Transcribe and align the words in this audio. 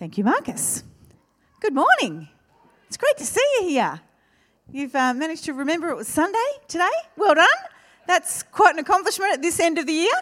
Thank 0.00 0.16
you, 0.16 0.24
Marcus. 0.24 0.82
Good 1.60 1.74
morning. 1.74 2.26
It's 2.88 2.96
great 2.96 3.18
to 3.18 3.26
see 3.26 3.46
you 3.60 3.68
here. 3.68 4.00
You've 4.72 4.96
uh, 4.96 5.12
managed 5.12 5.44
to 5.44 5.52
remember 5.52 5.90
it 5.90 5.94
was 5.94 6.08
Sunday 6.08 6.38
today. 6.68 6.88
Well 7.18 7.34
done. 7.34 7.46
That's 8.06 8.42
quite 8.44 8.72
an 8.72 8.78
accomplishment 8.78 9.34
at 9.34 9.42
this 9.42 9.60
end 9.60 9.76
of 9.76 9.86
the 9.86 9.92
year. 9.92 10.14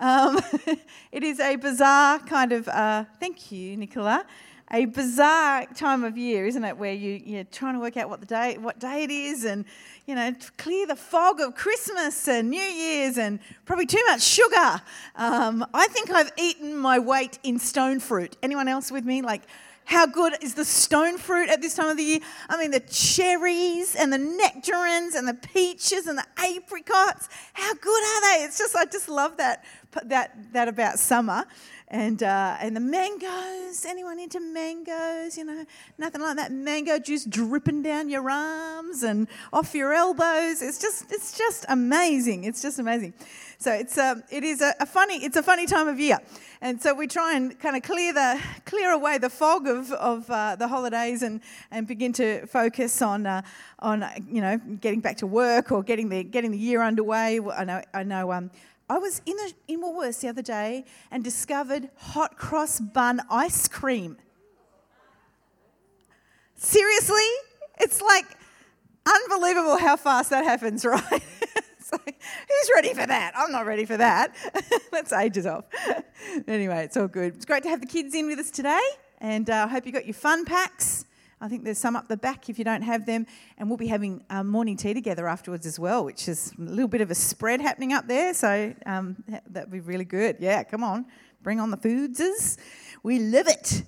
Um, 0.00 0.40
it 1.12 1.22
is 1.22 1.38
a 1.38 1.56
bizarre 1.56 2.18
kind 2.20 2.52
of, 2.52 2.66
uh, 2.68 3.04
thank 3.20 3.52
you, 3.52 3.76
Nicola, 3.76 4.24
a 4.72 4.86
bizarre 4.86 5.66
time 5.74 6.02
of 6.02 6.18
year, 6.18 6.46
isn't 6.46 6.64
it, 6.64 6.76
where 6.76 6.92
you, 6.92 7.20
you're 7.24 7.44
trying 7.44 7.74
to 7.74 7.80
work 7.80 7.96
out 7.96 8.08
what 8.08 8.20
the 8.20 8.26
day, 8.26 8.58
what 8.58 8.78
day 8.78 9.04
it 9.04 9.10
is, 9.10 9.44
and 9.44 9.64
you 10.06 10.14
know, 10.14 10.32
clear 10.56 10.86
the 10.86 10.96
fog 10.96 11.40
of 11.40 11.54
Christmas 11.54 12.28
and 12.28 12.50
New 12.50 12.60
Year's, 12.60 13.16
and 13.16 13.38
probably 13.64 13.86
too 13.86 14.02
much 14.08 14.22
sugar. 14.22 14.80
Um, 15.14 15.64
I 15.72 15.86
think 15.88 16.10
I've 16.10 16.32
eaten 16.36 16.76
my 16.76 16.98
weight 16.98 17.38
in 17.42 17.58
stone 17.58 18.00
fruit. 18.00 18.36
Anyone 18.42 18.68
else 18.68 18.90
with 18.90 19.04
me? 19.04 19.22
Like, 19.22 19.42
how 19.84 20.04
good 20.04 20.34
is 20.42 20.54
the 20.54 20.64
stone 20.64 21.16
fruit 21.16 21.48
at 21.48 21.62
this 21.62 21.74
time 21.74 21.90
of 21.90 21.96
the 21.96 22.02
year? 22.02 22.18
I 22.48 22.58
mean, 22.58 22.72
the 22.72 22.80
cherries 22.80 23.94
and 23.94 24.12
the 24.12 24.18
nectarines 24.18 25.14
and 25.14 25.28
the 25.28 25.34
peaches 25.34 26.08
and 26.08 26.18
the 26.18 26.26
apricots. 26.38 27.28
How 27.52 27.72
good 27.72 28.02
are 28.02 28.20
they? 28.22 28.44
It's 28.44 28.58
just, 28.58 28.74
I 28.74 28.84
just 28.86 29.08
love 29.08 29.36
that, 29.36 29.64
that, 30.06 30.52
that 30.52 30.66
about 30.66 30.98
summer 30.98 31.44
and 31.88 32.22
uh, 32.22 32.56
and 32.60 32.74
the 32.74 32.80
mangoes. 32.80 33.84
Anyone 33.86 34.18
into 34.18 34.40
mangoes? 34.40 35.38
You 35.38 35.44
know, 35.44 35.64
nothing 35.98 36.20
like 36.20 36.36
that 36.36 36.52
mango 36.52 36.98
juice 36.98 37.24
dripping 37.24 37.82
down 37.82 38.08
your 38.08 38.28
arms 38.28 39.02
and 39.02 39.28
off 39.52 39.74
your 39.74 39.92
elbows. 39.92 40.62
It's 40.62 40.80
just 40.80 41.12
it's 41.12 41.36
just 41.36 41.64
amazing. 41.68 42.44
It's 42.44 42.62
just 42.62 42.78
amazing. 42.78 43.14
So 43.58 43.72
it's 43.72 43.96
um, 43.98 44.22
it 44.30 44.44
is 44.44 44.60
a, 44.60 44.74
a 44.80 44.86
funny 44.86 45.16
it's 45.24 45.36
a 45.36 45.42
funny 45.42 45.66
time 45.66 45.88
of 45.88 45.98
year, 46.00 46.18
and 46.60 46.82
so 46.82 46.92
we 46.92 47.06
try 47.06 47.34
and 47.34 47.58
kind 47.58 47.76
of 47.76 47.82
clear 47.82 48.12
the 48.12 48.40
clear 48.64 48.90
away 48.92 49.18
the 49.18 49.30
fog 49.30 49.66
of 49.66 49.92
of 49.92 50.28
uh, 50.30 50.56
the 50.56 50.68
holidays 50.68 51.22
and 51.22 51.40
and 51.70 51.86
begin 51.86 52.12
to 52.14 52.46
focus 52.46 53.00
on 53.00 53.26
uh, 53.26 53.42
on 53.78 54.04
you 54.28 54.40
know 54.40 54.58
getting 54.80 55.00
back 55.00 55.18
to 55.18 55.26
work 55.26 55.70
or 55.70 55.82
getting 55.82 56.08
the 56.08 56.24
getting 56.24 56.50
the 56.50 56.58
year 56.58 56.82
underway. 56.82 57.40
I 57.40 57.64
know 57.64 57.82
I 57.94 58.02
know. 58.02 58.32
Um, 58.32 58.50
I 58.88 58.98
was 58.98 59.20
in, 59.26 59.36
the, 59.36 59.52
in 59.68 59.82
Woolworths 59.82 60.20
the 60.20 60.28
other 60.28 60.42
day 60.42 60.84
and 61.10 61.24
discovered 61.24 61.90
hot 61.96 62.36
cross 62.36 62.78
bun 62.78 63.20
ice 63.30 63.66
cream. 63.66 64.16
Seriously? 66.54 67.28
It's 67.78 68.00
like 68.00 68.26
unbelievable 69.06 69.78
how 69.78 69.96
fast 69.96 70.30
that 70.30 70.44
happens, 70.44 70.84
right? 70.84 71.02
it's 71.12 71.92
like, 71.92 72.20
who's 72.48 72.70
ready 72.74 72.94
for 72.94 73.06
that? 73.06 73.32
I'm 73.36 73.52
not 73.52 73.66
ready 73.66 73.84
for 73.84 73.96
that. 73.96 74.34
That's 74.92 75.12
ages 75.12 75.46
off. 75.46 75.64
anyway, 76.48 76.84
it's 76.84 76.96
all 76.96 77.08
good. 77.08 77.34
It's 77.34 77.44
great 77.44 77.62
to 77.64 77.68
have 77.68 77.80
the 77.80 77.86
kids 77.86 78.14
in 78.14 78.26
with 78.26 78.38
us 78.38 78.50
today, 78.50 78.80
and 79.20 79.48
I 79.50 79.62
uh, 79.62 79.68
hope 79.68 79.86
you 79.86 79.92
got 79.92 80.06
your 80.06 80.14
fun 80.14 80.44
packs. 80.44 81.04
I 81.38 81.48
think 81.48 81.64
there's 81.64 81.78
some 81.78 81.96
up 81.96 82.08
the 82.08 82.16
back 82.16 82.48
if 82.48 82.58
you 82.58 82.64
don't 82.64 82.82
have 82.82 83.04
them. 83.04 83.26
And 83.58 83.68
we'll 83.68 83.76
be 83.76 83.88
having 83.88 84.24
um, 84.30 84.48
morning 84.48 84.76
tea 84.76 84.94
together 84.94 85.28
afterwards 85.28 85.66
as 85.66 85.78
well, 85.78 86.04
which 86.04 86.28
is 86.28 86.52
a 86.58 86.62
little 86.62 86.88
bit 86.88 87.02
of 87.02 87.10
a 87.10 87.14
spread 87.14 87.60
happening 87.60 87.92
up 87.92 88.08
there. 88.08 88.32
So 88.32 88.74
um, 88.86 89.22
that'd 89.50 89.70
be 89.70 89.80
really 89.80 90.06
good. 90.06 90.36
Yeah, 90.40 90.62
come 90.64 90.82
on. 90.82 91.06
Bring 91.42 91.60
on 91.60 91.70
the 91.70 91.76
foodses. 91.76 92.56
We 93.02 93.18
live 93.18 93.48
it. 93.48 93.82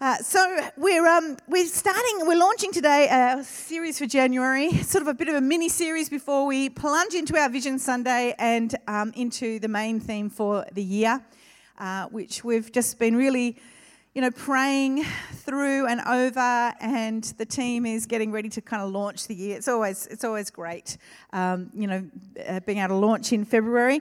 Uh, 0.00 0.16
so 0.16 0.58
we're 0.76 1.06
um, 1.06 1.36
we're 1.46 1.66
starting 1.66 2.26
we're 2.26 2.36
launching 2.36 2.72
today 2.72 3.06
a 3.08 3.44
series 3.44 3.98
for 3.98 4.06
January, 4.06 4.72
sort 4.82 5.02
of 5.02 5.06
a 5.06 5.14
bit 5.14 5.28
of 5.28 5.36
a 5.36 5.40
mini 5.40 5.68
series 5.68 6.08
before 6.08 6.44
we 6.44 6.68
plunge 6.68 7.14
into 7.14 7.36
our 7.36 7.48
Vision 7.48 7.78
Sunday 7.78 8.34
and 8.38 8.74
um, 8.88 9.12
into 9.14 9.60
the 9.60 9.68
main 9.68 10.00
theme 10.00 10.28
for 10.28 10.66
the 10.72 10.82
year, 10.82 11.24
uh, 11.78 12.06
which 12.06 12.42
we've 12.42 12.72
just 12.72 12.98
been 12.98 13.14
really 13.14 13.56
you 14.14 14.20
know, 14.20 14.30
praying 14.30 15.04
through 15.32 15.86
and 15.86 16.00
over, 16.02 16.74
and 16.80 17.24
the 17.38 17.46
team 17.46 17.86
is 17.86 18.06
getting 18.06 18.30
ready 18.30 18.48
to 18.50 18.60
kind 18.60 18.82
of 18.82 18.90
launch 18.90 19.26
the 19.26 19.34
year. 19.34 19.56
It's 19.56 19.68
always 19.68 20.06
it's 20.06 20.24
always 20.24 20.50
great, 20.50 20.98
um, 21.32 21.70
you 21.74 21.86
know, 21.86 22.04
uh, 22.46 22.60
being 22.60 22.78
able 22.78 22.88
to 22.88 22.94
launch 23.06 23.32
in 23.32 23.44
February, 23.44 24.00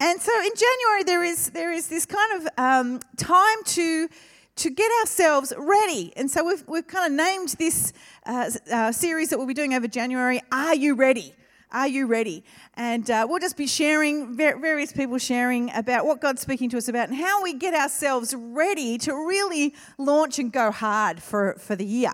and 0.00 0.20
so 0.20 0.32
in 0.40 0.50
January 0.56 1.04
there 1.04 1.24
is 1.24 1.50
there 1.50 1.72
is 1.72 1.88
this 1.88 2.06
kind 2.06 2.42
of 2.42 2.48
um, 2.58 3.00
time 3.16 3.58
to 3.66 4.08
to 4.54 4.70
get 4.70 4.90
ourselves 5.00 5.52
ready. 5.56 6.12
And 6.16 6.30
so 6.30 6.44
we've, 6.44 6.62
we've 6.68 6.86
kind 6.86 7.06
of 7.06 7.26
named 7.26 7.50
this 7.58 7.92
uh, 8.26 8.50
uh, 8.70 8.92
series 8.92 9.30
that 9.30 9.38
we'll 9.38 9.46
be 9.46 9.54
doing 9.54 9.74
over 9.74 9.88
January, 9.88 10.40
Are 10.52 10.74
You 10.74 10.94
Ready? 10.94 11.34
Are 11.72 11.88
you 11.88 12.06
ready? 12.06 12.44
And 12.74 13.10
uh, 13.10 13.26
we'll 13.28 13.38
just 13.38 13.56
be 13.56 13.66
sharing, 13.66 14.36
various 14.36 14.92
people 14.92 15.16
sharing 15.16 15.72
about 15.72 16.04
what 16.04 16.20
God's 16.20 16.42
speaking 16.42 16.68
to 16.70 16.76
us 16.76 16.86
about 16.86 17.08
and 17.08 17.16
how 17.16 17.42
we 17.42 17.54
get 17.54 17.72
ourselves 17.72 18.34
ready 18.36 18.98
to 18.98 19.14
really 19.14 19.74
launch 19.96 20.38
and 20.38 20.52
go 20.52 20.70
hard 20.70 21.22
for, 21.22 21.54
for 21.58 21.74
the 21.74 21.86
year. 21.86 22.12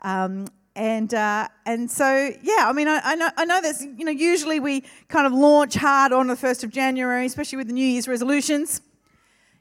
Um, 0.00 0.46
and 0.76 1.14
uh, 1.14 1.46
and 1.66 1.88
so 1.88 2.32
yeah, 2.42 2.68
I 2.68 2.72
mean, 2.72 2.88
I, 2.88 3.00
I 3.04 3.14
know 3.14 3.30
I 3.36 3.44
know 3.44 3.60
you 3.96 4.04
know 4.04 4.10
usually 4.10 4.58
we 4.58 4.82
kind 5.06 5.24
of 5.24 5.32
launch 5.32 5.74
hard 5.74 6.12
on 6.12 6.26
the 6.26 6.34
first 6.34 6.64
of 6.64 6.70
January, 6.70 7.26
especially 7.26 7.58
with 7.58 7.68
the 7.68 7.72
New 7.72 7.86
Year's 7.86 8.08
resolutions 8.08 8.80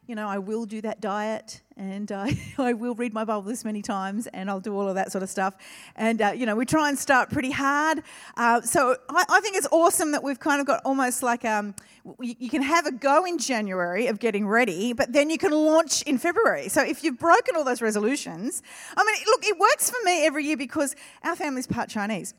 you 0.07 0.15
know, 0.15 0.27
I 0.27 0.37
will 0.37 0.65
do 0.65 0.81
that 0.81 0.99
diet 0.99 1.61
and 1.77 2.11
uh, 2.11 2.27
I 2.57 2.73
will 2.73 2.93
read 2.95 3.13
my 3.13 3.23
Bible 3.23 3.43
this 3.43 3.63
many 3.63 3.81
times 3.81 4.27
and 4.27 4.49
I'll 4.49 4.59
do 4.59 4.75
all 4.75 4.87
of 4.87 4.95
that 4.95 5.11
sort 5.11 5.23
of 5.23 5.29
stuff. 5.29 5.55
And, 5.95 6.21
uh, 6.21 6.33
you 6.35 6.45
know, 6.45 6.55
we 6.55 6.65
try 6.65 6.89
and 6.89 6.97
start 6.97 7.29
pretty 7.29 7.51
hard. 7.51 8.03
Uh, 8.35 8.61
so 8.61 8.97
I, 9.09 9.23
I, 9.29 9.39
think 9.39 9.55
it's 9.55 9.67
awesome 9.71 10.11
that 10.11 10.21
we've 10.21 10.39
kind 10.39 10.59
of 10.59 10.67
got 10.67 10.81
almost 10.83 11.23
like 11.23 11.45
um, 11.45 11.73
you, 12.19 12.35
you, 12.37 12.49
can 12.49 12.61
have 12.61 12.85
a 12.85 12.91
go 12.91 13.23
in 13.23 13.37
January 13.37 14.07
of 14.07 14.19
getting 14.19 14.45
ready, 14.45 14.91
but 14.91 15.13
then 15.13 15.29
you 15.29 15.37
can 15.37 15.51
launch 15.51 16.01
in 16.03 16.17
February. 16.17 16.67
So 16.67 16.83
if 16.83 17.03
you've 17.03 17.17
broken 17.17 17.55
all 17.55 17.63
those 17.63 17.81
resolutions, 17.81 18.61
I 18.97 19.03
mean, 19.05 19.15
look, 19.27 19.45
it 19.45 19.57
works 19.57 19.89
for 19.89 20.03
me 20.03 20.25
every 20.25 20.45
year 20.45 20.57
because 20.57 20.95
our 21.23 21.35
family's 21.35 21.67
part 21.67 21.89
Chinese. 21.89 22.33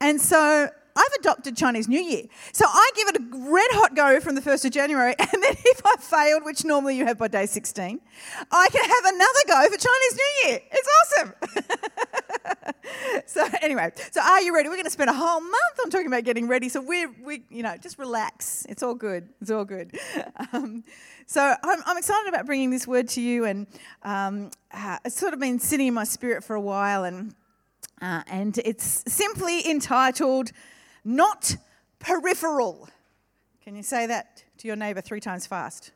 And 0.00 0.20
so 0.20 0.70
I've 0.98 1.12
adopted 1.20 1.56
Chinese 1.56 1.86
New 1.86 2.00
Year. 2.00 2.24
So 2.52 2.64
I 2.66 2.90
give 2.96 3.08
it 3.08 3.16
a 3.16 3.50
red 3.50 3.70
hot 3.70 3.94
go 3.94 4.18
from 4.18 4.34
the 4.34 4.40
1st 4.40 4.64
of 4.64 4.72
January, 4.72 5.14
and 5.18 5.28
then 5.30 5.54
if 5.64 5.80
I 5.84 5.96
failed, 5.96 6.44
which 6.44 6.64
normally 6.64 6.96
you 6.96 7.06
have 7.06 7.18
by 7.18 7.28
day 7.28 7.46
16, 7.46 8.00
I 8.50 8.68
can 8.72 8.84
have 8.84 9.14
another 9.14 9.40
go 9.46 9.62
for 9.70 9.80
Chinese 9.80 10.14
New 10.16 10.48
Year. 10.48 10.60
It's 10.72 10.88
awesome. 10.98 12.74
so 13.26 13.46
anyway, 13.62 13.92
so 14.10 14.20
are 14.20 14.40
you 14.42 14.52
ready? 14.54 14.68
We're 14.68 14.74
going 14.74 14.86
to 14.86 14.90
spend 14.90 15.10
a 15.10 15.14
whole 15.14 15.40
month 15.40 15.80
on 15.84 15.90
talking 15.90 16.08
about 16.08 16.24
getting 16.24 16.48
ready. 16.48 16.68
So 16.68 16.80
we're, 16.80 17.10
we, 17.24 17.44
you 17.48 17.62
know, 17.62 17.76
just 17.76 17.98
relax. 17.98 18.66
It's 18.68 18.82
all 18.82 18.94
good. 18.94 19.28
It's 19.40 19.50
all 19.50 19.64
good. 19.64 19.98
Um, 20.52 20.82
so 21.26 21.54
I'm, 21.62 21.80
I'm, 21.84 21.98
excited 21.98 22.28
about 22.28 22.46
bringing 22.46 22.70
this 22.70 22.86
word 22.86 23.08
to 23.10 23.20
you, 23.20 23.44
and 23.44 23.66
um, 24.02 24.50
uh, 24.72 24.96
it's 25.04 25.18
sort 25.18 25.34
of 25.34 25.40
been 25.40 25.58
sitting 25.58 25.88
in 25.88 25.94
my 25.94 26.04
spirit 26.04 26.42
for 26.42 26.56
a 26.56 26.60
while, 26.60 27.04
and 27.04 27.34
uh, 28.00 28.22
and 28.28 28.56
it's 28.58 29.04
simply 29.06 29.68
entitled 29.68 30.52
not 31.08 31.56
peripheral. 31.98 32.88
Can 33.62 33.74
you 33.74 33.82
say 33.82 34.06
that 34.06 34.44
to 34.58 34.66
your 34.66 34.76
neighbour 34.76 35.00
three 35.00 35.20
times 35.20 35.46
fast? 35.46 35.92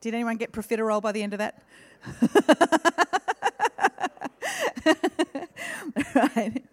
Did 0.00 0.14
anyone 0.14 0.38
get 0.38 0.50
profiterole 0.50 1.02
by 1.02 1.12
the 1.12 1.22
end 1.22 1.34
of 1.34 1.38
that? 1.38 1.62
right. 6.14 6.64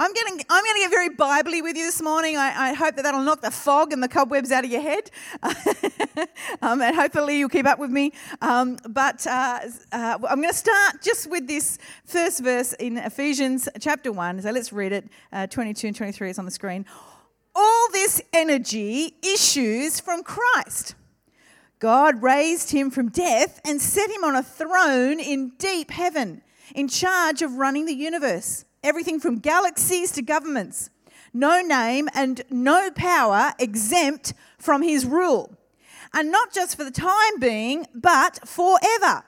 I'm 0.00 0.12
getting, 0.12 0.40
I'm 0.48 0.64
going 0.64 0.76
to 0.76 0.80
get 0.80 0.90
very 0.90 1.08
biblically 1.08 1.60
with 1.60 1.76
you 1.76 1.84
this 1.84 2.00
morning. 2.00 2.36
I, 2.36 2.70
I, 2.70 2.72
hope 2.72 2.94
that 2.94 3.02
that'll 3.02 3.22
knock 3.22 3.40
the 3.40 3.50
fog 3.50 3.92
and 3.92 4.00
the 4.00 4.06
cobwebs 4.06 4.52
out 4.52 4.64
of 4.64 4.70
your 4.70 4.80
head. 4.80 5.10
um, 6.62 6.80
and 6.80 6.94
hopefully 6.94 7.40
you'll 7.40 7.48
keep 7.48 7.66
up 7.66 7.80
with 7.80 7.90
me. 7.90 8.12
Um, 8.40 8.78
but 8.88 9.26
uh, 9.26 9.58
uh, 9.90 10.18
I'm 10.30 10.40
going 10.40 10.50
to 10.50 10.54
start 10.54 11.02
just 11.02 11.28
with 11.28 11.48
this 11.48 11.78
first 12.04 12.44
verse 12.44 12.74
in 12.74 12.96
Ephesians 12.96 13.68
chapter 13.80 14.12
1. 14.12 14.42
So 14.42 14.52
let's 14.52 14.72
read 14.72 14.92
it. 14.92 15.08
Uh, 15.32 15.48
22 15.48 15.88
and 15.88 15.96
23 15.96 16.30
is 16.30 16.38
on 16.38 16.44
the 16.44 16.52
screen. 16.52 16.86
All 17.56 17.88
this 17.90 18.22
energy 18.32 19.16
issues 19.20 19.98
from 19.98 20.22
Christ. 20.22 20.94
God 21.80 22.22
raised 22.22 22.70
him 22.70 22.90
from 22.92 23.08
death 23.08 23.60
and 23.64 23.82
set 23.82 24.10
him 24.10 24.22
on 24.22 24.36
a 24.36 24.44
throne 24.44 25.18
in 25.18 25.54
deep 25.58 25.90
heaven, 25.90 26.42
in 26.72 26.86
charge 26.86 27.42
of 27.42 27.54
running 27.54 27.86
the 27.86 27.94
universe 27.94 28.64
everything 28.88 29.20
from 29.20 29.38
galaxies 29.38 30.10
to 30.12 30.22
governments. 30.22 30.88
No 31.34 31.60
name 31.60 32.08
and 32.14 32.40
no 32.48 32.90
power 32.90 33.52
exempt 33.58 34.32
from 34.58 34.80
his 34.80 35.04
rule. 35.04 35.54
And 36.14 36.32
not 36.32 36.54
just 36.54 36.74
for 36.74 36.84
the 36.84 36.90
time 36.90 37.38
being, 37.38 37.86
but 37.94 38.48
forever. 38.48 39.24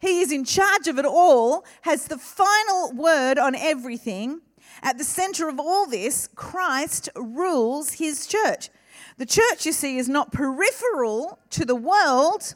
He 0.00 0.22
is 0.22 0.32
in 0.32 0.44
charge 0.44 0.88
of 0.88 0.98
it 0.98 1.04
all, 1.06 1.64
has 1.82 2.06
the 2.06 2.18
final 2.18 2.92
word 2.92 3.38
on 3.38 3.54
everything. 3.54 4.40
At 4.82 4.98
the 4.98 5.04
center 5.04 5.48
of 5.48 5.60
all 5.60 5.86
this, 5.86 6.28
Christ 6.34 7.08
rules 7.14 7.92
his 7.92 8.26
church. 8.26 8.70
The 9.18 9.26
church, 9.26 9.66
you 9.66 9.72
see, 9.72 9.98
is 9.98 10.08
not 10.08 10.32
peripheral 10.32 11.38
to 11.50 11.64
the 11.64 11.76
world, 11.76 12.54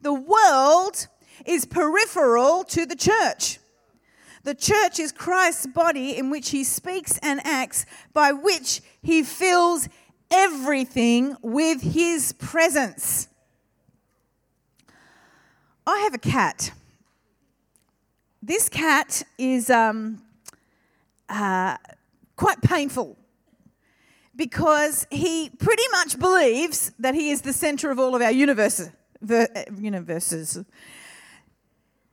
the 0.00 0.14
world 0.14 1.08
is 1.44 1.66
peripheral 1.66 2.64
to 2.64 2.86
the 2.86 2.96
church. 2.96 3.58
The 4.44 4.54
church 4.54 5.00
is 5.00 5.10
Christ's 5.10 5.66
body 5.66 6.16
in 6.16 6.28
which 6.28 6.50
he 6.50 6.64
speaks 6.64 7.18
and 7.22 7.40
acts, 7.44 7.86
by 8.12 8.32
which 8.32 8.82
he 9.02 9.22
fills 9.22 9.88
everything 10.30 11.36
with 11.40 11.80
his 11.80 12.32
presence. 12.34 13.28
I 15.86 15.98
have 16.00 16.14
a 16.14 16.18
cat. 16.18 16.72
This 18.42 18.68
cat 18.68 19.22
is 19.38 19.70
um, 19.70 20.22
uh, 21.30 21.78
quite 22.36 22.60
painful 22.60 23.16
because 24.36 25.06
he 25.10 25.50
pretty 25.58 25.84
much 25.92 26.18
believes 26.18 26.92
that 26.98 27.14
he 27.14 27.30
is 27.30 27.40
the 27.40 27.52
center 27.54 27.90
of 27.90 27.98
all 27.98 28.14
of 28.14 28.20
our 28.20 28.32
universes. 28.32 28.90
universes. 29.78 30.58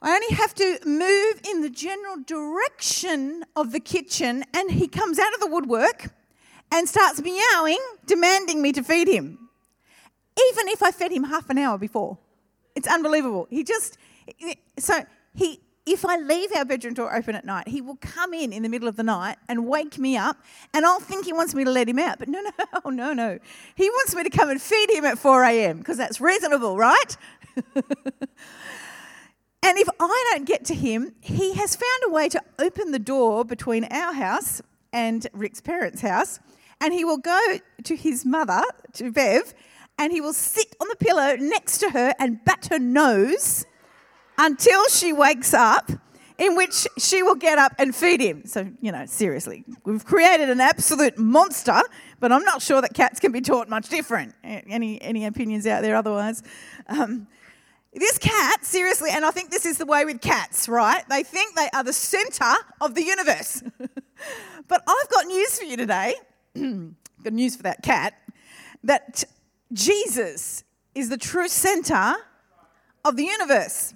I 0.01 0.15
only 0.15 0.35
have 0.35 0.55
to 0.55 0.79
move 0.83 1.41
in 1.47 1.61
the 1.61 1.69
general 1.69 2.17
direction 2.25 3.45
of 3.55 3.71
the 3.71 3.79
kitchen, 3.79 4.43
and 4.53 4.71
he 4.71 4.87
comes 4.87 5.19
out 5.19 5.33
of 5.33 5.39
the 5.39 5.47
woodwork 5.47 6.09
and 6.71 6.89
starts 6.89 7.21
meowing, 7.21 7.79
demanding 8.07 8.61
me 8.61 8.71
to 8.71 8.83
feed 8.83 9.07
him. 9.07 9.49
Even 10.49 10.67
if 10.69 10.81
I 10.81 10.91
fed 10.91 11.11
him 11.11 11.25
half 11.25 11.49
an 11.49 11.59
hour 11.59 11.77
before. 11.77 12.17
It's 12.75 12.87
unbelievable. 12.87 13.47
He 13.51 13.63
just, 13.63 13.97
so 14.79 15.05
he, 15.35 15.59
if 15.85 16.03
I 16.03 16.17
leave 16.17 16.51
our 16.55 16.65
bedroom 16.65 16.95
door 16.95 17.13
open 17.13 17.35
at 17.35 17.45
night, 17.45 17.67
he 17.67 17.81
will 17.81 17.97
come 17.97 18.33
in 18.33 18.53
in 18.53 18.63
the 18.63 18.69
middle 18.69 18.87
of 18.87 18.95
the 18.95 19.03
night 19.03 19.37
and 19.47 19.67
wake 19.67 19.99
me 19.99 20.17
up, 20.17 20.37
and 20.73 20.83
I'll 20.83 20.99
think 20.99 21.25
he 21.25 21.33
wants 21.33 21.53
me 21.53 21.63
to 21.63 21.69
let 21.69 21.87
him 21.87 21.99
out. 21.99 22.17
But 22.17 22.27
no, 22.27 22.41
no, 22.41 22.89
no, 22.89 23.13
no. 23.13 23.39
He 23.75 23.89
wants 23.89 24.15
me 24.15 24.23
to 24.23 24.31
come 24.31 24.49
and 24.49 24.59
feed 24.59 24.89
him 24.89 25.05
at 25.05 25.19
4 25.19 25.43
a.m. 25.43 25.77
because 25.77 25.97
that's 25.97 26.19
reasonable, 26.19 26.77
right? 26.77 27.17
and 29.63 29.77
if 29.77 29.87
I 29.99 30.31
don't 30.31 30.45
get 30.45 30.65
to 30.65 30.75
him, 30.75 31.13
he 31.21 31.53
has 31.53 31.75
found 31.75 32.03
a 32.07 32.09
way 32.09 32.29
to 32.29 32.41
open 32.59 32.91
the 32.91 32.99
door 32.99 33.45
between 33.45 33.85
our 33.85 34.13
house 34.13 34.61
and 34.91 35.27
Rick's 35.33 35.61
parents' 35.61 36.01
house, 36.01 36.39
and 36.79 36.93
he 36.93 37.05
will 37.05 37.17
go 37.17 37.39
to 37.83 37.95
his 37.95 38.25
mother, 38.25 38.63
to 38.93 39.11
Bev, 39.11 39.53
and 39.97 40.11
he 40.11 40.19
will 40.19 40.33
sit 40.33 40.75
on 40.81 40.87
the 40.89 40.95
pillow 40.95 41.35
next 41.37 41.77
to 41.79 41.91
her 41.91 42.13
and 42.19 42.43
bat 42.43 42.67
her 42.71 42.79
nose 42.79 43.65
until 44.37 44.87
she 44.87 45.13
wakes 45.13 45.53
up, 45.53 45.91
in 46.39 46.55
which 46.55 46.87
she 46.97 47.21
will 47.21 47.35
get 47.35 47.59
up 47.59 47.73
and 47.77 47.95
feed 47.95 48.19
him. 48.19 48.47
So, 48.47 48.67
you 48.81 48.91
know, 48.91 49.05
seriously, 49.05 49.63
we've 49.85 50.03
created 50.03 50.49
an 50.49 50.59
absolute 50.59 51.19
monster, 51.19 51.79
but 52.19 52.31
I'm 52.31 52.43
not 52.43 52.63
sure 52.63 52.81
that 52.81 52.95
cats 52.95 53.19
can 53.19 53.31
be 53.31 53.41
taught 53.41 53.69
much 53.69 53.89
different. 53.89 54.33
Any, 54.43 54.99
any 55.03 55.27
opinions 55.27 55.67
out 55.67 55.83
there 55.83 55.95
otherwise? 55.95 56.41
Um, 56.87 57.27
this 57.93 58.17
cat, 58.17 58.63
seriously, 58.63 59.09
and 59.11 59.25
I 59.25 59.31
think 59.31 59.51
this 59.51 59.65
is 59.65 59.77
the 59.77 59.85
way 59.85 60.05
with 60.05 60.21
cats, 60.21 60.69
right? 60.69 61.03
They 61.09 61.23
think 61.23 61.55
they 61.55 61.69
are 61.73 61.83
the 61.83 61.93
center 61.93 62.53
of 62.79 62.95
the 62.95 63.03
universe. 63.03 63.63
but 64.67 64.83
I've 64.87 65.09
got 65.09 65.25
news 65.25 65.59
for 65.59 65.65
you 65.65 65.75
today. 65.75 66.15
Good 66.53 67.33
news 67.33 67.55
for 67.55 67.63
that 67.63 67.83
cat 67.83 68.13
that 68.83 69.23
Jesus 69.73 70.63
is 70.95 71.09
the 71.09 71.17
true 71.17 71.47
center 71.47 72.15
of 73.05 73.15
the 73.15 73.23
universe. 73.23 73.93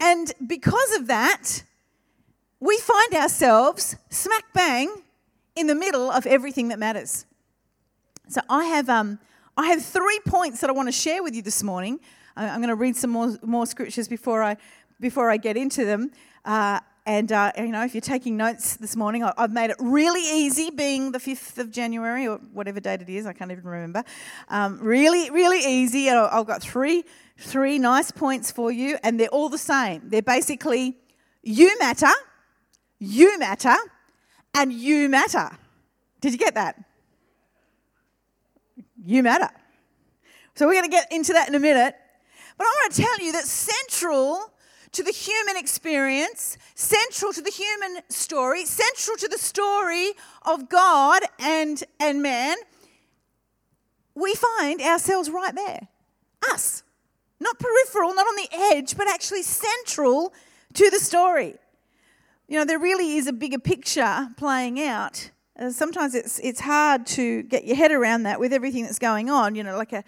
And 0.00 0.32
because 0.46 0.94
of 0.96 1.06
that, 1.06 1.62
we 2.60 2.78
find 2.78 3.14
ourselves 3.14 3.96
smack 4.10 4.44
bang 4.52 5.02
in 5.56 5.66
the 5.66 5.74
middle 5.74 6.10
of 6.10 6.26
everything 6.26 6.68
that 6.68 6.78
matters. 6.78 7.26
So 8.28 8.40
I 8.48 8.64
have, 8.64 8.88
um, 8.88 9.18
I 9.56 9.68
have 9.68 9.84
three 9.84 10.20
points 10.26 10.60
that 10.60 10.70
I 10.70 10.72
want 10.72 10.88
to 10.88 10.92
share 10.92 11.22
with 11.22 11.34
you 11.34 11.42
this 11.42 11.62
morning. 11.62 12.00
I'm 12.36 12.60
going 12.60 12.68
to 12.68 12.74
read 12.74 12.96
some 12.96 13.10
more, 13.10 13.36
more 13.42 13.66
scriptures 13.66 14.08
before 14.08 14.42
I, 14.42 14.56
before 15.00 15.30
I 15.30 15.36
get 15.36 15.56
into 15.56 15.84
them. 15.84 16.10
Uh, 16.44 16.80
and, 17.06 17.30
uh, 17.32 17.52
you 17.58 17.68
know, 17.68 17.84
if 17.84 17.94
you're 17.94 18.00
taking 18.00 18.36
notes 18.36 18.76
this 18.76 18.96
morning, 18.96 19.22
I've 19.22 19.52
made 19.52 19.70
it 19.70 19.76
really 19.78 20.22
easy, 20.22 20.70
being 20.70 21.12
the 21.12 21.18
5th 21.18 21.58
of 21.58 21.70
January 21.70 22.26
or 22.26 22.38
whatever 22.52 22.80
date 22.80 23.02
it 23.02 23.10
is, 23.10 23.26
I 23.26 23.34
can't 23.34 23.52
even 23.52 23.64
remember. 23.64 24.04
Um, 24.48 24.78
really, 24.80 25.30
really 25.30 25.58
easy. 25.58 26.08
I've 26.08 26.46
got 26.46 26.62
three, 26.62 27.04
three 27.36 27.78
nice 27.78 28.10
points 28.10 28.50
for 28.50 28.72
you, 28.72 28.96
and 29.02 29.20
they're 29.20 29.28
all 29.28 29.50
the 29.50 29.58
same. 29.58 30.02
They're 30.06 30.22
basically 30.22 30.96
you 31.42 31.78
matter, 31.78 32.10
you 32.98 33.38
matter, 33.38 33.76
and 34.54 34.72
you 34.72 35.10
matter. 35.10 35.50
Did 36.22 36.32
you 36.32 36.38
get 36.38 36.54
that? 36.54 36.82
You 39.04 39.22
matter. 39.22 39.50
So 40.54 40.66
we're 40.66 40.72
going 40.72 40.84
to 40.84 40.90
get 40.90 41.12
into 41.12 41.34
that 41.34 41.48
in 41.48 41.54
a 41.54 41.60
minute. 41.60 41.96
But 42.56 42.66
I 42.66 42.70
want 42.82 42.94
to 42.94 43.02
tell 43.02 43.18
you 43.20 43.32
that 43.32 43.44
central 43.44 44.52
to 44.92 45.02
the 45.02 45.10
human 45.10 45.56
experience, 45.56 46.56
central 46.74 47.32
to 47.32 47.42
the 47.42 47.50
human 47.50 48.02
story, 48.08 48.64
central 48.64 49.16
to 49.16 49.28
the 49.28 49.38
story 49.38 50.12
of 50.42 50.68
God 50.68 51.22
and, 51.40 51.82
and 51.98 52.22
man, 52.22 52.56
we 54.14 54.34
find 54.34 54.80
ourselves 54.80 55.28
right 55.30 55.54
there. 55.54 55.88
Us. 56.52 56.84
Not 57.40 57.58
peripheral, 57.58 58.14
not 58.14 58.26
on 58.26 58.36
the 58.36 58.48
edge, 58.52 58.96
but 58.96 59.08
actually 59.08 59.42
central 59.42 60.32
to 60.74 60.90
the 60.90 60.98
story. 61.00 61.56
You 62.46 62.58
know, 62.58 62.64
there 62.64 62.78
really 62.78 63.16
is 63.16 63.26
a 63.26 63.32
bigger 63.32 63.58
picture 63.58 64.28
playing 64.36 64.80
out. 64.80 65.30
Uh, 65.58 65.70
sometimes 65.70 66.14
it's, 66.14 66.38
it's 66.40 66.60
hard 66.60 67.06
to 67.06 67.42
get 67.42 67.64
your 67.64 67.76
head 67.76 67.90
around 67.90 68.24
that 68.24 68.38
with 68.38 68.52
everything 68.52 68.84
that's 68.84 68.98
going 68.98 69.30
on, 69.30 69.54
you 69.54 69.64
know, 69.64 69.76
like 69.76 69.92
a, 69.92 70.04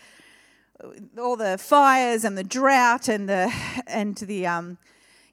all 1.19 1.37
the 1.37 1.59
fires 1.59 2.25
and 2.25 2.37
the 2.37 2.45
drought 2.45 3.09
and 3.09 3.29
the 3.29 3.53
and 3.87 4.17
the 4.17 4.47
um, 4.47 4.79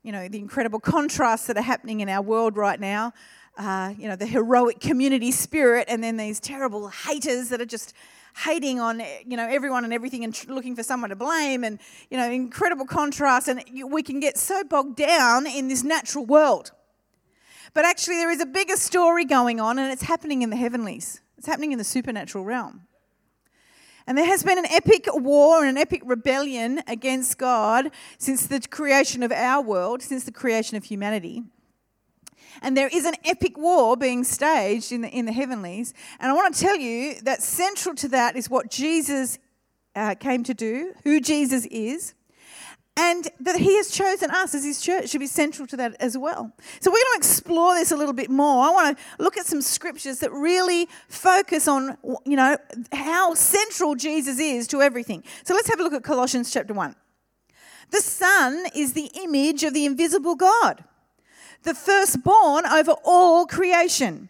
you 0.01 0.11
know 0.11 0.27
the 0.27 0.37
incredible 0.37 0.79
contrasts 0.79 1.47
that 1.47 1.57
are 1.57 1.63
happening 1.63 2.01
in 2.01 2.09
our 2.09 2.21
world 2.21 2.57
right 2.57 2.79
now. 2.79 3.13
Uh, 3.57 3.93
you 3.97 4.07
know 4.07 4.15
the 4.15 4.25
heroic 4.25 4.79
community 4.79 5.31
spirit, 5.31 5.85
and 5.87 6.03
then 6.03 6.17
these 6.17 6.39
terrible 6.39 6.87
haters 6.87 7.49
that 7.49 7.61
are 7.61 7.65
just 7.65 7.93
hating 8.45 8.79
on 8.79 8.99
you 9.25 9.37
know 9.37 9.47
everyone 9.47 9.83
and 9.83 9.93
everything 9.93 10.23
and 10.23 10.47
looking 10.47 10.75
for 10.75 10.83
someone 10.83 11.09
to 11.09 11.15
blame, 11.15 11.63
and 11.63 11.79
you 12.09 12.17
know 12.17 12.29
incredible 12.29 12.85
contrast. 12.85 13.47
And 13.47 13.63
we 13.91 14.01
can 14.01 14.19
get 14.19 14.37
so 14.37 14.63
bogged 14.63 14.97
down 14.97 15.45
in 15.45 15.67
this 15.67 15.83
natural 15.83 16.25
world. 16.25 16.71
But 17.73 17.85
actually, 17.85 18.15
there 18.15 18.29
is 18.29 18.39
a 18.39 18.45
bigger 18.45 18.75
story 18.75 19.25
going 19.25 19.59
on, 19.59 19.79
and 19.79 19.91
it's 19.91 20.03
happening 20.03 20.41
in 20.41 20.49
the 20.49 20.55
heavenlies. 20.55 21.21
It's 21.37 21.47
happening 21.47 21.71
in 21.71 21.77
the 21.77 21.83
supernatural 21.83 22.45
realm. 22.45 22.87
And 24.05 24.17
there 24.17 24.25
has 24.25 24.43
been 24.43 24.57
an 24.57 24.65
epic 24.69 25.07
war 25.07 25.59
and 25.59 25.69
an 25.69 25.77
epic 25.77 26.01
rebellion 26.05 26.81
against 26.87 27.37
God 27.37 27.91
since 28.17 28.45
the 28.45 28.59
creation 28.59 29.23
of 29.23 29.31
our 29.31 29.61
world, 29.61 30.01
since 30.01 30.23
the 30.23 30.31
creation 30.31 30.75
of 30.75 30.83
humanity. 30.83 31.43
And 32.61 32.77
there 32.77 32.89
is 32.91 33.05
an 33.05 33.15
epic 33.25 33.57
war 33.57 33.97
being 33.97 34.23
staged 34.23 34.91
in 34.91 35.01
the, 35.01 35.09
in 35.09 35.25
the 35.25 35.31
heavenlies. 35.31 35.93
And 36.19 36.31
I 36.31 36.35
want 36.35 36.53
to 36.53 36.59
tell 36.59 36.77
you 36.77 37.15
that 37.21 37.41
central 37.41 37.95
to 37.95 38.07
that 38.09 38.35
is 38.35 38.49
what 38.49 38.69
Jesus 38.69 39.39
uh, 39.95 40.15
came 40.15 40.43
to 40.43 40.53
do, 40.53 40.93
who 41.03 41.19
Jesus 41.19 41.65
is, 41.67 42.13
and 42.95 43.27
that 43.39 43.55
he 43.55 43.75
has 43.77 43.89
chosen 43.89 44.29
us 44.29 44.53
as 44.53 44.63
his 44.63 44.79
church 44.79 45.09
should 45.09 45.19
be 45.19 45.27
central 45.27 45.67
to 45.67 45.77
that 45.77 45.95
as 45.99 46.15
well. 46.15 46.51
So 46.79 46.91
we're 46.91 46.97
going 46.97 47.13
to 47.13 47.17
explore 47.17 47.73
this 47.73 47.91
a 47.91 47.97
little 47.97 48.13
bit 48.13 48.29
more. 48.29 48.63
I 48.63 48.69
want 48.69 48.97
to 48.97 49.23
look 49.23 49.35
at 49.35 49.47
some 49.47 49.61
scriptures 49.61 50.19
that 50.19 50.31
really 50.31 50.87
focus 51.07 51.67
on, 51.67 51.97
you 52.25 52.35
know, 52.35 52.55
how 52.91 53.33
central 53.33 53.95
Jesus 53.95 54.39
is 54.39 54.67
to 54.67 54.81
everything. 54.81 55.23
So 55.43 55.55
let's 55.55 55.69
have 55.69 55.79
a 55.79 55.83
look 55.83 55.93
at 55.93 56.03
Colossians 56.03 56.53
chapter 56.53 56.73
1. 56.73 56.95
The 57.89 58.01
Son 58.01 58.65
is 58.75 58.93
the 58.93 59.09
image 59.15 59.63
of 59.63 59.73
the 59.73 59.85
invisible 59.85 60.35
God, 60.35 60.83
the 61.63 61.73
firstborn 61.73 62.65
over 62.67 62.93
all 63.03 63.47
creation. 63.47 64.29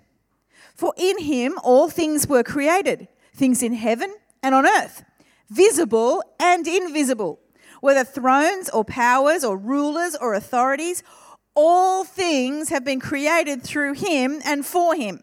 For 0.74 0.94
in 0.98 1.20
him 1.20 1.60
all 1.64 1.90
things 1.90 2.28
were 2.28 2.44
created, 2.44 3.10
things 3.34 3.62
in 3.62 3.74
heaven 3.74 4.14
and 4.42 4.56
on 4.56 4.66
earth, 4.66 5.04
visible 5.50 6.24
and 6.40 6.66
invisible 6.66 7.40
whether 7.84 8.06
thrones 8.06 8.70
or 8.70 8.86
powers 8.86 9.44
or 9.44 9.58
rulers 9.58 10.16
or 10.16 10.34
authorities, 10.34 11.04
all 11.54 12.06
things 12.06 12.70
have 12.70 12.86
been 12.86 13.02
created 13.02 13.62
through 13.62 13.92
him 13.92 14.42
and 14.46 14.66
for 14.66 14.96
him. 14.96 15.22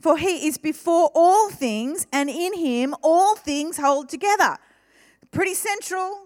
For 0.00 0.18
he 0.18 0.48
is 0.48 0.58
before 0.58 1.12
all 1.14 1.50
things, 1.50 2.04
and 2.12 2.28
in 2.28 2.58
him 2.58 2.96
all 3.00 3.36
things 3.36 3.76
hold 3.76 4.08
together. 4.08 4.58
Pretty 5.30 5.54
central. 5.54 6.24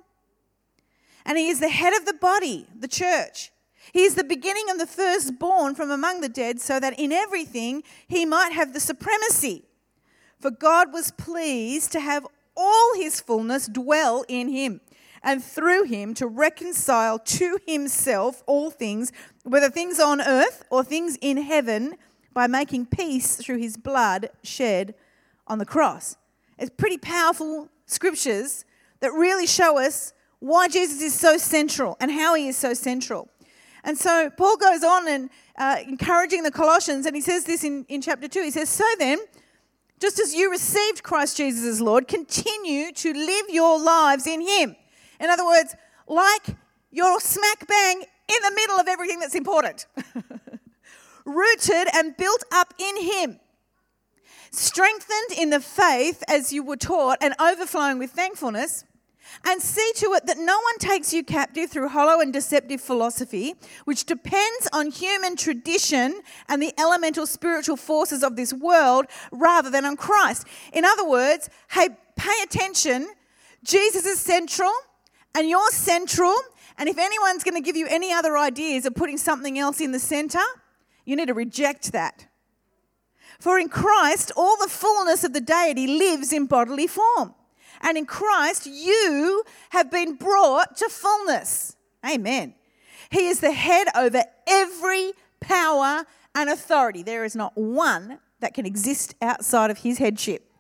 And 1.26 1.36
he 1.36 1.50
is 1.50 1.60
the 1.60 1.68
head 1.68 1.92
of 1.92 2.06
the 2.06 2.14
body, 2.14 2.66
the 2.74 2.88
church. 2.88 3.52
He 3.92 4.04
is 4.04 4.14
the 4.14 4.24
beginning 4.24 4.64
and 4.70 4.80
the 4.80 4.86
firstborn 4.86 5.74
from 5.74 5.90
among 5.90 6.22
the 6.22 6.30
dead, 6.30 6.62
so 6.62 6.80
that 6.80 6.98
in 6.98 7.12
everything 7.12 7.82
he 8.08 8.24
might 8.24 8.52
have 8.52 8.72
the 8.72 8.80
supremacy. 8.80 9.64
For 10.40 10.50
God 10.50 10.94
was 10.94 11.10
pleased 11.10 11.92
to 11.92 12.00
have 12.00 12.26
all 12.56 12.94
his 12.96 13.20
fullness 13.20 13.66
dwell 13.66 14.24
in 14.28 14.48
him 14.48 14.80
and 15.26 15.42
through 15.42 15.82
him 15.82 16.14
to 16.14 16.26
reconcile 16.28 17.18
to 17.18 17.58
himself 17.66 18.44
all 18.46 18.70
things, 18.70 19.12
whether 19.42 19.68
things 19.68 19.98
on 19.98 20.20
earth 20.20 20.64
or 20.70 20.84
things 20.84 21.18
in 21.20 21.36
heaven, 21.36 21.96
by 22.32 22.46
making 22.46 22.86
peace 22.86 23.34
through 23.34 23.56
his 23.56 23.76
blood 23.76 24.30
shed 24.44 24.94
on 25.48 25.58
the 25.58 25.64
cross. 25.64 26.16
It's 26.58 26.70
pretty 26.70 26.98
powerful 26.98 27.68
scriptures 27.86 28.64
that 29.00 29.12
really 29.12 29.48
show 29.48 29.78
us 29.78 30.12
why 30.38 30.68
Jesus 30.68 31.02
is 31.02 31.14
so 31.18 31.38
central 31.38 31.96
and 31.98 32.10
how 32.10 32.34
he 32.34 32.46
is 32.46 32.56
so 32.56 32.72
central. 32.72 33.28
And 33.82 33.98
so 33.98 34.30
Paul 34.30 34.56
goes 34.58 34.84
on 34.84 35.08
and 35.08 35.30
uh, 35.58 35.78
encouraging 35.88 36.44
the 36.44 36.50
Colossians, 36.52 37.04
and 37.04 37.16
he 37.16 37.22
says 37.22 37.44
this 37.44 37.64
in, 37.64 37.84
in 37.88 38.00
chapter 38.00 38.28
2. 38.28 38.42
He 38.42 38.50
says, 38.52 38.68
So 38.68 38.84
then, 38.98 39.18
just 39.98 40.20
as 40.20 40.34
you 40.34 40.50
received 40.52 41.02
Christ 41.02 41.36
Jesus 41.36 41.64
as 41.64 41.80
Lord, 41.80 42.06
continue 42.06 42.92
to 42.92 43.12
live 43.12 43.46
your 43.48 43.80
lives 43.80 44.26
in 44.28 44.40
him 44.40 44.76
in 45.20 45.30
other 45.30 45.44
words, 45.44 45.74
like 46.08 46.56
you're 46.90 47.20
smack 47.20 47.66
bang 47.66 48.02
in 48.02 48.42
the 48.42 48.52
middle 48.54 48.76
of 48.76 48.88
everything 48.88 49.20
that's 49.20 49.34
important. 49.34 49.86
Rooted 51.24 51.88
and 51.94 52.16
built 52.16 52.44
up 52.52 52.74
in 52.78 53.02
Him. 53.02 53.40
Strengthened 54.50 55.38
in 55.38 55.50
the 55.50 55.60
faith 55.60 56.22
as 56.28 56.52
you 56.52 56.62
were 56.62 56.76
taught 56.76 57.18
and 57.20 57.34
overflowing 57.40 57.98
with 57.98 58.10
thankfulness 58.10 58.84
and 59.44 59.60
see 59.60 59.92
to 59.96 60.12
it 60.14 60.26
that 60.26 60.38
no 60.38 60.58
one 60.58 60.78
takes 60.78 61.12
you 61.12 61.22
captive 61.22 61.70
through 61.70 61.88
hollow 61.88 62.20
and 62.20 62.32
deceptive 62.32 62.80
philosophy, 62.80 63.54
which 63.84 64.04
depends 64.04 64.68
on 64.72 64.90
human 64.90 65.36
tradition 65.36 66.20
and 66.48 66.62
the 66.62 66.72
elemental 66.78 67.26
spiritual 67.26 67.76
forces 67.76 68.22
of 68.22 68.36
this 68.36 68.52
world 68.52 69.06
rather 69.32 69.70
than 69.70 69.84
on 69.84 69.96
Christ. 69.96 70.46
In 70.72 70.84
other 70.84 71.06
words, 71.06 71.50
hey, 71.70 71.88
pay 72.16 72.42
attention. 72.42 73.08
Jesus 73.64 74.06
is 74.06 74.20
central, 74.20 74.72
and 75.36 75.48
you're 75.48 75.70
central. 75.70 76.34
And 76.78 76.88
if 76.88 76.98
anyone's 76.98 77.44
going 77.44 77.54
to 77.54 77.60
give 77.60 77.76
you 77.76 77.86
any 77.88 78.12
other 78.12 78.36
ideas 78.36 78.86
of 78.86 78.94
putting 78.94 79.18
something 79.18 79.58
else 79.58 79.80
in 79.80 79.92
the 79.92 79.98
center, 79.98 80.42
you 81.04 81.14
need 81.14 81.28
to 81.28 81.34
reject 81.34 81.92
that. 81.92 82.26
For 83.38 83.58
in 83.58 83.68
Christ, 83.68 84.32
all 84.34 84.56
the 84.56 84.68
fullness 84.68 85.22
of 85.24 85.34
the 85.34 85.40
deity 85.40 85.86
lives 85.86 86.32
in 86.32 86.46
bodily 86.46 86.86
form. 86.86 87.34
And 87.82 87.98
in 87.98 88.06
Christ, 88.06 88.66
you 88.66 89.44
have 89.70 89.90
been 89.90 90.14
brought 90.16 90.76
to 90.78 90.88
fullness. 90.88 91.76
Amen. 92.08 92.54
He 93.10 93.28
is 93.28 93.40
the 93.40 93.52
head 93.52 93.88
over 93.94 94.24
every 94.46 95.12
power 95.40 96.04
and 96.34 96.48
authority. 96.48 97.02
There 97.02 97.24
is 97.24 97.36
not 97.36 97.56
one 97.56 98.18
that 98.40 98.54
can 98.54 98.64
exist 98.64 99.14
outside 99.20 99.70
of 99.70 99.78
his 99.78 99.98
headship. 99.98 100.50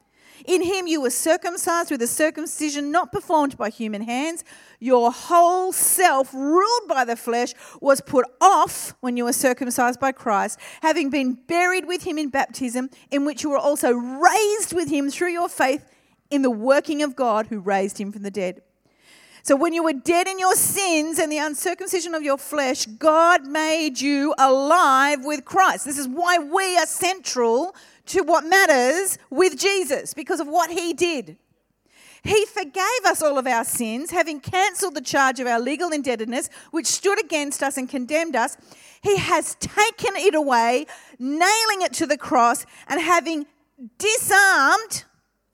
In 0.46 0.62
him 0.62 0.86
you 0.86 1.00
were 1.00 1.10
circumcised 1.10 1.90
with 1.90 2.00
a 2.02 2.06
circumcision 2.06 2.92
not 2.92 3.10
performed 3.10 3.56
by 3.56 3.68
human 3.68 4.02
hands. 4.02 4.44
Your 4.78 5.10
whole 5.10 5.72
self, 5.72 6.32
ruled 6.32 6.88
by 6.88 7.04
the 7.04 7.16
flesh, 7.16 7.52
was 7.80 8.00
put 8.00 8.26
off 8.40 8.94
when 9.00 9.16
you 9.16 9.24
were 9.24 9.32
circumcised 9.32 9.98
by 9.98 10.12
Christ, 10.12 10.60
having 10.82 11.10
been 11.10 11.32
buried 11.34 11.86
with 11.86 12.04
him 12.04 12.16
in 12.16 12.28
baptism, 12.28 12.90
in 13.10 13.24
which 13.24 13.42
you 13.42 13.50
were 13.50 13.58
also 13.58 13.92
raised 13.92 14.72
with 14.72 14.88
him 14.88 15.10
through 15.10 15.32
your 15.32 15.48
faith 15.48 15.84
in 16.30 16.42
the 16.42 16.50
working 16.50 17.02
of 17.02 17.16
God 17.16 17.48
who 17.48 17.58
raised 17.58 17.98
him 17.98 18.12
from 18.12 18.22
the 18.22 18.30
dead. 18.30 18.62
So, 19.42 19.54
when 19.54 19.72
you 19.72 19.84
were 19.84 19.92
dead 19.92 20.26
in 20.26 20.40
your 20.40 20.56
sins 20.56 21.20
and 21.20 21.30
the 21.30 21.38
uncircumcision 21.38 22.16
of 22.16 22.22
your 22.24 22.36
flesh, 22.36 22.84
God 22.84 23.46
made 23.46 24.00
you 24.00 24.34
alive 24.38 25.24
with 25.24 25.44
Christ. 25.44 25.84
This 25.84 25.98
is 25.98 26.08
why 26.08 26.38
we 26.38 26.76
are 26.76 26.86
central 26.86 27.76
to 28.06 28.22
what 28.22 28.44
matters 28.44 29.18
with 29.30 29.58
Jesus 29.58 30.14
because 30.14 30.40
of 30.40 30.46
what 30.48 30.70
he 30.70 30.92
did. 30.92 31.36
He 32.22 32.44
forgave 32.46 33.04
us 33.04 33.22
all 33.22 33.38
of 33.38 33.46
our 33.46 33.64
sins, 33.64 34.10
having 34.10 34.40
cancelled 34.40 34.94
the 34.94 35.00
charge 35.00 35.38
of 35.38 35.46
our 35.46 35.60
legal 35.60 35.90
indebtedness, 35.90 36.50
which 36.72 36.86
stood 36.86 37.20
against 37.20 37.62
us 37.62 37.76
and 37.76 37.88
condemned 37.88 38.34
us. 38.34 38.56
He 39.00 39.16
has 39.16 39.54
taken 39.56 40.16
it 40.16 40.34
away, 40.34 40.86
nailing 41.20 41.82
it 41.82 41.92
to 41.94 42.06
the 42.06 42.18
cross, 42.18 42.66
and 42.88 43.00
having 43.00 43.46
disarmed 43.98 45.04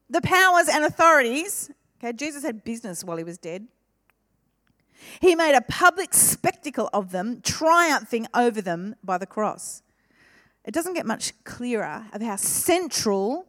the 0.09 0.23
powers 0.23 0.69
and 0.69 0.85
authorities. 0.85 1.71
Okay, 1.99 2.13
Jesus 2.15 2.43
had 2.43 2.65
business 2.65 3.05
while 3.05 3.19
he 3.19 3.25
was 3.25 3.37
dead. 3.37 3.67
He 5.21 5.35
made 5.35 5.55
a 5.55 5.61
public 5.61 6.15
spectacle 6.15 6.89
of 6.93 7.11
them, 7.11 7.41
triumphing 7.43 8.27
over 8.35 8.63
them 8.63 8.95
by 9.05 9.19
the 9.19 9.27
cross. 9.27 9.82
It 10.65 10.73
doesn't 10.73 10.95
get 10.95 11.07
much 11.07 11.33
clearer 11.45 12.07
of 12.13 12.23
how 12.23 12.37
central 12.37 13.47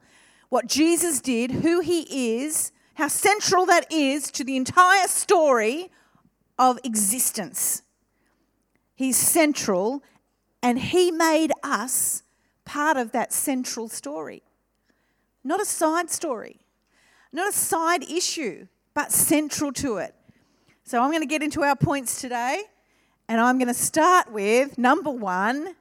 what 0.50 0.68
Jesus 0.68 1.22
did, 1.22 1.52
who 1.52 1.80
he 1.80 2.38
is, 2.42 2.72
how 2.96 3.08
central 3.08 3.66
that 3.66 3.92
is 3.92 4.32
to 4.32 4.44
the 4.44 4.56
entire 4.56 5.08
story 5.08 5.90
of 6.60 6.80
existence. 6.84 7.82
He's 8.96 9.18
central, 9.18 10.04
and 10.62 10.80
he 10.80 11.12
made 11.12 11.52
us 11.64 12.24
part 12.66 12.98
of 12.98 13.12
that 13.12 13.34
central 13.34 13.88
story 13.88 14.44
not 15.44 15.62
a 15.62 15.66
side 15.66 16.10
story, 16.10 16.60
not 17.32 17.50
a 17.50 17.52
side 17.52 18.04
issue, 18.04 18.68
but 18.94 19.12
central 19.12 19.74
to 19.74 19.98
it. 19.98 20.16
So 20.84 21.02
I'm 21.02 21.10
going 21.10 21.22
to 21.22 21.28
get 21.28 21.44
into 21.44 21.64
our 21.64 21.76
points 21.76 22.22
today, 22.22 22.64
and 23.28 23.42
I'm 23.42 23.58
going 23.58 23.68
to 23.68 23.74
start 23.74 24.32
with 24.32 24.78
number 24.78 25.10
one 25.10 25.76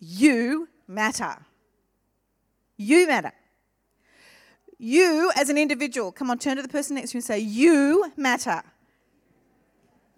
you 0.00 0.68
matter. 0.88 1.36
You 2.76 3.06
matter. 3.06 3.32
You 4.78 5.30
as 5.36 5.50
an 5.50 5.58
individual, 5.58 6.10
come 6.10 6.30
on, 6.30 6.38
turn 6.38 6.56
to 6.56 6.62
the 6.62 6.68
person 6.68 6.96
next 6.96 7.10
to 7.10 7.16
you 7.16 7.18
and 7.18 7.24
say, 7.24 7.38
You 7.38 8.10
matter. 8.16 8.62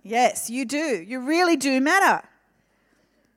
Yes, 0.04 0.48
you 0.48 0.64
do. 0.64 1.02
You 1.06 1.20
really 1.20 1.56
do 1.56 1.80
matter. 1.80 2.26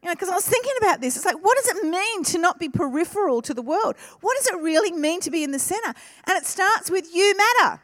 You 0.01 0.09
know, 0.09 0.15
because 0.15 0.29
I 0.29 0.35
was 0.35 0.47
thinking 0.47 0.73
about 0.79 1.01
this. 1.01 1.15
It's 1.15 1.25
like, 1.25 1.43
what 1.43 1.57
does 1.57 1.77
it 1.77 1.83
mean 1.89 2.23
to 2.25 2.37
not 2.37 2.59
be 2.59 2.69
peripheral 2.69 3.41
to 3.41 3.55
the 3.55 3.63
world? 3.63 3.95
What 4.21 4.37
does 4.37 4.47
it 4.47 4.61
really 4.61 4.91
mean 4.91 5.19
to 5.21 5.31
be 5.31 5.43
in 5.43 5.49
the 5.49 5.57
center? 5.57 5.93
And 6.27 6.37
it 6.37 6.45
starts 6.45 6.91
with 6.91 7.07
you 7.13 7.35
matter. 7.35 7.81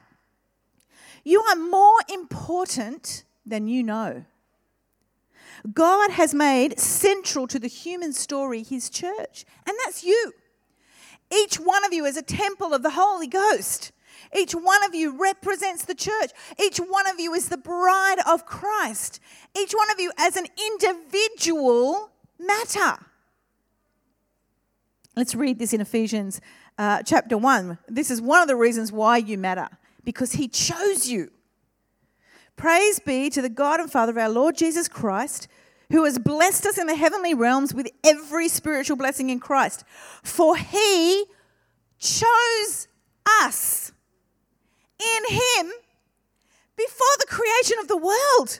You 1.23 1.41
are 1.41 1.55
more 1.55 1.97
important 2.13 3.23
than 3.43 3.67
you 3.67 3.81
know. 3.81 4.25
God 5.73 6.11
has 6.11 6.33
made 6.33 6.79
central 6.79 7.47
to 7.47 7.59
the 7.59 7.67
human 7.67 8.13
story 8.13 8.63
his 8.63 8.89
church, 8.89 9.45
and 9.67 9.75
that's 9.83 10.03
you. 10.03 10.33
Each 11.31 11.55
one 11.55 11.85
of 11.85 11.93
you 11.93 12.05
is 12.05 12.17
a 12.17 12.21
temple 12.21 12.73
of 12.73 12.83
the 12.83 12.91
Holy 12.91 13.27
Ghost. 13.27 13.91
Each 14.35 14.53
one 14.53 14.83
of 14.83 14.95
you 14.95 15.21
represents 15.21 15.85
the 15.85 15.95
church. 15.95 16.31
Each 16.61 16.77
one 16.77 17.07
of 17.07 17.19
you 17.19 17.33
is 17.33 17.49
the 17.49 17.57
bride 17.57 18.17
of 18.27 18.45
Christ. 18.45 19.19
Each 19.57 19.73
one 19.73 19.89
of 19.91 19.99
you, 19.99 20.11
as 20.17 20.35
an 20.35 20.47
individual, 20.71 22.11
matter. 22.39 23.05
Let's 25.15 25.35
read 25.35 25.59
this 25.59 25.73
in 25.73 25.81
Ephesians 25.81 26.41
uh, 26.77 27.03
chapter 27.03 27.37
1. 27.37 27.77
This 27.87 28.09
is 28.09 28.21
one 28.21 28.41
of 28.41 28.47
the 28.47 28.55
reasons 28.55 28.91
why 28.91 29.17
you 29.17 29.37
matter, 29.37 29.67
because 30.03 30.33
He 30.33 30.47
chose 30.47 31.07
you. 31.07 31.31
Praise 32.55 32.99
be 32.99 33.29
to 33.29 33.41
the 33.41 33.49
God 33.49 33.79
and 33.79 33.91
Father 33.91 34.11
of 34.11 34.17
our 34.17 34.29
Lord 34.29 34.55
Jesus 34.55 34.87
Christ, 34.87 35.47
who 35.91 36.03
has 36.05 36.19
blessed 36.19 36.65
us 36.65 36.77
in 36.77 36.87
the 36.87 36.95
heavenly 36.95 37.33
realms 37.33 37.73
with 37.73 37.89
every 38.03 38.47
spiritual 38.47 38.97
blessing 38.97 39.29
in 39.29 39.39
Christ. 39.39 39.83
For 40.23 40.55
He 40.55 41.25
chose 41.97 42.87
us 43.43 43.91
in 44.99 45.35
Him 45.35 45.71
before 46.77 47.15
the 47.19 47.27
creation 47.27 47.77
of 47.79 47.87
the 47.87 47.97
world. 47.97 48.59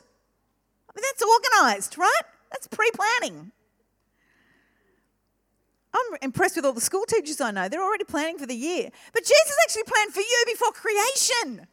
I 0.89 0.93
mean, 0.95 1.03
that's 1.03 1.23
organized, 1.23 1.97
right? 1.97 2.21
That's 2.51 2.67
pre 2.67 2.89
planning. 2.91 3.51
I'm 5.93 6.17
impressed 6.21 6.55
with 6.55 6.65
all 6.65 6.73
the 6.73 6.81
school 6.81 7.05
teachers 7.05 7.41
I 7.41 7.51
know. 7.51 7.67
They're 7.67 7.83
already 7.83 8.05
planning 8.05 8.37
for 8.37 8.45
the 8.45 8.55
year. 8.55 8.89
But 9.13 9.23
Jesus 9.23 9.55
actually 9.63 9.83
planned 9.83 10.13
for 10.13 10.21
you 10.21 10.43
before 10.47 10.71
creation 10.71 11.67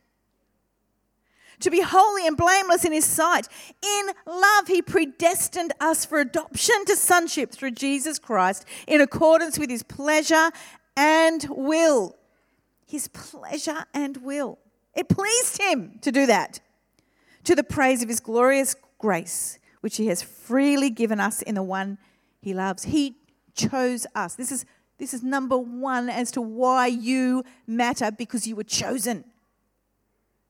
to 1.61 1.71
be 1.71 1.81
holy 1.81 2.27
and 2.27 2.37
blameless 2.37 2.85
in 2.85 2.93
his 2.93 3.05
sight. 3.05 3.49
In 3.83 4.11
love, 4.27 4.69
he 4.69 4.83
predestined 4.83 5.73
us 5.81 6.05
for 6.05 6.21
adoption 6.21 6.85
to 6.87 6.97
sonship 6.97 7.51
through 7.51 7.73
Jesus 7.73 8.19
Christ 8.19 8.65
in 8.87 9.01
accordance 9.01 9.59
with 9.59 9.71
his 9.71 9.83
pleasure 9.83 10.51
and 10.97 11.47
will. 11.51 12.17
His 12.87 13.09
pleasure 13.09 13.85
and 13.93 14.19
will. 14.19 14.59
It 14.95 15.09
pleased 15.09 15.61
him 15.61 15.99
to 16.03 16.11
do 16.11 16.27
that 16.27 16.61
to 17.45 17.55
the 17.55 17.65
praise 17.65 18.03
of 18.03 18.09
his 18.09 18.21
glorious 18.21 18.77
grace, 18.99 19.59
which 19.81 19.97
he 19.97 20.09
has 20.09 20.23
freely 20.23 20.91
given 20.91 21.21
us 21.21 21.41
in 21.41 21.55
the 21.55 21.63
one 21.63 21.99
he 22.43 22.53
loves. 22.53 22.85
He 22.85 23.17
chose 23.55 24.07
us. 24.15 24.35
This 24.35 24.53
is, 24.53 24.67
this 24.99 25.15
is 25.15 25.23
number 25.23 25.57
one 25.57 26.11
as 26.11 26.31
to 26.33 26.41
why 26.41 26.89
you 26.89 27.45
matter 27.67 28.11
because 28.11 28.47
you 28.47 28.55
were 28.55 28.65
chosen. 28.65 29.25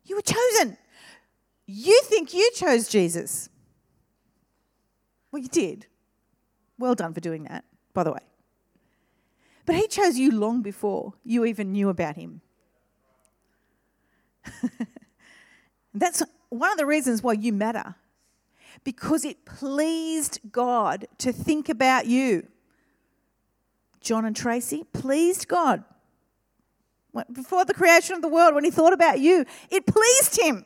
You 0.04 0.16
were 0.16 0.22
chosen. 0.22 0.76
You 1.70 2.00
think 2.04 2.32
you 2.32 2.50
chose 2.54 2.88
Jesus. 2.88 3.50
Well, 5.30 5.42
you 5.42 5.48
did. 5.48 5.86
Well 6.78 6.94
done 6.94 7.12
for 7.12 7.20
doing 7.20 7.44
that, 7.44 7.66
by 7.92 8.04
the 8.04 8.12
way. 8.12 8.22
But 9.66 9.76
he 9.76 9.86
chose 9.86 10.16
you 10.16 10.30
long 10.30 10.62
before 10.62 11.12
you 11.24 11.44
even 11.44 11.72
knew 11.72 11.90
about 11.90 12.16
him. 12.16 12.40
That's 15.94 16.22
one 16.48 16.72
of 16.72 16.78
the 16.78 16.86
reasons 16.86 17.22
why 17.22 17.34
you 17.34 17.52
matter, 17.52 17.96
because 18.82 19.26
it 19.26 19.44
pleased 19.44 20.40
God 20.50 21.06
to 21.18 21.34
think 21.34 21.68
about 21.68 22.06
you. 22.06 22.46
John 24.00 24.24
and 24.24 24.34
Tracy 24.34 24.84
pleased 24.94 25.48
God. 25.48 25.84
Before 27.30 27.66
the 27.66 27.74
creation 27.74 28.14
of 28.14 28.22
the 28.22 28.28
world, 28.28 28.54
when 28.54 28.64
he 28.64 28.70
thought 28.70 28.94
about 28.94 29.20
you, 29.20 29.44
it 29.68 29.84
pleased 29.84 30.40
him. 30.40 30.64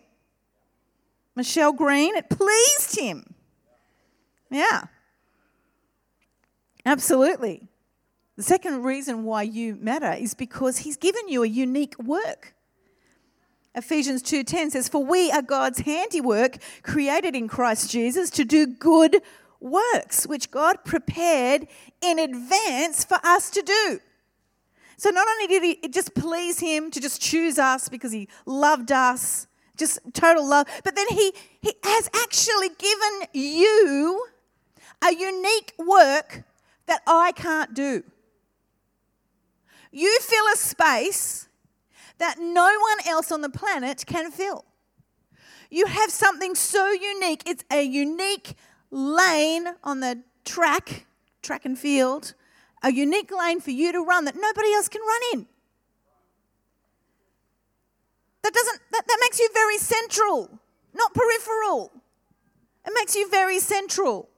Michelle 1.34 1.72
Green, 1.72 2.14
it 2.14 2.28
pleased 2.28 2.98
him. 2.98 3.34
Yeah. 4.50 4.84
Absolutely. 6.84 7.68
The 8.36 8.42
second 8.42 8.82
reason 8.82 9.24
why 9.24 9.42
you 9.42 9.76
matter 9.76 10.12
is 10.12 10.34
because 10.34 10.78
he's 10.78 10.96
given 10.96 11.28
you 11.28 11.42
a 11.42 11.46
unique 11.46 11.98
work. 11.98 12.54
Ephesians 13.74 14.22
2:10 14.22 14.70
says, 14.70 14.88
"For 14.88 15.02
we 15.02 15.30
are 15.30 15.42
God's 15.42 15.80
handiwork, 15.80 16.58
created 16.82 17.34
in 17.34 17.48
Christ 17.48 17.90
Jesus 17.90 18.28
to 18.30 18.44
do 18.44 18.66
good 18.66 19.22
works, 19.60 20.26
which 20.26 20.50
God 20.50 20.84
prepared 20.84 21.68
in 22.00 22.18
advance 22.18 23.04
for 23.04 23.18
us 23.22 23.48
to 23.50 23.62
do." 23.62 24.00
So 24.98 25.10
not 25.10 25.26
only 25.26 25.46
did 25.46 25.62
he, 25.62 25.70
it 25.82 25.92
just 25.92 26.14
please 26.14 26.58
him 26.60 26.90
to 26.90 27.00
just 27.00 27.20
choose 27.20 27.58
us 27.58 27.88
because 27.88 28.12
he 28.12 28.28
loved 28.44 28.92
us, 28.92 29.46
just 29.76 29.98
total 30.12 30.46
love, 30.46 30.66
but 30.84 30.96
then 30.96 31.06
he, 31.08 31.32
he 31.60 31.74
has 31.84 32.10
actually 32.14 32.68
given 32.78 33.28
you 33.32 34.26
a 35.02 35.12
unique 35.12 35.72
work 35.78 36.44
that 36.86 37.02
I 37.06 37.32
can't 37.32 37.74
do. 37.74 38.02
You 39.90 40.18
fill 40.20 40.44
a 40.52 40.56
space 40.56 41.48
that 42.18 42.36
no 42.38 42.64
one 42.64 43.06
else 43.06 43.32
on 43.32 43.40
the 43.40 43.50
planet 43.50 44.04
can 44.06 44.30
fill. 44.30 44.64
You 45.70 45.86
have 45.86 46.10
something 46.10 46.54
so 46.54 46.90
unique. 46.90 47.42
It's 47.46 47.64
a 47.70 47.82
unique 47.82 48.54
lane 48.90 49.66
on 49.82 50.00
the 50.00 50.22
track, 50.44 51.06
track 51.42 51.64
and 51.64 51.78
field, 51.78 52.34
a 52.82 52.92
unique 52.92 53.30
lane 53.30 53.60
for 53.60 53.70
you 53.70 53.92
to 53.92 54.00
run 54.00 54.24
that 54.26 54.36
nobody 54.36 54.72
else 54.74 54.88
can 54.88 55.00
run 55.00 55.20
in. 55.32 55.46
That 58.42 58.52
doesn't 58.52 58.80
that, 58.90 59.06
that 59.06 59.18
makes 59.20 59.38
you 59.38 59.48
very 59.54 59.78
central, 59.78 60.58
not 60.94 61.14
peripheral. 61.14 61.92
It 62.86 62.92
makes 62.94 63.14
you 63.14 63.28
very 63.30 63.60
central. 63.60 64.28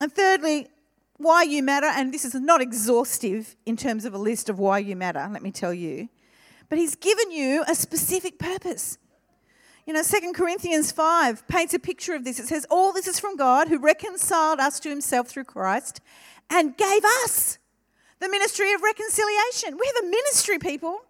And 0.00 0.12
thirdly, 0.12 0.68
why 1.16 1.42
you 1.44 1.62
matter, 1.62 1.86
and 1.86 2.12
this 2.12 2.24
is 2.24 2.34
not 2.34 2.60
exhaustive 2.60 3.56
in 3.64 3.76
terms 3.76 4.04
of 4.04 4.12
a 4.12 4.18
list 4.18 4.50
of 4.50 4.58
why 4.58 4.78
you 4.78 4.94
matter, 4.94 5.26
let 5.32 5.42
me 5.42 5.50
tell 5.50 5.72
you. 5.72 6.08
But 6.68 6.78
he's 6.78 6.94
given 6.96 7.30
you 7.30 7.64
a 7.66 7.74
specific 7.74 8.38
purpose. 8.38 8.98
You 9.86 9.94
know, 9.94 10.02
2 10.02 10.32
Corinthians 10.34 10.90
5 10.90 11.46
paints 11.46 11.72
a 11.72 11.78
picture 11.78 12.14
of 12.14 12.24
this. 12.24 12.40
It 12.40 12.48
says, 12.48 12.66
All 12.70 12.92
this 12.92 13.06
is 13.06 13.20
from 13.20 13.36
God 13.36 13.68
who 13.68 13.78
reconciled 13.78 14.58
us 14.58 14.80
to 14.80 14.90
himself 14.90 15.28
through 15.28 15.44
Christ 15.44 16.00
and 16.50 16.76
gave 16.76 17.04
us 17.24 17.58
the 18.18 18.28
ministry 18.28 18.72
of 18.72 18.82
reconciliation. 18.82 19.78
We 19.78 19.86
have 19.94 20.04
a 20.04 20.08
ministry, 20.08 20.58
people. 20.58 21.02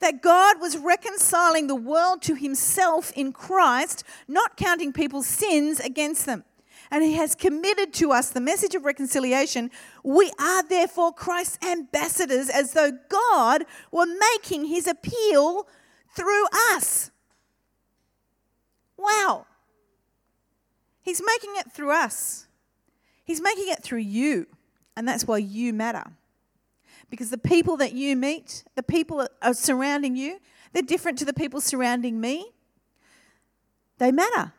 That 0.00 0.22
God 0.22 0.60
was 0.60 0.76
reconciling 0.76 1.66
the 1.66 1.74
world 1.74 2.22
to 2.22 2.34
himself 2.34 3.12
in 3.16 3.32
Christ, 3.32 4.04
not 4.28 4.56
counting 4.56 4.92
people's 4.92 5.26
sins 5.26 5.80
against 5.80 6.26
them. 6.26 6.44
And 6.90 7.02
he 7.02 7.14
has 7.14 7.34
committed 7.34 7.92
to 7.94 8.12
us 8.12 8.30
the 8.30 8.40
message 8.40 8.74
of 8.74 8.84
reconciliation. 8.84 9.70
We 10.04 10.30
are 10.38 10.62
therefore 10.62 11.12
Christ's 11.12 11.64
ambassadors, 11.66 12.48
as 12.48 12.72
though 12.72 12.92
God 13.08 13.64
were 13.90 14.06
making 14.06 14.66
his 14.66 14.86
appeal 14.86 15.66
through 16.14 16.46
us. 16.72 17.10
Wow. 18.96 19.46
He's 21.02 21.22
making 21.24 21.54
it 21.56 21.72
through 21.72 21.90
us. 21.92 22.46
He's 23.24 23.40
making 23.40 23.68
it 23.68 23.82
through 23.82 24.00
you, 24.00 24.46
and 24.96 25.06
that's 25.06 25.26
why 25.26 25.38
you 25.38 25.72
matter. 25.72 26.04
Because 27.10 27.30
the 27.30 27.38
people 27.38 27.76
that 27.78 27.92
you 27.92 28.16
meet, 28.16 28.64
the 28.74 28.82
people 28.82 29.18
that 29.18 29.30
are 29.42 29.54
surrounding 29.54 30.16
you, 30.16 30.40
they're 30.72 30.82
different 30.82 31.18
to 31.18 31.24
the 31.24 31.32
people 31.32 31.60
surrounding 31.60 32.20
me. 32.20 32.52
They 33.98 34.12
matter. 34.12 34.52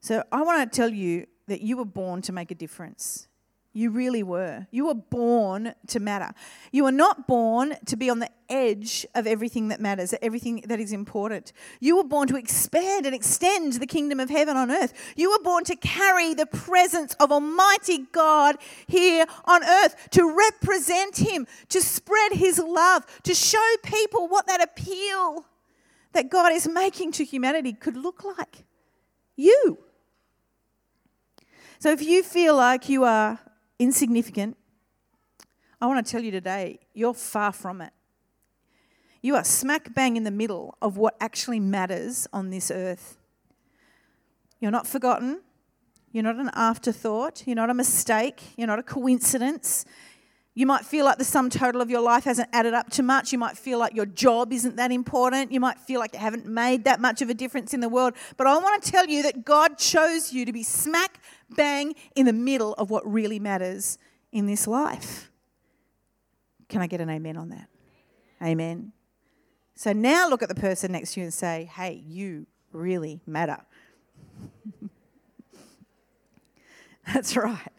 So 0.00 0.22
I 0.32 0.42
want 0.42 0.70
to 0.70 0.76
tell 0.76 0.88
you 0.92 1.26
that 1.46 1.60
you 1.60 1.76
were 1.76 1.84
born 1.84 2.22
to 2.22 2.32
make 2.32 2.50
a 2.50 2.54
difference. 2.54 3.28
You 3.76 3.90
really 3.90 4.22
were. 4.22 4.66
You 4.70 4.86
were 4.86 4.94
born 4.94 5.74
to 5.88 6.00
matter. 6.00 6.32
You 6.72 6.84
were 6.84 6.92
not 6.92 7.26
born 7.26 7.76
to 7.84 7.94
be 7.94 8.08
on 8.08 8.20
the 8.20 8.30
edge 8.48 9.04
of 9.14 9.26
everything 9.26 9.68
that 9.68 9.82
matters, 9.82 10.14
everything 10.22 10.64
that 10.68 10.80
is 10.80 10.94
important. 10.94 11.52
You 11.78 11.98
were 11.98 12.04
born 12.04 12.26
to 12.28 12.36
expand 12.36 13.04
and 13.04 13.14
extend 13.14 13.74
the 13.74 13.86
kingdom 13.86 14.18
of 14.18 14.30
heaven 14.30 14.56
on 14.56 14.70
earth. 14.70 14.94
You 15.14 15.30
were 15.30 15.42
born 15.44 15.64
to 15.64 15.76
carry 15.76 16.32
the 16.32 16.46
presence 16.46 17.14
of 17.20 17.30
Almighty 17.30 18.06
God 18.12 18.56
here 18.86 19.26
on 19.44 19.62
earth, 19.62 20.08
to 20.12 20.34
represent 20.34 21.18
Him, 21.18 21.46
to 21.68 21.82
spread 21.82 22.32
His 22.32 22.58
love, 22.58 23.04
to 23.24 23.34
show 23.34 23.74
people 23.82 24.26
what 24.26 24.46
that 24.46 24.62
appeal 24.62 25.44
that 26.14 26.30
God 26.30 26.50
is 26.50 26.66
making 26.66 27.12
to 27.12 27.26
humanity 27.26 27.74
could 27.74 27.98
look 27.98 28.24
like. 28.24 28.64
You. 29.36 29.76
So 31.78 31.90
if 31.90 32.00
you 32.00 32.22
feel 32.22 32.56
like 32.56 32.88
you 32.88 33.04
are 33.04 33.38
insignificant, 33.78 34.56
I 35.80 35.86
want 35.86 36.04
to 36.04 36.10
tell 36.10 36.22
you 36.22 36.30
today, 36.30 36.80
you're 36.94 37.14
far 37.14 37.52
from 37.52 37.80
it. 37.80 37.92
You 39.22 39.34
are 39.34 39.44
smack 39.44 39.92
bang 39.94 40.16
in 40.16 40.24
the 40.24 40.30
middle 40.30 40.76
of 40.80 40.96
what 40.96 41.16
actually 41.20 41.60
matters 41.60 42.26
on 42.32 42.50
this 42.50 42.70
earth. 42.70 43.18
You're 44.60 44.70
not 44.70 44.86
forgotten. 44.86 45.42
You're 46.12 46.22
not 46.22 46.36
an 46.36 46.50
afterthought. 46.54 47.42
You're 47.46 47.56
not 47.56 47.68
a 47.68 47.74
mistake. 47.74 48.40
You're 48.56 48.68
not 48.68 48.78
a 48.78 48.82
coincidence. 48.82 49.84
You 50.56 50.64
might 50.64 50.86
feel 50.86 51.04
like 51.04 51.18
the 51.18 51.24
sum 51.24 51.50
total 51.50 51.82
of 51.82 51.90
your 51.90 52.00
life 52.00 52.24
hasn't 52.24 52.48
added 52.50 52.72
up 52.72 52.88
to 52.92 53.02
much. 53.02 53.30
You 53.30 53.36
might 53.36 53.58
feel 53.58 53.78
like 53.78 53.94
your 53.94 54.06
job 54.06 54.54
isn't 54.54 54.76
that 54.76 54.90
important. 54.90 55.52
You 55.52 55.60
might 55.60 55.78
feel 55.78 56.00
like 56.00 56.14
you 56.14 56.18
haven't 56.18 56.46
made 56.46 56.84
that 56.84 56.98
much 56.98 57.20
of 57.20 57.28
a 57.28 57.34
difference 57.34 57.74
in 57.74 57.80
the 57.80 57.90
world. 57.90 58.14
But 58.38 58.46
I 58.46 58.56
want 58.56 58.82
to 58.82 58.90
tell 58.90 59.06
you 59.06 59.22
that 59.24 59.44
God 59.44 59.76
chose 59.76 60.32
you 60.32 60.46
to 60.46 60.54
be 60.54 60.62
smack 60.62 61.20
bang 61.54 61.94
in 62.14 62.24
the 62.24 62.32
middle 62.32 62.72
of 62.78 62.88
what 62.88 63.06
really 63.06 63.38
matters 63.38 63.98
in 64.32 64.46
this 64.46 64.66
life. 64.66 65.30
Can 66.70 66.80
I 66.80 66.86
get 66.86 67.02
an 67.02 67.10
amen 67.10 67.36
on 67.36 67.50
that? 67.50 67.68
Amen. 68.42 68.92
So 69.74 69.92
now 69.92 70.26
look 70.26 70.42
at 70.42 70.48
the 70.48 70.54
person 70.54 70.90
next 70.92 71.12
to 71.12 71.20
you 71.20 71.24
and 71.24 71.34
say, 71.34 71.70
hey, 71.70 72.02
you 72.06 72.46
really 72.72 73.20
matter. 73.26 73.58
That's 77.12 77.36
right. 77.36 77.72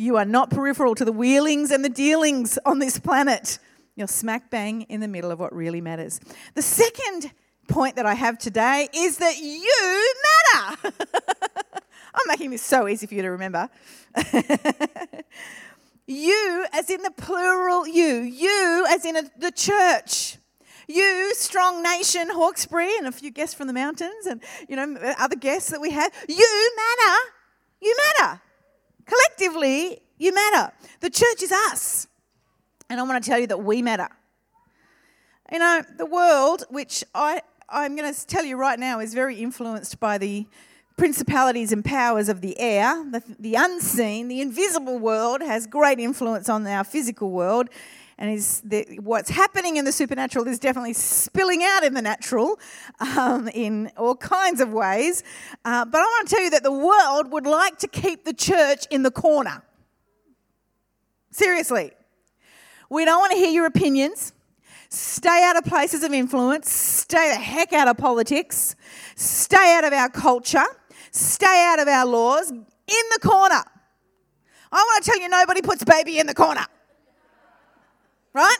You 0.00 0.16
are 0.16 0.24
not 0.24 0.50
peripheral 0.50 0.94
to 0.94 1.04
the 1.04 1.10
wheelings 1.10 1.72
and 1.72 1.84
the 1.84 1.88
dealings 1.88 2.56
on 2.64 2.78
this 2.78 3.00
planet. 3.00 3.58
You're 3.96 4.06
smack 4.06 4.48
bang 4.48 4.82
in 4.82 5.00
the 5.00 5.08
middle 5.08 5.32
of 5.32 5.40
what 5.40 5.52
really 5.52 5.80
matters. 5.80 6.20
The 6.54 6.62
second 6.62 7.32
point 7.66 7.96
that 7.96 8.06
I 8.06 8.14
have 8.14 8.38
today 8.38 8.88
is 8.94 9.18
that 9.18 9.38
you 9.38 10.14
matter. 10.54 10.94
I'm 12.14 12.28
making 12.28 12.50
this 12.50 12.62
so 12.62 12.86
easy 12.86 13.08
for 13.08 13.14
you 13.14 13.22
to 13.22 13.30
remember. 13.32 13.68
you, 16.06 16.66
as 16.72 16.88
in 16.90 17.02
the 17.02 17.10
plural 17.10 17.88
you, 17.88 18.18
you, 18.18 18.86
as 18.88 19.04
in 19.04 19.16
a, 19.16 19.22
the 19.36 19.50
church. 19.50 20.36
You, 20.86 21.34
strong 21.34 21.82
nation, 21.82 22.28
Hawkesbury, 22.30 22.96
and 22.98 23.08
a 23.08 23.12
few 23.12 23.32
guests 23.32 23.56
from 23.56 23.66
the 23.66 23.72
mountains, 23.72 24.26
and 24.26 24.40
you 24.68 24.76
know 24.76 24.96
other 25.18 25.36
guests 25.36 25.70
that 25.70 25.80
we 25.80 25.90
have. 25.90 26.12
You 26.28 26.72
matter. 26.76 27.18
You 27.82 27.96
matter. 28.16 28.40
Collectively, 29.08 30.00
you 30.18 30.34
matter. 30.34 30.72
The 31.00 31.10
church 31.10 31.42
is 31.42 31.50
us. 31.50 32.06
And 32.90 33.00
I 33.00 33.02
want 33.02 33.22
to 33.22 33.28
tell 33.28 33.38
you 33.38 33.46
that 33.48 33.62
we 33.62 33.82
matter. 33.82 34.08
You 35.50 35.58
know, 35.58 35.82
the 35.96 36.06
world, 36.06 36.64
which 36.68 37.02
I, 37.14 37.40
I'm 37.68 37.96
going 37.96 38.12
to 38.12 38.26
tell 38.26 38.44
you 38.44 38.56
right 38.56 38.78
now, 38.78 39.00
is 39.00 39.14
very 39.14 39.36
influenced 39.36 39.98
by 39.98 40.18
the 40.18 40.46
principalities 40.96 41.72
and 41.72 41.84
powers 41.84 42.28
of 42.28 42.40
the 42.40 42.58
air, 42.58 43.04
the, 43.10 43.22
the 43.38 43.54
unseen, 43.54 44.28
the 44.28 44.40
invisible 44.40 44.98
world 44.98 45.40
has 45.40 45.66
great 45.66 46.00
influence 46.00 46.48
on 46.48 46.66
our 46.66 46.84
physical 46.84 47.30
world 47.30 47.68
and 48.18 48.32
is 48.32 48.60
the, 48.62 48.98
what's 49.00 49.30
happening 49.30 49.76
in 49.76 49.84
the 49.84 49.92
supernatural 49.92 50.46
is 50.48 50.58
definitely 50.58 50.92
spilling 50.92 51.62
out 51.62 51.84
in 51.84 51.94
the 51.94 52.02
natural 52.02 52.58
um, 53.00 53.48
in 53.54 53.92
all 53.96 54.16
kinds 54.16 54.60
of 54.60 54.72
ways. 54.72 55.22
Uh, 55.64 55.84
but 55.84 55.98
I 55.98 56.04
want 56.04 56.28
to 56.28 56.34
tell 56.34 56.44
you 56.44 56.50
that 56.50 56.64
the 56.64 56.72
world 56.72 57.30
would 57.30 57.46
like 57.46 57.78
to 57.78 57.88
keep 57.88 58.24
the 58.24 58.34
church 58.34 58.86
in 58.90 59.04
the 59.04 59.12
corner. 59.12 59.62
Seriously. 61.30 61.92
We 62.90 63.04
don't 63.04 63.20
want 63.20 63.32
to 63.32 63.38
hear 63.38 63.50
your 63.50 63.66
opinions. 63.66 64.32
Stay 64.88 65.44
out 65.44 65.56
of 65.56 65.64
places 65.64 66.02
of 66.02 66.12
influence. 66.12 66.72
Stay 66.72 67.28
the 67.28 67.36
heck 67.36 67.72
out 67.72 67.86
of 67.86 67.98
politics. 67.98 68.74
Stay 69.14 69.76
out 69.76 69.84
of 69.84 69.92
our 69.92 70.08
culture. 70.08 70.64
Stay 71.12 71.64
out 71.68 71.78
of 71.78 71.86
our 71.86 72.06
laws. 72.06 72.50
In 72.50 73.04
the 73.12 73.20
corner. 73.22 73.62
I 74.72 74.76
want 74.76 75.04
to 75.04 75.10
tell 75.10 75.20
you, 75.20 75.28
nobody 75.28 75.60
puts 75.60 75.84
baby 75.84 76.18
in 76.18 76.26
the 76.26 76.34
corner 76.34 76.64
right? 78.38 78.56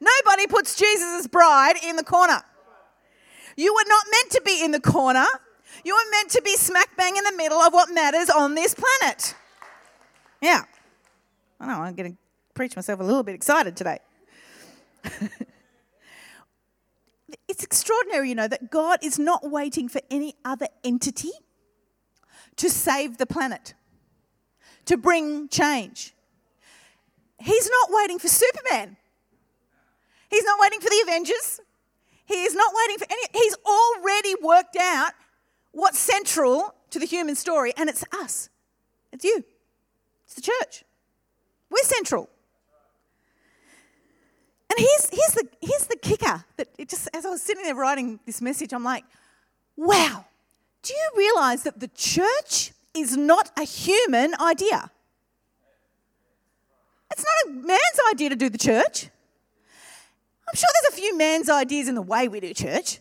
Nobody 0.00 0.46
puts 0.46 0.76
Jesus' 0.76 1.26
bride 1.26 1.76
in 1.82 1.96
the 1.96 2.04
corner. 2.04 2.42
You 3.56 3.74
were 3.74 3.84
not 3.88 4.04
meant 4.10 4.30
to 4.32 4.42
be 4.44 4.62
in 4.62 4.70
the 4.70 4.80
corner. 4.80 5.26
You 5.84 5.94
were 5.94 6.10
meant 6.10 6.30
to 6.30 6.42
be 6.42 6.54
smack 6.56 6.96
bang 6.96 7.16
in 7.16 7.24
the 7.24 7.32
middle 7.36 7.58
of 7.58 7.72
what 7.72 7.90
matters 7.90 8.28
on 8.30 8.54
this 8.54 8.74
planet. 8.74 9.34
Yeah. 10.40 10.62
I 11.60 11.66
know, 11.66 11.80
I'm 11.80 11.94
going 11.94 12.12
to 12.12 12.18
preach 12.54 12.76
myself 12.76 13.00
a 13.00 13.04
little 13.04 13.22
bit 13.22 13.34
excited 13.34 13.76
today. 13.76 13.98
it's 17.48 17.64
extraordinary, 17.64 18.28
you 18.28 18.34
know, 18.34 18.48
that 18.48 18.70
God 18.70 18.98
is 19.02 19.18
not 19.18 19.50
waiting 19.50 19.88
for 19.88 20.00
any 20.10 20.34
other 20.44 20.66
entity 20.84 21.32
to 22.56 22.68
save 22.68 23.18
the 23.18 23.26
planet, 23.26 23.74
to 24.86 24.96
bring 24.96 25.48
change. 25.48 26.14
He's 27.38 27.70
not 27.70 27.88
waiting 27.92 28.18
for 28.18 28.28
Superman. 28.28 28.96
He's 30.32 30.44
not 30.44 30.58
waiting 30.58 30.80
for 30.80 30.88
the 30.88 31.00
Avengers. 31.02 31.60
He 32.24 32.42
is 32.44 32.54
not 32.54 32.72
waiting 32.74 32.98
for 32.98 33.06
any. 33.10 33.22
He's 33.34 33.54
already 33.66 34.34
worked 34.42 34.76
out 34.76 35.12
what's 35.72 35.98
central 35.98 36.74
to 36.88 36.98
the 36.98 37.04
human 37.04 37.36
story, 37.36 37.74
and 37.76 37.90
it's 37.90 38.02
us. 38.12 38.48
It's 39.12 39.24
you. 39.24 39.44
It's 40.24 40.34
the 40.34 40.40
church. 40.40 40.84
We're 41.68 41.82
central. 41.82 42.30
And 44.70 44.78
here's, 44.78 45.10
here's, 45.10 45.34
the, 45.34 45.48
here's 45.60 45.86
the 45.86 45.96
kicker 45.96 46.44
that 46.56 46.68
it 46.78 46.88
just, 46.88 47.10
as 47.12 47.26
I 47.26 47.28
was 47.28 47.42
sitting 47.42 47.62
there 47.64 47.74
writing 47.74 48.18
this 48.24 48.40
message, 48.40 48.72
I'm 48.72 48.84
like, 48.84 49.04
wow, 49.76 50.24
do 50.82 50.94
you 50.94 51.10
realize 51.14 51.64
that 51.64 51.78
the 51.78 51.88
church 51.88 52.72
is 52.94 53.18
not 53.18 53.50
a 53.58 53.64
human 53.64 54.34
idea? 54.40 54.90
It's 57.10 57.22
not 57.22 57.52
a 57.52 57.66
man's 57.66 58.00
idea 58.10 58.30
to 58.30 58.36
do 58.36 58.48
the 58.48 58.56
church. 58.56 59.10
I'm 60.52 60.56
sure 60.56 60.68
there's 60.82 60.92
a 60.92 61.00
few 61.00 61.16
man's 61.16 61.48
ideas 61.48 61.88
in 61.88 61.94
the 61.94 62.02
way 62.02 62.28
we 62.28 62.38
do 62.38 62.52
church. 62.52 63.00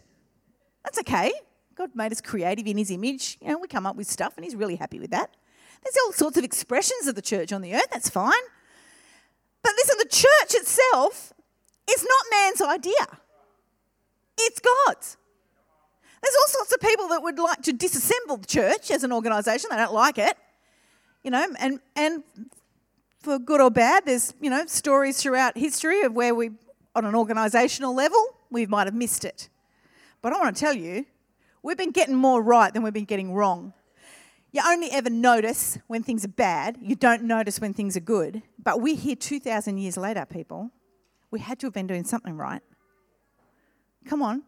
That's 0.86 0.98
okay. 1.00 1.34
God 1.76 1.90
made 1.94 2.14
us 2.14 2.22
creative 2.22 2.66
in 2.66 2.78
his 2.78 2.90
image. 2.90 3.38
You 3.42 3.50
know, 3.50 3.58
we 3.58 3.68
come 3.68 3.86
up 3.86 3.98
with 3.98 4.08
stuff 4.08 4.38
and 4.38 4.46
he's 4.46 4.56
really 4.56 4.78
happy 4.78 5.02
with 5.02 5.12
that. 5.12 5.36
There's 5.84 5.98
all 6.06 6.14
sorts 6.14 6.38
of 6.38 6.46
expressions 6.46 7.08
of 7.08 7.16
the 7.16 7.22
church 7.22 7.52
on 7.52 7.62
the 7.62 7.76
earth. 7.76 7.88
That's 7.92 8.10
fine. 8.10 8.32
But 9.64 9.74
listen, 9.76 9.98
the 10.00 10.06
church 10.06 10.62
itself 10.62 11.34
is 11.90 12.06
not 12.08 12.26
man's 12.32 12.62
idea, 12.62 13.20
it's 14.38 14.60
God's. 14.60 15.18
There's 16.22 16.36
all 16.36 16.48
sorts 16.48 16.72
of 16.72 16.80
people 16.80 17.08
that 17.10 17.22
would 17.22 17.38
like 17.38 17.64
to 17.64 17.74
disassemble 17.74 18.40
the 18.40 18.48
church 18.48 18.92
as 18.92 19.04
an 19.04 19.12
organisation. 19.12 19.72
They 19.72 19.78
don't 19.78 19.94
like 19.94 20.20
it, 20.20 20.38
you 21.22 21.32
know, 21.32 21.46
and 21.60 21.80
and 21.96 22.24
for 23.22 23.38
good 23.38 23.62
or 23.62 23.70
bad, 23.70 24.06
there's 24.06 24.34
you 24.42 24.50
know 24.50 24.66
stories 24.66 25.22
throughout 25.22 25.58
history 25.58 26.02
of 26.02 26.14
where 26.14 26.34
we, 26.34 26.52
on 26.95 27.06
an 27.06 27.13
organisational 27.13 27.95
level, 27.95 28.23
we 28.49 28.65
might 28.65 28.88
have 28.88 28.93
missed 28.93 29.25
it. 29.25 29.49
But 30.21 30.34
I 30.34 30.39
want 30.39 30.56
to 30.56 30.60
tell 30.60 30.73
you, 30.73 31.06
we've 31.63 31.77
been 31.77 31.91
getting 31.91 32.15
more 32.15 32.41
right 32.41 32.73
than 32.73 32.84
we've 32.84 32.93
been 32.93 33.06
getting 33.06 33.34
wrong. 33.34 33.73
You 34.51 34.62
only 34.65 34.91
ever 34.91 35.10
notice 35.10 35.77
when 35.88 36.04
things 36.04 36.25
are 36.25 36.30
bad. 36.30 36.77
You 36.82 36.95
don't 36.95 37.23
notice 37.23 37.62
when 37.62 37.73
things 37.73 37.95
are 37.95 38.01
good. 38.01 38.43
But 38.62 38.82
we're 38.82 38.97
here 38.97 39.15
2,000 39.15 39.77
years 39.77 39.95
later, 39.95 40.25
people. 40.25 40.71
We 41.32 41.39
had 41.39 41.60
to 41.60 41.67
have 41.67 41.73
been 41.73 41.88
doing 41.88 42.04
something 42.04 42.36
right. 42.36 42.62
Come 44.06 44.21
on. 44.21 44.43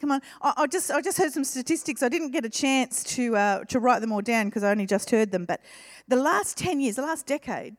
Come 0.00 0.12
on. 0.12 0.20
I, 0.40 0.52
I 0.58 0.66
just, 0.68 0.92
I 0.92 1.00
just 1.00 1.18
heard 1.18 1.32
some 1.32 1.42
statistics. 1.42 2.02
I 2.02 2.08
didn't 2.08 2.30
get 2.30 2.44
a 2.44 2.50
chance 2.50 3.02
to, 3.14 3.36
uh, 3.36 3.64
to 3.64 3.80
write 3.80 4.00
them 4.00 4.12
all 4.12 4.20
down 4.20 4.46
because 4.46 4.62
I 4.62 4.70
only 4.70 4.86
just 4.86 5.10
heard 5.10 5.32
them. 5.32 5.44
But 5.44 5.60
the 6.06 6.16
last 6.16 6.56
10 6.56 6.80
years, 6.80 6.96
the 6.96 7.02
last 7.02 7.26
decade, 7.26 7.76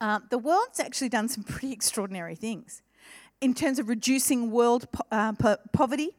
uh, 0.00 0.20
the 0.30 0.38
world's 0.38 0.80
actually 0.80 1.08
done 1.08 1.28
some 1.28 1.44
pretty 1.44 1.72
extraordinary 1.72 2.34
things 2.34 2.82
in 3.40 3.54
terms 3.54 3.78
of 3.78 3.88
reducing 3.88 4.50
world 4.50 4.90
po- 4.92 5.04
uh, 5.10 5.32
po- 5.32 5.56
poverty 5.72 6.10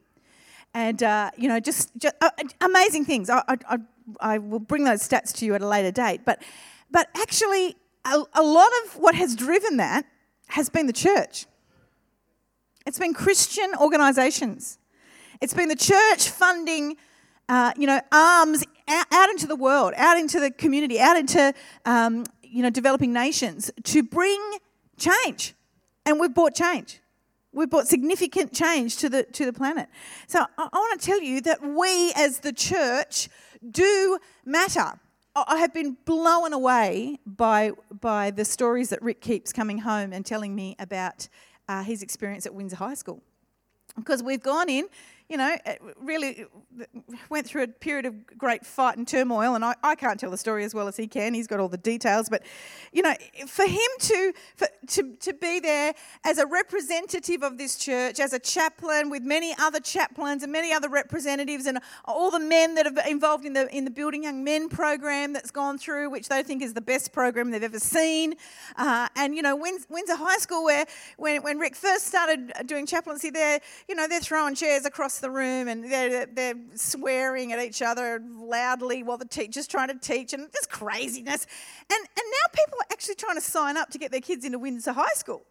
and 0.73 1.01
uh, 1.01 1.31
you 1.37 1.47
know, 1.47 1.59
just, 1.59 1.95
just 1.97 2.15
uh, 2.21 2.29
amazing 2.61 3.05
things. 3.05 3.29
I, 3.29 3.41
I, 3.47 3.77
I, 4.19 4.37
will 4.37 4.59
bring 4.59 4.83
those 4.83 5.07
stats 5.07 5.33
to 5.37 5.45
you 5.45 5.55
at 5.55 5.61
a 5.61 5.67
later 5.67 5.91
date. 5.91 6.21
But, 6.25 6.43
but 6.91 7.09
actually, 7.17 7.75
a, 8.05 8.23
a 8.33 8.43
lot 8.43 8.69
of 8.83 8.97
what 8.97 9.15
has 9.15 9.35
driven 9.35 9.77
that 9.77 10.05
has 10.47 10.69
been 10.69 10.87
the 10.87 10.93
church. 10.93 11.45
It's 12.85 12.99
been 12.99 13.13
Christian 13.13 13.71
organisations. 13.79 14.77
It's 15.41 15.53
been 15.53 15.69
the 15.69 15.75
church 15.75 16.29
funding, 16.29 16.97
uh, 17.47 17.73
you 17.77 17.87
know, 17.87 18.01
arms 18.11 18.63
out, 18.87 19.05
out, 19.11 19.29
into 19.29 19.47
the 19.47 19.55
world, 19.55 19.93
out 19.95 20.17
into 20.17 20.39
the 20.39 20.51
community, 20.51 20.99
out 20.99 21.17
into, 21.17 21.53
um, 21.85 22.25
you 22.49 22.63
know, 22.63 22.69
developing 22.69 23.13
nations 23.13 23.71
to 23.83 24.03
bring 24.03 24.57
change. 24.97 25.53
And 26.05 26.19
we've 26.19 26.33
brought 26.33 26.55
change. 26.55 26.99
We've 27.51 27.69
brought 27.69 27.87
significant 27.87 28.53
change 28.53 28.97
to 28.97 29.09
the, 29.09 29.23
to 29.23 29.45
the 29.45 29.53
planet. 29.53 29.89
So 30.27 30.39
I, 30.57 30.69
I 30.71 30.77
want 30.77 30.99
to 30.99 31.05
tell 31.05 31.21
you 31.21 31.41
that 31.41 31.61
we 31.63 32.13
as 32.15 32.39
the 32.39 32.53
church 32.53 33.29
do 33.69 34.19
matter. 34.45 34.99
I 35.35 35.57
have 35.57 35.73
been 35.73 35.97
blown 36.05 36.53
away 36.53 37.19
by, 37.25 37.71
by 38.01 38.31
the 38.31 38.45
stories 38.45 38.89
that 38.89 39.01
Rick 39.01 39.21
keeps 39.21 39.53
coming 39.53 39.79
home 39.79 40.11
and 40.11 40.25
telling 40.25 40.53
me 40.55 40.75
about 40.79 41.27
uh, 41.67 41.83
his 41.83 42.01
experience 42.01 42.45
at 42.45 42.53
Windsor 42.53 42.75
High 42.75 42.95
School. 42.95 43.21
Because 43.95 44.23
we've 44.23 44.41
gone 44.41 44.69
in, 44.69 44.87
you 45.29 45.37
know, 45.37 45.55
really 46.01 46.45
went 47.29 47.45
through 47.45 47.61
a 47.61 47.67
period 47.67 48.07
of 48.07 48.25
great 48.35 48.65
fight 48.65 48.97
and 48.97 49.07
turmoil, 49.07 49.53
and 49.53 49.63
I, 49.63 49.75
I 49.83 49.93
can't 49.93 50.19
tell 50.19 50.31
the 50.31 50.37
story 50.37 50.63
as 50.63 50.73
well 50.73 50.87
as 50.87 50.97
he 50.97 51.05
can. 51.05 51.35
He's 51.35 51.45
got 51.45 51.59
all 51.59 51.69
the 51.69 51.77
details, 51.77 52.29
but 52.29 52.41
you 52.91 53.03
know, 53.03 53.13
for 53.47 53.65
him 53.67 53.89
to 53.99 54.33
for, 54.55 54.67
to 54.87 55.15
to 55.17 55.33
be 55.33 55.59
there 55.59 55.93
as 56.25 56.39
a 56.39 56.47
representative 56.47 57.43
of 57.43 57.59
this 57.59 57.77
church, 57.77 58.19
as 58.19 58.33
a 58.33 58.39
chaplain 58.39 59.11
with 59.11 59.21
many 59.21 59.53
other 59.59 59.79
chaplains 59.79 60.41
and 60.41 60.51
many 60.51 60.73
other 60.73 60.89
representatives, 60.89 61.67
and 61.67 61.77
all 62.05 62.31
the 62.31 62.39
men 62.39 62.73
that 62.73 62.87
are 62.87 63.07
involved 63.07 63.45
in 63.45 63.53
the 63.53 63.73
in 63.75 63.85
the 63.85 63.91
Building 63.91 64.23
Young 64.23 64.43
Men 64.43 64.67
program 64.67 65.33
that's 65.33 65.51
gone 65.51 65.77
through, 65.77 66.09
which 66.09 66.27
they 66.27 66.41
think 66.41 66.63
is 66.63 66.73
the 66.73 66.81
best 66.81 67.13
program 67.13 67.51
they've 67.51 67.61
ever 67.61 67.79
seen, 67.79 68.33
uh, 68.77 69.07
and 69.15 69.35
you 69.35 69.43
know, 69.43 69.55
Windsor 69.55 70.15
High 70.15 70.37
School, 70.37 70.65
where 70.65 70.87
when 71.17 71.43
when 71.43 71.59
Rick 71.59 71.75
first 71.75 72.07
started 72.07 72.51
doing 72.65 72.87
chaplaincy 72.87 73.29
there, 73.29 73.59
you 73.87 73.93
know, 73.93 74.07
they're 74.07 74.19
throwing 74.19 74.55
chairs 74.55 74.85
across 74.85 75.18
the 75.19 75.31
room 75.31 75.67
and 75.67 75.91
they're, 75.91 76.25
they're 76.25 76.55
swearing 76.75 77.51
at 77.53 77.59
each 77.59 77.81
other 77.81 78.21
loudly 78.37 79.03
while 79.03 79.17
the 79.17 79.25
teacher's 79.25 79.67
trying 79.67 79.89
to 79.89 79.99
teach 79.99 80.33
and 80.33 80.51
just 80.51 80.69
craziness. 80.69 81.45
And, 81.91 81.99
and 81.99 82.25
now 82.25 82.63
people 82.63 82.79
are 82.79 82.91
actually 82.91 83.15
trying 83.15 83.35
to 83.35 83.41
sign 83.41 83.77
up 83.77 83.89
to 83.91 83.97
get 83.97 84.11
their 84.11 84.21
kids 84.21 84.45
into 84.45 84.59
Windsor 84.59 84.93
High 84.93 85.13
School. 85.15 85.43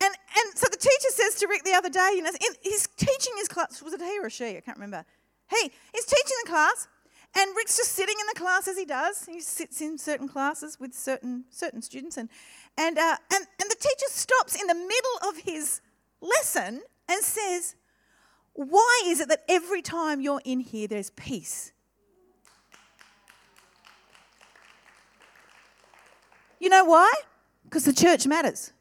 And, 0.00 0.14
and 0.14 0.56
so 0.56 0.66
the 0.70 0.76
teacher 0.76 1.10
says 1.10 1.34
to 1.36 1.48
Rick 1.48 1.64
the 1.64 1.72
other 1.72 1.90
day, 1.90 2.12
you 2.14 2.22
know, 2.22 2.30
he's 2.62 2.86
teaching 2.96 3.34
his 3.36 3.48
class, 3.48 3.82
was 3.82 3.92
it 3.92 4.00
he 4.00 4.18
or 4.20 4.30
she? 4.30 4.56
I 4.56 4.60
can't 4.60 4.76
remember. 4.76 5.04
He, 5.50 5.70
he's 5.92 6.04
teaching 6.04 6.36
the 6.44 6.50
class, 6.50 6.86
and 7.34 7.56
Rick's 7.56 7.76
just 7.76 7.92
sitting 7.92 8.14
in 8.20 8.26
the 8.32 8.38
class 8.38 8.68
as 8.68 8.76
he 8.76 8.84
does. 8.84 9.26
He 9.26 9.40
sits 9.40 9.80
in 9.80 9.98
certain 9.98 10.28
classes 10.28 10.78
with 10.78 10.94
certain, 10.94 11.44
certain 11.50 11.82
students, 11.82 12.16
and, 12.16 12.28
and, 12.76 12.96
uh, 12.96 13.16
and, 13.32 13.46
and 13.60 13.70
the 13.70 13.76
teacher 13.76 14.06
stops 14.08 14.60
in 14.60 14.66
the 14.66 14.74
middle 14.74 15.28
of 15.28 15.38
his 15.38 15.80
lesson 16.20 16.82
and 17.08 17.22
says, 17.22 17.74
why 18.58 19.02
is 19.06 19.20
it 19.20 19.28
that 19.28 19.44
every 19.48 19.82
time 19.82 20.20
you're 20.20 20.40
in 20.44 20.58
here, 20.58 20.88
there's 20.88 21.10
peace? 21.10 21.70
You 26.58 26.68
know 26.68 26.84
why? 26.84 27.12
Because 27.62 27.84
the 27.84 27.92
church 27.92 28.26
matters. 28.26 28.72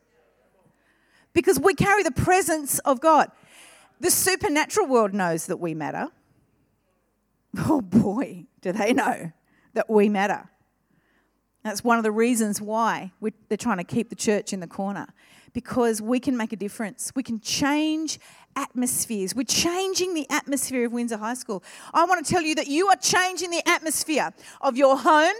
Because 1.31 1.59
we 1.59 1.75
carry 1.75 2.01
the 2.01 2.09
presence 2.09 2.79
of 2.79 2.99
God. 2.99 3.29
The 3.99 4.09
supernatural 4.09 4.87
world 4.87 5.13
knows 5.13 5.45
that 5.45 5.57
we 5.57 5.75
matter. 5.75 6.07
Oh 7.69 7.81
boy, 7.81 8.45
do 8.61 8.71
they 8.71 8.93
know 8.93 9.31
that 9.73 9.89
we 9.89 10.09
matter. 10.09 10.49
That's 11.63 11.83
one 11.83 11.97
of 11.97 12.03
the 12.03 12.11
reasons 12.11 12.61
why 12.61 13.11
they're 13.49 13.57
trying 13.57 13.77
to 13.77 13.83
keep 13.83 14.09
the 14.09 14.15
church 14.15 14.53
in 14.53 14.59
the 14.59 14.67
corner 14.67 15.07
because 15.53 16.01
we 16.01 16.19
can 16.19 16.37
make 16.37 16.53
a 16.53 16.55
difference. 16.55 17.11
We 17.15 17.23
can 17.23 17.39
change 17.39 18.19
atmospheres. 18.57 19.35
We're 19.35 19.43
changing 19.43 20.15
the 20.15 20.25
atmosphere 20.29 20.85
of 20.85 20.91
Windsor 20.91 21.17
High 21.17 21.35
School. 21.35 21.63
I 21.93 22.03
want 22.05 22.25
to 22.25 22.29
tell 22.29 22.41
you 22.41 22.55
that 22.55 22.67
you 22.67 22.87
are 22.87 22.95
changing 22.97 23.51
the 23.51 23.61
atmosphere 23.69 24.33
of 24.59 24.75
your 24.75 24.97
home, 24.97 25.35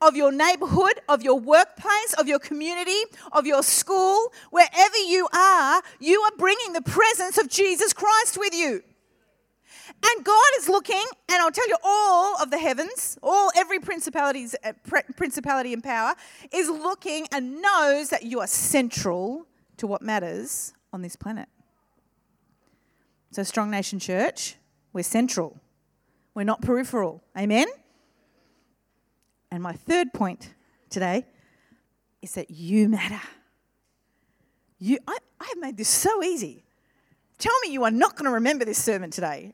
of 0.00 0.16
your 0.16 0.32
neighborhood, 0.32 0.94
of 1.08 1.22
your 1.22 1.38
workplace, 1.38 2.14
of 2.18 2.26
your 2.26 2.38
community, 2.38 2.98
of 3.32 3.46
your 3.46 3.62
school, 3.62 4.32
wherever 4.50 4.96
you 4.96 5.28
are, 5.32 5.82
you 6.00 6.20
are 6.22 6.32
bringing 6.38 6.72
the 6.72 6.82
presence 6.82 7.38
of 7.38 7.48
Jesus 7.48 7.92
Christ 7.92 8.38
with 8.38 8.54
you. 8.54 8.82
And 10.06 10.24
God 10.24 10.50
is 10.58 10.68
looking, 10.68 11.04
and 11.28 11.42
I'll 11.42 11.50
tell 11.50 11.68
you, 11.68 11.76
all 11.84 12.40
of 12.42 12.50
the 12.50 12.58
heavens, 12.58 13.18
all 13.22 13.50
every 13.54 13.78
principalities, 13.78 14.56
uh, 14.64 14.72
principality 15.16 15.72
and 15.72 15.84
power 15.84 16.14
is 16.52 16.68
looking 16.68 17.26
and 17.32 17.60
knows 17.60 18.08
that 18.08 18.22
you 18.22 18.40
are 18.40 18.46
central 18.46 19.46
to 19.76 19.86
what 19.86 20.00
matters 20.00 20.72
on 20.92 21.02
this 21.02 21.16
planet. 21.16 21.48
So, 23.34 23.42
Strong 23.42 23.72
Nation 23.72 23.98
Church, 23.98 24.54
we're 24.92 25.02
central. 25.02 25.58
We're 26.34 26.44
not 26.44 26.62
peripheral. 26.62 27.24
Amen? 27.36 27.66
And 29.50 29.60
my 29.60 29.72
third 29.72 30.12
point 30.12 30.54
today 30.88 31.26
is 32.22 32.34
that 32.34 32.52
you 32.52 32.88
matter. 32.88 33.20
You, 34.78 34.98
I, 35.08 35.18
I 35.40 35.46
have 35.46 35.58
made 35.58 35.76
this 35.76 35.88
so 35.88 36.22
easy. 36.22 36.64
Tell 37.36 37.52
me 37.64 37.72
you 37.72 37.82
are 37.82 37.90
not 37.90 38.14
going 38.14 38.26
to 38.26 38.30
remember 38.30 38.64
this 38.64 38.80
sermon 38.80 39.10
today. 39.10 39.52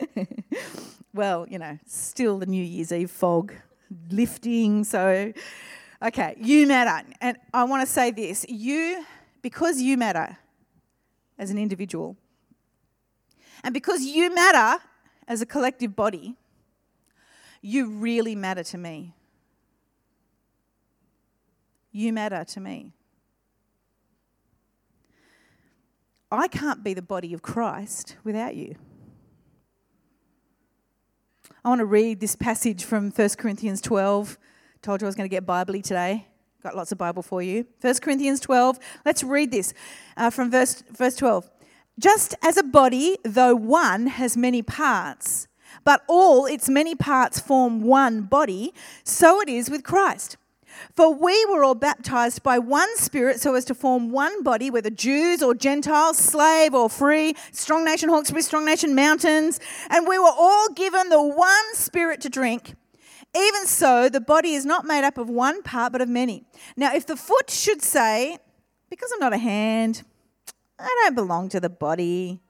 well, 1.12 1.46
you 1.50 1.58
know, 1.58 1.78
still 1.84 2.38
the 2.38 2.46
New 2.46 2.64
Year's 2.64 2.92
Eve 2.92 3.10
fog 3.10 3.52
lifting. 4.08 4.84
So, 4.84 5.34
okay, 6.02 6.34
you 6.40 6.66
matter. 6.66 7.06
And 7.20 7.36
I 7.52 7.64
want 7.64 7.86
to 7.86 7.92
say 7.92 8.10
this 8.10 8.46
you, 8.48 9.04
because 9.42 9.82
you 9.82 9.98
matter 9.98 10.38
as 11.40 11.50
an 11.50 11.58
individual. 11.58 12.16
And 13.64 13.72
because 13.72 14.02
you 14.02 14.32
matter 14.32 14.80
as 15.26 15.40
a 15.40 15.46
collective 15.46 15.96
body, 15.96 16.36
you 17.62 17.88
really 17.88 18.36
matter 18.36 18.62
to 18.62 18.78
me. 18.78 19.14
You 21.90 22.12
matter 22.12 22.44
to 22.44 22.60
me. 22.60 22.92
I 26.30 26.46
can't 26.46 26.84
be 26.84 26.94
the 26.94 27.02
body 27.02 27.32
of 27.32 27.42
Christ 27.42 28.16
without 28.22 28.54
you. 28.54 28.76
I 31.64 31.70
want 31.70 31.80
to 31.80 31.86
read 31.86 32.20
this 32.20 32.36
passage 32.36 32.84
from 32.84 33.10
1 33.10 33.28
Corinthians 33.30 33.80
12. 33.80 34.38
Told 34.82 35.00
you 35.00 35.06
I 35.06 35.08
was 35.08 35.14
going 35.14 35.28
to 35.28 35.34
get 35.34 35.44
biblically 35.46 35.82
today. 35.82 36.26
Got 36.62 36.76
lots 36.76 36.92
of 36.92 36.98
Bible 36.98 37.22
for 37.22 37.40
you. 37.40 37.66
1 37.80 37.94
Corinthians 38.02 38.38
12. 38.40 38.78
Let's 39.04 39.24
read 39.24 39.50
this 39.50 39.72
uh, 40.16 40.28
from 40.28 40.50
verse, 40.50 40.82
verse 40.90 41.16
12. 41.16 41.50
Just 41.98 42.34
as 42.42 42.56
a 42.58 42.62
body, 42.62 43.18
though 43.24 43.54
one, 43.54 44.08
has 44.08 44.36
many 44.36 44.62
parts, 44.62 45.48
but 45.84 46.02
all 46.06 46.46
its 46.46 46.68
many 46.68 46.94
parts 46.94 47.40
form 47.40 47.82
one 47.82 48.22
body, 48.22 48.74
so 49.04 49.40
it 49.40 49.48
is 49.48 49.70
with 49.70 49.84
Christ. 49.84 50.36
For 50.94 51.12
we 51.12 51.44
were 51.46 51.64
all 51.64 51.74
baptized 51.74 52.42
by 52.42 52.58
one 52.58 52.94
Spirit 52.96 53.40
so 53.40 53.54
as 53.54 53.64
to 53.66 53.74
form 53.74 54.10
one 54.10 54.42
body, 54.42 54.70
whether 54.70 54.90
Jews 54.90 55.42
or 55.42 55.54
Gentiles, 55.54 56.18
slave 56.18 56.74
or 56.74 56.88
free, 56.88 57.34
Strong 57.52 57.84
Nation, 57.84 58.08
Hawkesbury, 58.08 58.42
Strong 58.42 58.66
Nation, 58.66 58.94
Mountains, 58.94 59.60
and 59.88 60.06
we 60.06 60.18
were 60.18 60.32
all 60.34 60.68
given 60.74 61.08
the 61.08 61.22
one 61.22 61.74
Spirit 61.74 62.20
to 62.22 62.28
drink. 62.28 62.74
Even 63.36 63.66
so, 63.66 64.08
the 64.08 64.20
body 64.20 64.54
is 64.54 64.66
not 64.66 64.84
made 64.84 65.04
up 65.04 65.16
of 65.16 65.30
one 65.30 65.62
part, 65.62 65.92
but 65.92 66.00
of 66.00 66.08
many. 66.08 66.44
Now, 66.76 66.94
if 66.94 67.06
the 67.06 67.16
foot 67.16 67.50
should 67.50 67.82
say, 67.82 68.38
Because 68.88 69.10
I'm 69.12 69.20
not 69.20 69.32
a 69.32 69.38
hand, 69.38 70.02
I 70.78 70.88
don't 71.04 71.14
belong 71.14 71.48
to 71.50 71.60
the 71.60 71.68
body, 71.68 72.40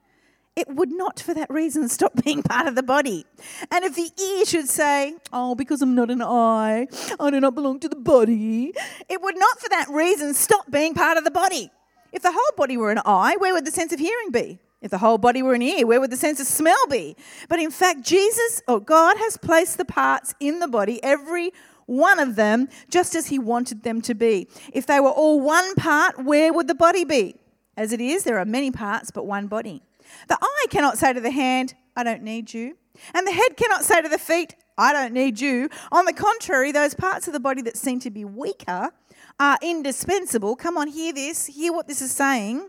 it 0.57 0.69
would 0.69 0.91
not 0.91 1.21
for 1.21 1.35
that 1.35 1.51
reason 1.51 1.89
stop 1.89 2.13
being 2.25 2.43
part 2.43 2.67
of 2.67 2.75
the 2.75 2.83
body. 2.83 3.27
And 3.71 3.85
if 3.85 3.95
the 3.95 4.11
ear 4.23 4.45
should 4.47 4.69
say, 4.69 5.17
Oh, 5.33 5.55
because 5.55 5.83
I'm 5.83 5.95
not 5.95 6.11
an 6.11 6.23
eye, 6.23 6.89
I 7.19 7.31
do 7.31 7.41
not 7.41 7.55
belong 7.55 7.81
to 7.81 7.89
the 7.89 7.97
body, 7.97 8.73
it 9.09 9.21
would 9.21 9.39
not 9.39 9.61
for 9.61 9.69
that 9.69 9.89
reason 9.91 10.33
stop 10.33 10.71
being 10.71 10.95
part 10.95 11.19
of 11.19 11.25
the 11.25 11.31
body. 11.31 11.71
If 12.13 12.23
the 12.23 12.33
whole 12.33 12.53
body 12.57 12.77
were 12.77 12.91
an 12.91 13.01
eye, 13.05 13.37
where 13.39 13.53
would 13.53 13.67
the 13.67 13.71
sense 13.71 13.93
of 13.93 14.01
hearing 14.01 14.31
be? 14.31 14.59
If 14.81 14.91
the 14.91 14.99
whole 14.99 15.19
body 15.19 15.43
were 15.43 15.55
an 15.55 15.63
ear, 15.63 15.87
where 15.87 16.01
would 16.01 16.11
the 16.11 16.17
sense 16.17 16.41
of 16.41 16.47
smell 16.47 16.87
be? 16.89 17.17
But 17.49 17.61
in 17.61 17.71
fact, 17.71 18.03
Jesus 18.03 18.63
or 18.67 18.81
God 18.81 19.19
has 19.19 19.37
placed 19.37 19.77
the 19.77 19.85
parts 19.85 20.35
in 20.41 20.61
the 20.61 20.69
body, 20.69 21.03
every 21.03 21.53
one 21.87 22.19
of 22.19 22.37
them, 22.37 22.69
just 22.89 23.15
as 23.15 23.27
He 23.27 23.39
wanted 23.39 23.83
them 23.83 24.01
to 24.03 24.15
be. 24.15 24.49
If 24.73 24.87
they 24.87 25.01
were 25.01 25.11
all 25.11 25.41
one 25.41 25.75
part, 25.75 26.25
where 26.25 26.53
would 26.53 26.69
the 26.69 26.75
body 26.75 27.05
be? 27.05 27.37
As 27.77 27.93
it 27.93 28.01
is, 28.01 28.25
there 28.25 28.39
are 28.39 28.45
many 28.45 28.71
parts, 28.71 29.11
but 29.11 29.27
one 29.27 29.49
body. 29.49 29.83
The 30.29 30.39
eye 30.41 30.67
cannot 30.71 30.99
say 30.99 31.13
to 31.13 31.21
the 31.21 31.31
hand, 31.31 31.75
I 31.97 32.03
don't 32.03 32.23
need 32.23 32.55
you. 32.55 32.77
And 33.15 33.27
the 33.27 33.33
head 33.33 33.57
cannot 33.57 33.85
say 33.85 34.01
to 34.01 34.09
the 34.09 34.19
feet, 34.19 34.55
I 34.79 34.93
don't 34.93 35.13
need 35.13 35.41
you. 35.41 35.69
On 35.93 36.05
the 36.05 36.13
contrary, 36.13 36.73
those 36.73 36.95
parts 36.95 37.27
of 37.27 37.33
the 37.33 37.41
body 37.41 37.63
that 37.63 37.77
seem 37.77 38.01
to 38.01 38.11
be 38.11 38.25
weaker 38.25 38.91
are 39.39 39.59
indispensable. 39.63 40.57
Come 40.57 40.77
on, 40.79 40.89
hear 40.89 41.13
this. 41.13 41.47
Hear 41.47 41.73
what 41.73 41.87
this 41.87 42.01
is 42.01 42.13
saying. 42.13 42.69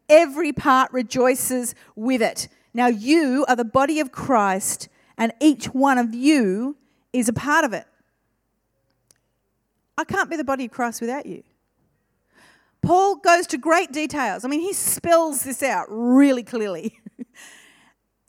every 0.11 0.51
part 0.51 0.91
rejoices 0.93 1.73
with 1.95 2.21
it. 2.21 2.49
Now 2.73 2.87
you 2.87 3.45
are 3.47 3.55
the 3.55 3.65
body 3.65 3.99
of 3.99 4.11
Christ, 4.11 4.89
and 5.17 5.31
each 5.39 5.67
one 5.67 5.97
of 5.97 6.13
you 6.13 6.77
is 7.13 7.27
a 7.27 7.33
part 7.33 7.65
of 7.65 7.73
it. 7.73 7.85
I 9.97 10.03
can't 10.03 10.29
be 10.29 10.35
the 10.35 10.43
body 10.43 10.65
of 10.65 10.71
Christ 10.71 11.01
without 11.01 11.25
you. 11.25 11.43
Paul 12.81 13.15
goes 13.17 13.47
to 13.47 13.57
great 13.57 13.91
details. 13.91 14.43
I 14.43 14.47
mean, 14.47 14.61
he 14.61 14.73
spells 14.73 15.43
this 15.43 15.61
out 15.61 15.85
really 15.89 16.43
clearly 16.43 16.99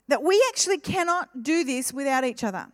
that 0.07 0.21
we 0.23 0.41
actually 0.49 0.77
cannot 0.77 1.43
do 1.43 1.63
this 1.63 1.91
without 1.91 2.23
each 2.23 2.43
other. 2.43 2.67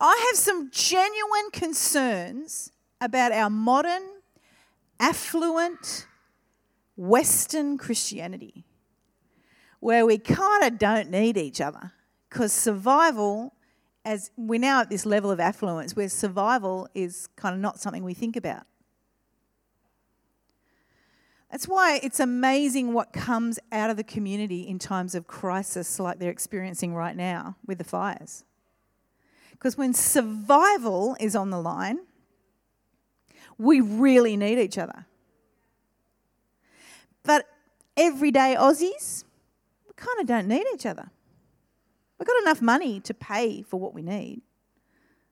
I 0.00 0.26
have 0.28 0.38
some 0.38 0.70
genuine 0.72 1.50
concerns 1.52 2.72
about 3.00 3.32
our 3.32 3.48
modern, 3.48 4.02
affluent, 4.98 6.05
Western 6.96 7.76
Christianity, 7.78 8.64
where 9.80 10.06
we 10.06 10.18
kind 10.18 10.64
of 10.64 10.78
don't 10.78 11.10
need 11.10 11.36
each 11.36 11.60
other 11.60 11.92
because 12.28 12.52
survival, 12.52 13.54
as 14.04 14.30
we're 14.36 14.60
now 14.60 14.80
at 14.80 14.90
this 14.90 15.06
level 15.06 15.30
of 15.30 15.38
affluence, 15.38 15.94
where 15.94 16.08
survival 16.08 16.88
is 16.94 17.28
kind 17.36 17.54
of 17.54 17.60
not 17.60 17.78
something 17.78 18.02
we 18.02 18.14
think 18.14 18.36
about. 18.36 18.64
That's 21.50 21.68
why 21.68 22.00
it's 22.02 22.20
amazing 22.20 22.92
what 22.92 23.12
comes 23.12 23.58
out 23.70 23.88
of 23.88 23.96
the 23.96 24.04
community 24.04 24.62
in 24.62 24.78
times 24.78 25.14
of 25.14 25.26
crisis 25.26 26.00
like 26.00 26.18
they're 26.18 26.30
experiencing 26.30 26.94
right 26.94 27.16
now 27.16 27.56
with 27.66 27.78
the 27.78 27.84
fires. 27.84 28.44
Because 29.52 29.76
when 29.78 29.94
survival 29.94 31.16
is 31.18 31.36
on 31.36 31.50
the 31.50 31.60
line, 31.60 32.00
we 33.58 33.80
really 33.80 34.36
need 34.36 34.58
each 34.58 34.76
other. 34.76 35.06
But 37.26 37.46
everyday 37.96 38.56
Aussies, 38.58 39.24
we 39.86 39.94
kind 39.96 40.20
of 40.20 40.26
don't 40.26 40.48
need 40.48 40.64
each 40.74 40.86
other. 40.86 41.10
We've 42.18 42.26
got 42.26 42.40
enough 42.42 42.62
money 42.62 43.00
to 43.00 43.12
pay 43.12 43.62
for 43.62 43.78
what 43.78 43.92
we 43.92 44.02
need. 44.02 44.40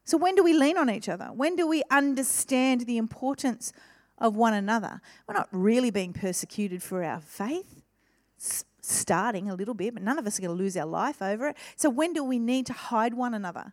So 0.04 0.18
when 0.18 0.34
do 0.34 0.44
we 0.44 0.52
lean 0.52 0.76
on 0.76 0.90
each 0.90 1.08
other? 1.08 1.26
When 1.26 1.56
do 1.56 1.66
we 1.66 1.82
understand 1.90 2.82
the 2.82 2.98
importance 2.98 3.72
of 4.18 4.36
one 4.36 4.54
another. 4.54 5.00
We're 5.26 5.34
not 5.34 5.48
really 5.50 5.90
being 5.90 6.12
persecuted 6.12 6.82
for 6.82 7.02
our 7.02 7.20
faith. 7.20 7.82
It's 8.36 8.64
starting 8.80 9.50
a 9.50 9.54
little 9.54 9.74
bit, 9.74 9.94
but 9.94 10.02
none 10.02 10.18
of 10.18 10.26
us 10.26 10.38
are 10.38 10.42
going 10.42 10.56
to 10.56 10.62
lose 10.62 10.76
our 10.76 10.86
life 10.86 11.20
over 11.22 11.48
it. 11.48 11.56
So, 11.76 11.90
when 11.90 12.12
do 12.12 12.22
we 12.22 12.38
need 12.38 12.66
to 12.66 12.72
hide 12.72 13.14
one 13.14 13.34
another? 13.34 13.72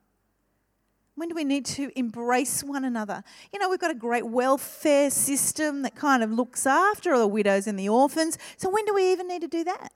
When 1.15 1.29
do 1.29 1.35
we 1.35 1.43
need 1.43 1.65
to 1.65 1.91
embrace 1.97 2.63
one 2.63 2.85
another? 2.85 3.23
You 3.51 3.59
know, 3.59 3.69
we've 3.69 3.79
got 3.79 3.91
a 3.91 3.95
great 3.95 4.25
welfare 4.25 5.09
system 5.09 5.81
that 5.81 5.95
kind 5.95 6.23
of 6.23 6.31
looks 6.31 6.65
after 6.65 7.17
the 7.17 7.27
widows 7.27 7.67
and 7.67 7.77
the 7.77 7.89
orphans. 7.89 8.37
So, 8.57 8.69
when 8.69 8.85
do 8.85 8.93
we 8.93 9.11
even 9.11 9.27
need 9.27 9.41
to 9.41 9.47
do 9.47 9.63
that? 9.65 9.91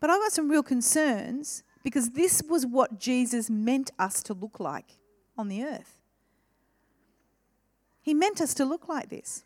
But 0.00 0.10
I've 0.10 0.20
got 0.20 0.32
some 0.32 0.50
real 0.50 0.62
concerns 0.62 1.62
because 1.82 2.10
this 2.10 2.42
was 2.48 2.66
what 2.66 2.98
Jesus 2.98 3.48
meant 3.48 3.90
us 3.98 4.22
to 4.24 4.34
look 4.34 4.60
like 4.60 4.96
on 5.38 5.48
the 5.48 5.64
earth. 5.64 5.96
He 8.02 8.12
meant 8.12 8.40
us 8.40 8.52
to 8.54 8.66
look 8.66 8.86
like 8.86 9.08
this. 9.08 9.44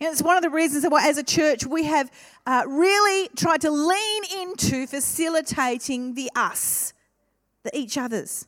And 0.00 0.10
it's 0.10 0.22
one 0.22 0.36
of 0.36 0.42
the 0.42 0.50
reasons 0.50 0.84
why, 0.88 1.08
as 1.08 1.16
a 1.18 1.22
church, 1.22 1.66
we 1.66 1.84
have 1.84 2.10
uh, 2.46 2.64
really 2.66 3.28
tried 3.36 3.62
to 3.62 3.70
lean 3.70 4.22
into 4.40 4.86
facilitating 4.86 6.14
the 6.14 6.30
us, 6.34 6.92
each 7.72 7.98
others, 7.98 8.46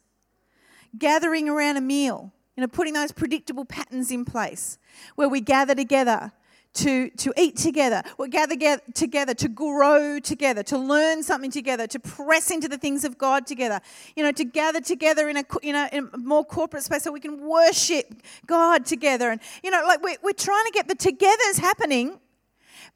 gathering 0.96 1.48
around 1.48 1.76
a 1.76 1.80
meal, 1.80 2.32
you 2.56 2.60
know, 2.62 2.68
putting 2.68 2.94
those 2.94 3.12
predictable 3.12 3.64
patterns 3.64 4.10
in 4.10 4.24
place 4.24 4.78
where 5.14 5.28
we 5.28 5.40
gather 5.40 5.74
together 5.74 6.32
to, 6.74 7.10
to 7.10 7.32
eat 7.36 7.56
together, 7.56 8.02
we 8.18 8.28
gather 8.28 8.54
get, 8.54 8.94
together 8.94 9.34
to 9.34 9.48
grow 9.48 10.20
together, 10.20 10.62
to 10.64 10.78
learn 10.78 11.22
something 11.22 11.50
together, 11.50 11.86
to 11.88 11.98
press 11.98 12.50
into 12.50 12.68
the 12.68 12.78
things 12.78 13.04
of 13.04 13.18
God 13.18 13.46
together, 13.46 13.80
you 14.14 14.22
know, 14.22 14.32
to 14.32 14.44
gather 14.44 14.80
together 14.80 15.28
in 15.28 15.38
a, 15.38 15.44
you 15.62 15.72
know, 15.72 15.88
in 15.92 16.08
a 16.12 16.18
more 16.18 16.44
corporate 16.44 16.84
space 16.84 17.02
so 17.02 17.10
we 17.10 17.20
can 17.20 17.40
worship 17.40 18.22
God 18.46 18.84
together. 18.86 19.30
And, 19.30 19.40
you 19.64 19.70
know, 19.70 19.82
like 19.86 20.02
we're, 20.02 20.18
we're 20.22 20.32
trying 20.32 20.66
to 20.66 20.72
get 20.72 20.86
the 20.88 20.94
togethers 20.94 21.58
happening 21.58 22.20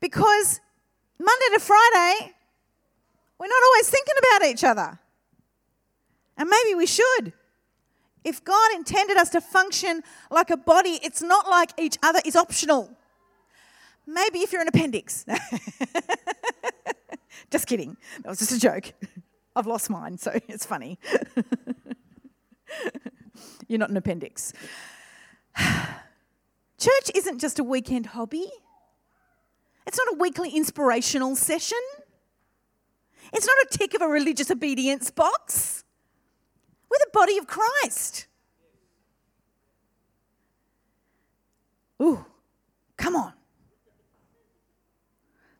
because 0.01 0.61
Monday 1.19 1.55
to 1.55 1.61
Friday, 1.61 2.33
we're 3.39 3.49
not 3.49 3.63
always 3.65 3.89
thinking 3.89 4.15
about 4.19 4.49
each 4.49 4.65
other. 4.65 4.99
And 6.37 6.49
maybe 6.49 6.75
we 6.75 6.87
should. 6.87 7.33
If 8.25 8.45
God 8.45 8.73
intended 8.75 9.17
us 9.17 9.31
to 9.31 9.41
function 9.41 10.03
like 10.31 10.51
a 10.51 10.57
body, 10.57 11.01
it's 11.03 11.23
not 11.23 11.49
like 11.49 11.71
each 11.79 11.99
other 12.03 12.21
is 12.25 12.37
optional. 12.37 12.97
Maybe 14.07 14.41
if 14.41 14.53
you're 14.53 14.63
an 14.63 14.69
appendix. 14.69 15.25
just 17.51 17.67
kidding. 17.67 17.97
That 18.23 18.29
was 18.29 18.39
just 18.39 18.53
a 18.53 18.61
joke. 18.61 18.93
I've 19.57 19.67
lost 19.67 19.91
mine, 19.91 20.19
so 20.19 20.31
it's 20.49 20.65
funny. 20.65 20.99
you're 23.69 23.79
not 23.79 23.91
an 23.91 23.97
appendix. 23.97 24.53
Church 25.59 27.11
isn't 27.15 27.39
just 27.39 27.59
a 27.59 27.65
weekend 27.65 28.07
hobby. 28.07 28.51
It's 29.87 29.99
not 29.99 30.15
a 30.15 30.17
weekly 30.19 30.51
inspirational 30.51 31.37
session. 31.37 31.79
It's 33.33 33.47
not 33.47 33.57
a 33.65 33.79
tick 33.79 33.95
of 33.95 34.03
a 34.03 34.09
religious 34.09 34.51
obedience 34.51 35.11
box. 35.11 35.85
We're 36.93 36.99
the 36.99 37.11
body 37.11 37.39
of 37.39 37.47
Christ. 37.47 38.27
Ooh, 42.03 42.23
come 42.99 43.17
on. 43.17 43.33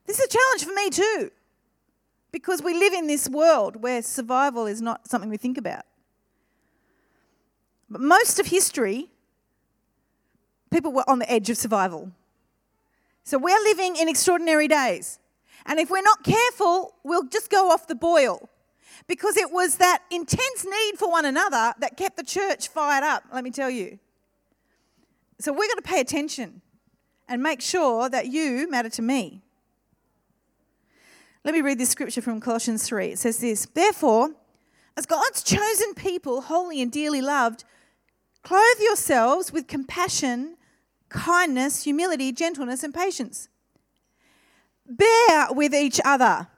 This 0.05 0.19
is 0.19 0.27
a 0.27 0.29
challenge 0.29 0.65
for 0.65 0.75
me 0.75 0.91
too. 0.91 1.31
Because 2.33 2.63
we 2.63 2.75
live 2.75 2.93
in 2.93 3.07
this 3.07 3.31
world 3.31 3.83
where 3.83 4.03
survival 4.03 4.67
is 4.67 4.83
not 4.83 5.09
something 5.09 5.31
we 5.31 5.39
think 5.39 5.57
about. 5.57 5.85
But 7.89 8.03
most 8.03 8.39
of 8.39 8.49
history, 8.49 9.09
people 10.71 10.93
were 10.93 11.09
on 11.09 11.19
the 11.19 11.33
edge 11.33 11.49
of 11.49 11.57
survival. 11.57 12.13
So 13.25 13.39
we're 13.39 13.63
living 13.65 13.97
in 13.97 14.07
extraordinary 14.07 14.69
days. 14.69 15.19
And 15.65 15.81
if 15.81 15.89
we're 15.89 16.03
not 16.03 16.25
careful, 16.25 16.97
we'll 17.03 17.25
just 17.29 17.49
go 17.49 17.71
off 17.71 17.87
the 17.87 17.95
boil. 17.95 18.51
Because 19.07 19.37
it 19.37 19.51
was 19.51 19.77
that 19.77 20.03
intense 20.11 20.65
need 20.65 20.99
for 20.99 21.11
one 21.11 21.25
another 21.25 21.75
that 21.79 21.97
kept 21.97 22.17
the 22.17 22.23
church 22.23 22.69
fired 22.69 23.05
up, 23.05 23.25
let 23.33 23.45
me 23.45 23.51
tell 23.51 23.71
you. 23.71 23.99
So 25.41 25.53
we've 25.53 25.69
got 25.69 25.77
to 25.77 25.83
pay 25.83 26.01
attention 26.01 26.63
and 27.29 27.43
make 27.43 27.61
sure 27.61 28.09
that 28.09 28.27
you 28.27 28.71
matter 28.71 28.89
to 28.91 29.03
me. 29.03 29.43
Let 31.45 31.55
me 31.55 31.61
read 31.61 31.79
this 31.79 31.91
scripture 31.91 32.23
from 32.23 32.41
Colossians 32.41 32.87
3. 32.87 33.09
It 33.09 33.19
says 33.19 33.39
this 33.39 33.67
Therefore, 33.67 34.31
as 34.97 35.07
God's 35.07 35.43
chosen 35.43 35.95
people, 35.95 36.43
holy 36.43 36.81
and 36.81 36.93
dearly 36.93 37.21
loved, 37.21 37.65
clothe 38.43 38.81
yourselves 38.81 39.53
with 39.53 39.67
compassion, 39.67 40.57
kindness, 41.09 41.85
humility, 41.85 42.31
gentleness, 42.31 42.85
and 42.85 42.95
patience. 42.95 43.49
Bear 44.87 45.49
with 45.51 45.75
each 45.75 46.01
other, 46.05 46.49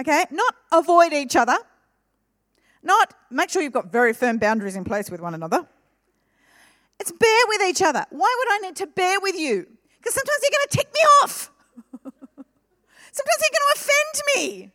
okay? 0.00 0.24
Not 0.30 0.54
avoid 0.70 1.12
each 1.12 1.36
other. 1.36 1.58
Not 2.82 3.14
make 3.30 3.50
sure 3.50 3.62
you've 3.62 3.72
got 3.72 3.92
very 3.92 4.12
firm 4.12 4.38
boundaries 4.38 4.76
in 4.76 4.84
place 4.84 5.10
with 5.10 5.20
one 5.20 5.34
another. 5.34 5.66
It's 6.98 7.12
bear 7.12 7.40
with 7.48 7.62
each 7.62 7.82
other. 7.82 8.04
Why 8.10 8.36
would 8.38 8.52
I 8.54 8.58
need 8.66 8.76
to 8.76 8.86
bear 8.86 9.20
with 9.20 9.36
you? 9.36 9.66
Because 9.98 10.14
sometimes 10.14 10.38
you're 10.42 10.58
going 10.58 10.68
to 10.68 10.76
tick 10.76 10.88
me 10.94 11.00
off. 11.22 11.50
sometimes 13.12 13.40
you're 13.40 13.56
going 13.58 13.68
to 13.68 13.76
offend 13.76 14.22
me. 14.36 14.72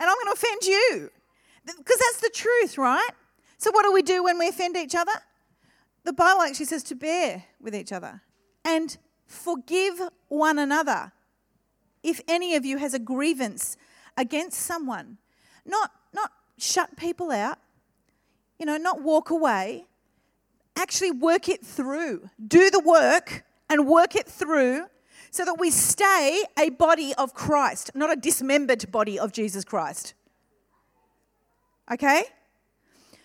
And 0.00 0.10
I'm 0.10 0.16
going 0.16 0.26
to 0.26 0.32
offend 0.32 0.62
you. 0.64 1.10
Because 1.64 1.98
that's 1.98 2.20
the 2.20 2.30
truth, 2.34 2.78
right? 2.78 3.10
So, 3.58 3.70
what 3.70 3.84
do 3.84 3.92
we 3.92 4.02
do 4.02 4.24
when 4.24 4.38
we 4.38 4.48
offend 4.48 4.76
each 4.76 4.94
other? 4.94 5.12
The 6.04 6.12
Bible 6.12 6.42
actually 6.42 6.66
says 6.66 6.82
to 6.84 6.96
bear 6.96 7.44
with 7.60 7.76
each 7.76 7.92
other 7.92 8.22
and 8.64 8.96
forgive 9.26 10.00
one 10.28 10.58
another 10.58 11.12
if 12.02 12.20
any 12.26 12.56
of 12.56 12.64
you 12.64 12.78
has 12.78 12.94
a 12.94 12.98
grievance 12.98 13.76
against 14.16 14.58
someone. 14.58 15.18
Not, 15.64 15.92
not 16.12 16.32
shut 16.62 16.96
people 16.96 17.30
out, 17.30 17.58
you 18.58 18.66
know, 18.66 18.76
not 18.76 19.02
walk 19.02 19.30
away. 19.30 19.84
Actually, 20.76 21.10
work 21.10 21.48
it 21.48 21.64
through. 21.64 22.30
Do 22.46 22.70
the 22.70 22.80
work 22.80 23.44
and 23.68 23.86
work 23.86 24.14
it 24.14 24.26
through 24.26 24.86
so 25.30 25.44
that 25.44 25.58
we 25.58 25.70
stay 25.70 26.44
a 26.58 26.70
body 26.70 27.14
of 27.16 27.34
Christ, 27.34 27.90
not 27.94 28.12
a 28.12 28.16
dismembered 28.16 28.90
body 28.90 29.18
of 29.18 29.32
Jesus 29.32 29.64
Christ. 29.64 30.14
Okay? 31.90 32.24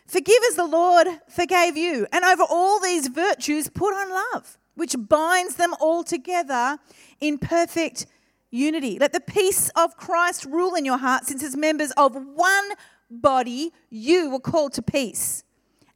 Forgive 0.07 0.41
as 0.49 0.55
the 0.55 0.65
Lord 0.65 1.07
forgave 1.29 1.77
you. 1.77 2.07
And 2.11 2.23
over 2.23 2.43
all 2.49 2.79
these 2.79 3.07
virtues, 3.07 3.69
put 3.69 3.93
on 3.93 4.09
love, 4.33 4.57
which 4.75 4.95
binds 4.97 5.55
them 5.55 5.73
all 5.79 6.03
together 6.03 6.79
in 7.19 7.37
perfect 7.37 8.07
unity. 8.49 8.97
Let 8.99 9.13
the 9.13 9.19
peace 9.19 9.69
of 9.75 9.97
Christ 9.97 10.45
rule 10.45 10.75
in 10.75 10.85
your 10.85 10.97
heart, 10.97 11.25
since 11.25 11.43
as 11.43 11.57
members 11.57 11.91
of 11.97 12.15
one 12.15 12.69
body, 13.09 13.71
you 13.89 14.29
were 14.29 14.39
called 14.39 14.73
to 14.73 14.81
peace. 14.81 15.43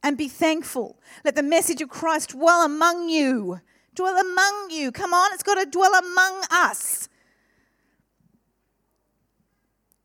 And 0.02 0.18
be 0.18 0.28
thankful. 0.28 0.98
Let 1.24 1.36
the 1.36 1.42
message 1.42 1.80
of 1.80 1.88
Christ 1.88 2.30
dwell 2.30 2.64
among 2.64 3.08
you. 3.08 3.60
Dwell 3.94 4.18
among 4.18 4.70
you. 4.70 4.90
Come 4.90 5.14
on, 5.14 5.32
it's 5.32 5.42
got 5.42 5.62
to 5.62 5.66
dwell 5.66 5.94
among 5.94 6.42
us. 6.50 7.08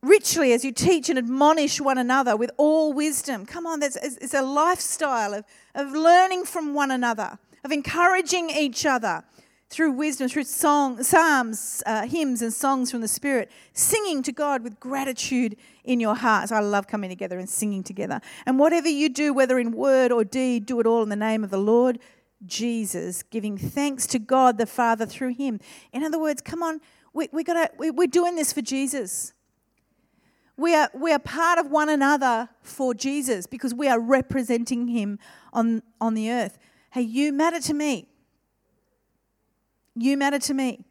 Richly 0.02 0.52
as 0.52 0.64
you 0.64 0.70
teach 0.70 1.08
and 1.08 1.18
admonish 1.18 1.80
one 1.80 1.98
another 1.98 2.36
with 2.36 2.52
all 2.56 2.92
wisdom. 2.92 3.44
Come 3.44 3.66
on, 3.66 3.82
it's 3.82 4.34
a 4.34 4.42
lifestyle 4.42 5.34
of, 5.34 5.44
of 5.74 5.90
learning 5.90 6.44
from 6.44 6.74
one 6.74 6.92
another, 6.92 7.38
of 7.64 7.72
encouraging 7.72 8.50
each 8.50 8.86
other 8.86 9.24
through 9.70 9.92
wisdom, 9.92 10.28
through 10.28 10.44
song, 10.44 11.02
psalms, 11.02 11.82
uh, 11.84 12.06
hymns, 12.06 12.40
and 12.40 12.52
songs 12.52 12.90
from 12.90 13.02
the 13.02 13.08
Spirit, 13.08 13.50
singing 13.74 14.22
to 14.22 14.32
God 14.32 14.62
with 14.62 14.80
gratitude 14.80 15.56
in 15.84 16.00
your 16.00 16.14
hearts. 16.14 16.50
I 16.50 16.60
love 16.60 16.86
coming 16.86 17.10
together 17.10 17.38
and 17.38 17.48
singing 17.48 17.82
together. 17.82 18.20
And 18.46 18.58
whatever 18.58 18.88
you 18.88 19.10
do, 19.10 19.34
whether 19.34 19.58
in 19.58 19.72
word 19.72 20.10
or 20.10 20.24
deed, 20.24 20.64
do 20.64 20.80
it 20.80 20.86
all 20.86 21.02
in 21.02 21.10
the 21.10 21.16
name 21.16 21.44
of 21.44 21.50
the 21.50 21.58
Lord 21.58 21.98
Jesus, 22.46 23.22
giving 23.22 23.58
thanks 23.58 24.06
to 24.08 24.18
God 24.18 24.58
the 24.58 24.66
Father 24.66 25.04
through 25.04 25.34
Him. 25.34 25.60
In 25.92 26.02
other 26.02 26.18
words, 26.18 26.40
come 26.40 26.62
on, 26.62 26.80
we, 27.12 27.28
we 27.32 27.44
gotta, 27.44 27.70
we, 27.76 27.90
we're 27.90 28.06
doing 28.06 28.36
this 28.36 28.52
for 28.52 28.62
Jesus. 28.62 29.34
We 30.56 30.74
are, 30.74 30.90
we 30.94 31.12
are 31.12 31.18
part 31.18 31.58
of 31.58 31.70
one 31.70 31.88
another 31.88 32.48
for 32.62 32.94
Jesus 32.94 33.46
because 33.46 33.74
we 33.74 33.88
are 33.88 34.00
representing 34.00 34.88
Him 34.88 35.18
on, 35.52 35.82
on 36.00 36.14
the 36.14 36.30
earth. 36.30 36.58
Hey, 36.90 37.02
you 37.02 37.32
matter 37.32 37.60
to 37.60 37.74
me. 37.74 38.08
You 39.98 40.16
matter 40.16 40.38
to 40.38 40.54
me. 40.54 40.84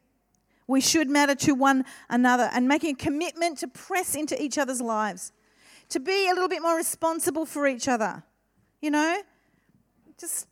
We 0.66 0.82
should 0.82 1.08
matter 1.08 1.34
to 1.34 1.52
one 1.52 1.86
another 2.10 2.50
and 2.52 2.68
making 2.68 2.94
a 2.94 2.98
commitment 2.98 3.58
to 3.58 3.68
press 3.68 4.14
into 4.14 4.40
each 4.40 4.58
other's 4.58 4.82
lives, 4.82 5.32
to 5.88 5.98
be 5.98 6.28
a 6.28 6.34
little 6.34 6.48
bit 6.48 6.60
more 6.60 6.76
responsible 6.76 7.46
for 7.46 7.66
each 7.66 7.88
other. 7.88 8.22
You 8.82 8.90
know, 8.90 9.22
just 10.18 10.46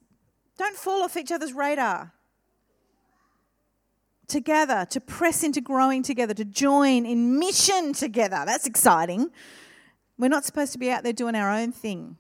don't 0.57 0.75
fall 0.75 1.03
off 1.03 1.19
each 1.19 1.31
other's 1.31 1.53
radar. 1.53 2.13
Together, 4.27 4.87
to 4.91 5.01
press 5.01 5.45
into 5.45 5.61
growing 5.61 6.03
together, 6.03 6.33
to 6.35 6.45
join 6.45 7.05
in 7.05 7.39
mission 7.39 7.93
together. 7.93 8.43
That's 8.47 8.67
exciting. 8.67 9.31
We're 10.19 10.29
not 10.29 10.47
supposed 10.47 10.73
to 10.73 10.79
be 10.79 10.91
out 10.91 11.05
there 11.05 11.13
doing 11.13 11.35
our 11.35 11.51
own 11.51 11.73
thing. 11.73 12.17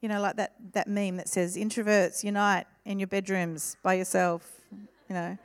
You 0.00 0.08
know, 0.08 0.20
like 0.20 0.36
that, 0.36 0.54
that 0.72 0.88
meme 0.88 1.18
that 1.18 1.28
says, 1.28 1.56
introverts 1.56 2.24
unite 2.24 2.66
in 2.86 2.98
your 2.98 3.08
bedrooms 3.08 3.76
by 3.82 3.94
yourself. 3.94 4.50
You 4.72 5.14
know, 5.14 5.38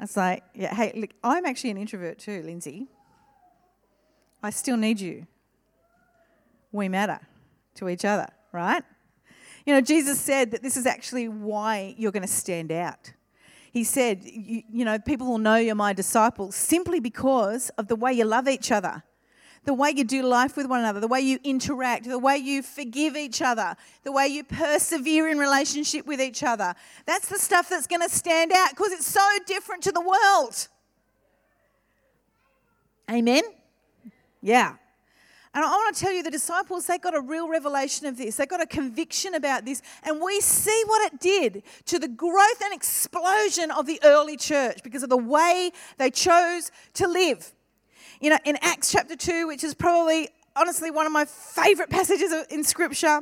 it's 0.00 0.16
like, 0.16 0.42
yeah, 0.54 0.74
hey, 0.74 0.92
look, 0.94 1.10
I'm 1.24 1.46
actually 1.46 1.70
an 1.70 1.78
introvert 1.78 2.18
too, 2.18 2.42
Lindsay. 2.42 2.88
I 4.42 4.50
still 4.50 4.76
need 4.76 5.00
you. 5.00 5.26
We 6.72 6.88
matter 6.88 7.20
to 7.76 7.88
each 7.88 8.04
other, 8.04 8.28
right? 8.52 8.82
You 9.64 9.74
know, 9.74 9.80
Jesus 9.80 10.20
said 10.20 10.50
that 10.52 10.62
this 10.62 10.76
is 10.76 10.86
actually 10.86 11.28
why 11.28 11.94
you're 11.98 12.12
going 12.12 12.22
to 12.22 12.28
stand 12.28 12.70
out. 12.70 13.12
He 13.72 13.84
said, 13.84 14.22
you, 14.24 14.62
you 14.70 14.84
know, 14.84 14.98
people 14.98 15.26
will 15.26 15.38
know 15.38 15.56
you're 15.56 15.74
my 15.74 15.92
disciples 15.92 16.54
simply 16.54 17.00
because 17.00 17.70
of 17.70 17.88
the 17.88 17.96
way 17.96 18.12
you 18.12 18.24
love 18.24 18.48
each 18.48 18.70
other 18.70 19.02
the 19.66 19.74
way 19.74 19.92
you 19.94 20.04
do 20.04 20.22
life 20.22 20.56
with 20.56 20.66
one 20.66 20.80
another, 20.80 21.00
the 21.00 21.08
way 21.08 21.20
you 21.20 21.40
interact, 21.42 22.04
the 22.04 22.18
way 22.18 22.36
you 22.36 22.62
forgive 22.62 23.16
each 23.16 23.42
other, 23.42 23.76
the 24.04 24.12
way 24.12 24.28
you 24.28 24.44
persevere 24.44 25.28
in 25.28 25.38
relationship 25.38 26.06
with 26.06 26.20
each 26.20 26.44
other. 26.44 26.72
That's 27.04 27.28
the 27.28 27.38
stuff 27.38 27.68
that's 27.68 27.88
going 27.88 28.00
to 28.00 28.08
stand 28.08 28.52
out 28.52 28.70
because 28.70 28.92
it's 28.92 29.06
so 29.06 29.26
different 29.44 29.82
to 29.82 29.92
the 29.92 30.00
world. 30.00 30.68
Amen? 33.10 33.42
Yeah. 34.40 34.76
And 35.52 35.64
I 35.64 35.68
want 35.68 35.96
to 35.96 36.00
tell 36.00 36.12
you, 36.12 36.22
the 36.22 36.30
disciples, 36.30 36.86
they 36.86 36.98
got 36.98 37.16
a 37.16 37.20
real 37.20 37.48
revelation 37.48 38.06
of 38.06 38.16
this. 38.18 38.36
They 38.36 38.46
got 38.46 38.62
a 38.62 38.66
conviction 38.66 39.34
about 39.34 39.64
this. 39.64 39.82
And 40.04 40.20
we 40.20 40.40
see 40.40 40.82
what 40.86 41.12
it 41.12 41.18
did 41.18 41.62
to 41.86 41.98
the 41.98 42.08
growth 42.08 42.60
and 42.62 42.74
explosion 42.74 43.70
of 43.72 43.86
the 43.86 43.98
early 44.04 44.36
church 44.36 44.82
because 44.84 45.02
of 45.02 45.08
the 45.08 45.16
way 45.16 45.72
they 45.98 46.10
chose 46.10 46.70
to 46.94 47.08
live 47.08 47.52
you 48.20 48.30
know, 48.30 48.38
in 48.44 48.56
Acts 48.60 48.92
chapter 48.92 49.16
2, 49.16 49.46
which 49.46 49.64
is 49.64 49.74
probably, 49.74 50.28
honestly, 50.54 50.90
one 50.90 51.06
of 51.06 51.12
my 51.12 51.24
favorite 51.24 51.90
passages 51.90 52.32
in 52.50 52.64
Scripture, 52.64 53.20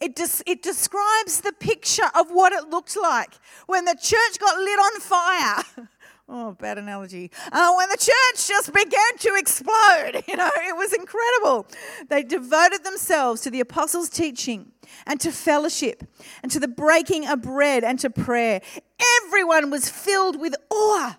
it, 0.00 0.14
des- 0.14 0.42
it 0.46 0.62
describes 0.62 1.40
the 1.40 1.52
picture 1.52 2.10
of 2.14 2.30
what 2.30 2.52
it 2.52 2.68
looked 2.68 2.96
like 3.00 3.30
when 3.66 3.84
the 3.84 3.96
church 4.00 4.38
got 4.38 4.58
lit 4.58 4.78
on 4.78 5.00
fire. 5.00 5.88
Oh, 6.30 6.52
bad 6.52 6.76
analogy. 6.76 7.30
Uh, 7.50 7.72
when 7.74 7.88
the 7.88 7.96
church 7.96 8.46
just 8.46 8.70
began 8.74 9.16
to 9.20 9.34
explode, 9.38 10.22
you 10.28 10.36
know, 10.36 10.50
it 10.56 10.76
was 10.76 10.92
incredible. 10.92 11.66
They 12.10 12.22
devoted 12.22 12.84
themselves 12.84 13.40
to 13.42 13.50
the 13.50 13.60
apostles' 13.60 14.10
teaching 14.10 14.72
and 15.06 15.18
to 15.20 15.32
fellowship 15.32 16.04
and 16.42 16.52
to 16.52 16.60
the 16.60 16.68
breaking 16.68 17.26
of 17.26 17.40
bread 17.40 17.82
and 17.82 17.98
to 18.00 18.10
prayer. 18.10 18.60
Everyone 19.24 19.70
was 19.70 19.88
filled 19.88 20.38
with 20.38 20.54
awe 20.70 21.18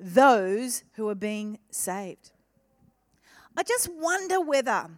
those 0.00 0.82
who 0.94 1.08
are 1.08 1.14
being 1.14 1.58
saved. 1.70 2.32
I 3.56 3.62
just 3.62 3.88
wonder 3.92 4.40
whether 4.40 4.88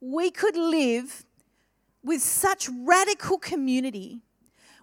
we 0.00 0.30
could 0.30 0.56
live 0.56 1.24
with 2.02 2.20
such 2.20 2.68
radical 2.84 3.38
community, 3.38 4.22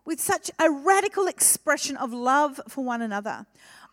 with 0.05 0.21
such 0.21 0.49
a 0.59 0.69
radical 0.69 1.27
expression 1.27 1.97
of 1.97 2.13
love 2.13 2.61
for 2.69 2.83
one 2.83 3.01
another, 3.01 3.45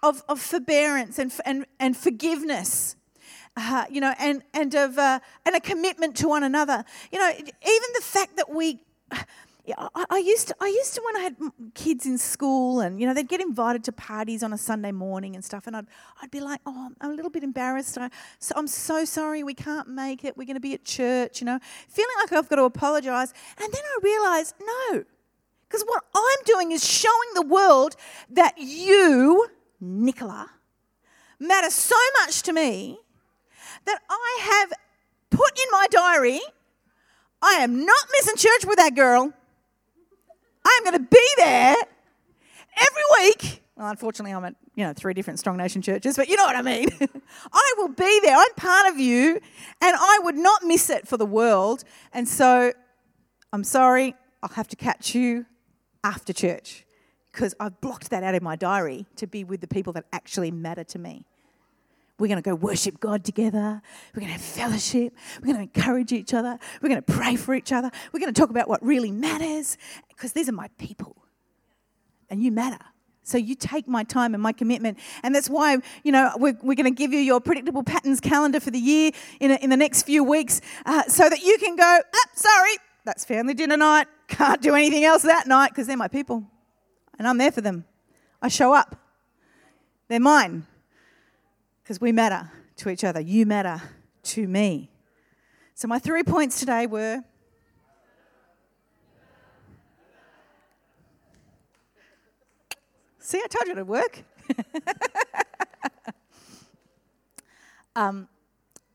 of, 0.02 0.22
of 0.28 0.40
forbearance 0.40 1.18
and, 1.18 1.32
and, 1.44 1.66
and 1.80 1.96
forgiveness. 1.96 2.96
Uh, 3.56 3.84
you 3.88 4.00
know, 4.00 4.12
and 4.18 4.42
and 4.52 4.74
of 4.74 4.98
uh, 4.98 5.20
and 5.46 5.54
a 5.54 5.60
commitment 5.60 6.16
to 6.16 6.26
one 6.26 6.42
another. 6.42 6.84
You 7.12 7.20
know, 7.20 7.30
even 7.30 7.88
the 7.94 8.02
fact 8.02 8.36
that 8.36 8.50
we 8.50 8.80
I, 9.78 10.04
I, 10.10 10.18
used 10.18 10.48
to, 10.48 10.56
I 10.60 10.66
used 10.66 10.94
to 10.94 11.02
when 11.02 11.16
I 11.16 11.20
had 11.20 11.36
kids 11.74 12.04
in 12.04 12.18
school, 12.18 12.80
and 12.80 13.00
you 13.00 13.06
know 13.06 13.14
they'd 13.14 13.28
get 13.28 13.40
invited 13.40 13.82
to 13.84 13.92
parties 13.92 14.42
on 14.42 14.52
a 14.52 14.58
Sunday 14.58 14.92
morning 14.92 15.34
and 15.34 15.42
stuff, 15.42 15.66
and 15.66 15.74
I'd 15.74 15.86
I'd 16.22 16.30
be 16.30 16.40
like, 16.40 16.60
oh, 16.66 16.90
I'm 17.00 17.10
a 17.10 17.14
little 17.14 17.30
bit 17.30 17.42
embarrassed. 17.42 17.96
I, 17.96 18.10
so 18.38 18.54
I'm 18.56 18.66
so 18.66 19.06
sorry 19.06 19.42
we 19.42 19.54
can't 19.54 19.88
make 19.88 20.24
it. 20.24 20.36
We're 20.36 20.44
going 20.44 20.54
to 20.56 20.60
be 20.60 20.74
at 20.74 20.84
church, 20.84 21.40
you 21.40 21.46
know, 21.46 21.58
feeling 21.88 22.14
like 22.20 22.32
I've 22.32 22.48
got 22.48 22.56
to 22.56 22.64
apologise. 22.64 23.32
And 23.58 23.72
then 23.72 23.82
I 23.82 23.98
realised, 24.02 24.54
no, 24.60 25.04
because 25.66 25.82
what 25.84 26.04
I'm 26.14 26.44
doing 26.44 26.72
is 26.72 26.84
showing 26.84 27.30
the 27.34 27.46
world 27.46 27.96
that 28.30 28.54
you, 28.58 29.48
Nicola, 29.80 30.50
matter 31.40 31.70
so 31.70 31.96
much 32.20 32.42
to 32.42 32.52
me 32.52 32.98
that 33.86 34.00
I 34.10 34.38
have 34.42 34.72
put 35.30 35.58
in 35.58 35.66
my 35.70 35.86
diary. 35.90 36.40
I 37.40 37.54
am 37.54 37.84
not 37.84 38.06
missing 38.12 38.36
church 38.36 38.66
with 38.66 38.76
that 38.76 38.94
girl. 38.94 39.32
I'm 40.76 40.84
going 40.84 40.98
to 40.98 41.08
be 41.10 41.28
there 41.36 41.76
every 42.76 43.02
week. 43.22 43.62
Well, 43.76 43.88
unfortunately, 43.88 44.32
I'm 44.32 44.44
at 44.44 44.54
you 44.74 44.84
know 44.84 44.92
three 44.92 45.14
different 45.14 45.38
Strong 45.38 45.56
Nation 45.56 45.82
churches, 45.82 46.16
but 46.16 46.28
you 46.28 46.36
know 46.36 46.44
what 46.44 46.56
I 46.56 46.62
mean. 46.62 46.88
I 47.52 47.74
will 47.78 47.88
be 47.88 48.20
there. 48.22 48.36
I'm 48.36 48.54
part 48.56 48.92
of 48.92 48.98
you, 48.98 49.40
and 49.80 49.96
I 49.98 50.20
would 50.22 50.36
not 50.36 50.62
miss 50.64 50.90
it 50.90 51.08
for 51.08 51.16
the 51.16 51.26
world. 51.26 51.84
And 52.12 52.28
so, 52.28 52.72
I'm 53.52 53.64
sorry. 53.64 54.14
I'll 54.42 54.50
have 54.50 54.68
to 54.68 54.76
catch 54.76 55.14
you 55.14 55.46
after 56.04 56.32
church 56.32 56.84
because 57.32 57.54
I've 57.58 57.80
blocked 57.80 58.10
that 58.10 58.22
out 58.22 58.34
of 58.34 58.42
my 58.42 58.56
diary 58.56 59.06
to 59.16 59.26
be 59.26 59.42
with 59.42 59.60
the 59.60 59.66
people 59.66 59.92
that 59.94 60.04
actually 60.12 60.50
matter 60.50 60.84
to 60.84 60.98
me. 60.98 61.26
We're 62.18 62.28
going 62.28 62.42
to 62.42 62.48
go 62.48 62.54
worship 62.54 63.00
God 63.00 63.24
together. 63.24 63.82
We're 64.14 64.20
going 64.20 64.32
to 64.32 64.38
have 64.38 64.40
fellowship. 64.40 65.16
We're 65.40 65.52
going 65.52 65.68
to 65.68 65.80
encourage 65.80 66.12
each 66.12 66.32
other. 66.32 66.58
We're 66.80 66.88
going 66.88 67.02
to 67.02 67.12
pray 67.12 67.34
for 67.34 67.54
each 67.54 67.72
other. 67.72 67.90
We're 68.12 68.20
going 68.20 68.32
to 68.32 68.40
talk 68.40 68.50
about 68.50 68.68
what 68.68 68.84
really 68.84 69.10
matters 69.10 69.76
because 70.08 70.32
these 70.32 70.48
are 70.48 70.52
my 70.52 70.68
people 70.78 71.16
and 72.30 72.42
you 72.42 72.52
matter. 72.52 72.78
So 73.24 73.36
you 73.36 73.56
take 73.56 73.88
my 73.88 74.04
time 74.04 74.34
and 74.34 74.42
my 74.42 74.52
commitment. 74.52 74.98
And 75.22 75.34
that's 75.34 75.50
why, 75.50 75.78
you 76.04 76.12
know, 76.12 76.30
we're, 76.36 76.56
we're 76.62 76.76
going 76.76 76.84
to 76.84 76.90
give 76.96 77.12
you 77.12 77.18
your 77.18 77.40
predictable 77.40 77.82
patterns 77.82 78.20
calendar 78.20 78.60
for 78.60 78.70
the 78.70 78.78
year 78.78 79.10
in, 79.40 79.50
a, 79.50 79.54
in 79.56 79.70
the 79.70 79.76
next 79.76 80.02
few 80.02 80.22
weeks 80.22 80.60
uh, 80.86 81.04
so 81.08 81.28
that 81.28 81.42
you 81.42 81.58
can 81.58 81.74
go, 81.74 82.00
ah, 82.14 82.28
sorry, 82.34 82.76
that's 83.04 83.24
family 83.24 83.54
dinner 83.54 83.76
night. 83.76 84.06
Can't 84.28 84.62
do 84.62 84.74
anything 84.74 85.04
else 85.04 85.22
that 85.22 85.48
night 85.48 85.70
because 85.70 85.86
they're 85.86 85.96
my 85.96 86.08
people. 86.08 86.44
And 87.18 87.26
I'm 87.26 87.38
there 87.38 87.50
for 87.50 87.60
them. 87.60 87.86
I 88.40 88.48
show 88.48 88.72
up. 88.72 89.00
They're 90.08 90.20
mine 90.20 90.66
because 91.84 92.00
we 92.00 92.10
matter 92.12 92.50
to 92.76 92.88
each 92.88 93.04
other. 93.04 93.20
You 93.20 93.44
matter 93.44 93.80
to 94.22 94.48
me. 94.48 94.90
So, 95.74 95.86
my 95.86 95.98
three 95.98 96.22
points 96.22 96.58
today 96.58 96.86
were 96.86 97.22
See, 103.18 103.40
I 103.42 103.46
told 103.46 103.66
you 103.66 103.72
it'd 103.72 103.88
work. 103.88 104.22
um, 107.96 108.28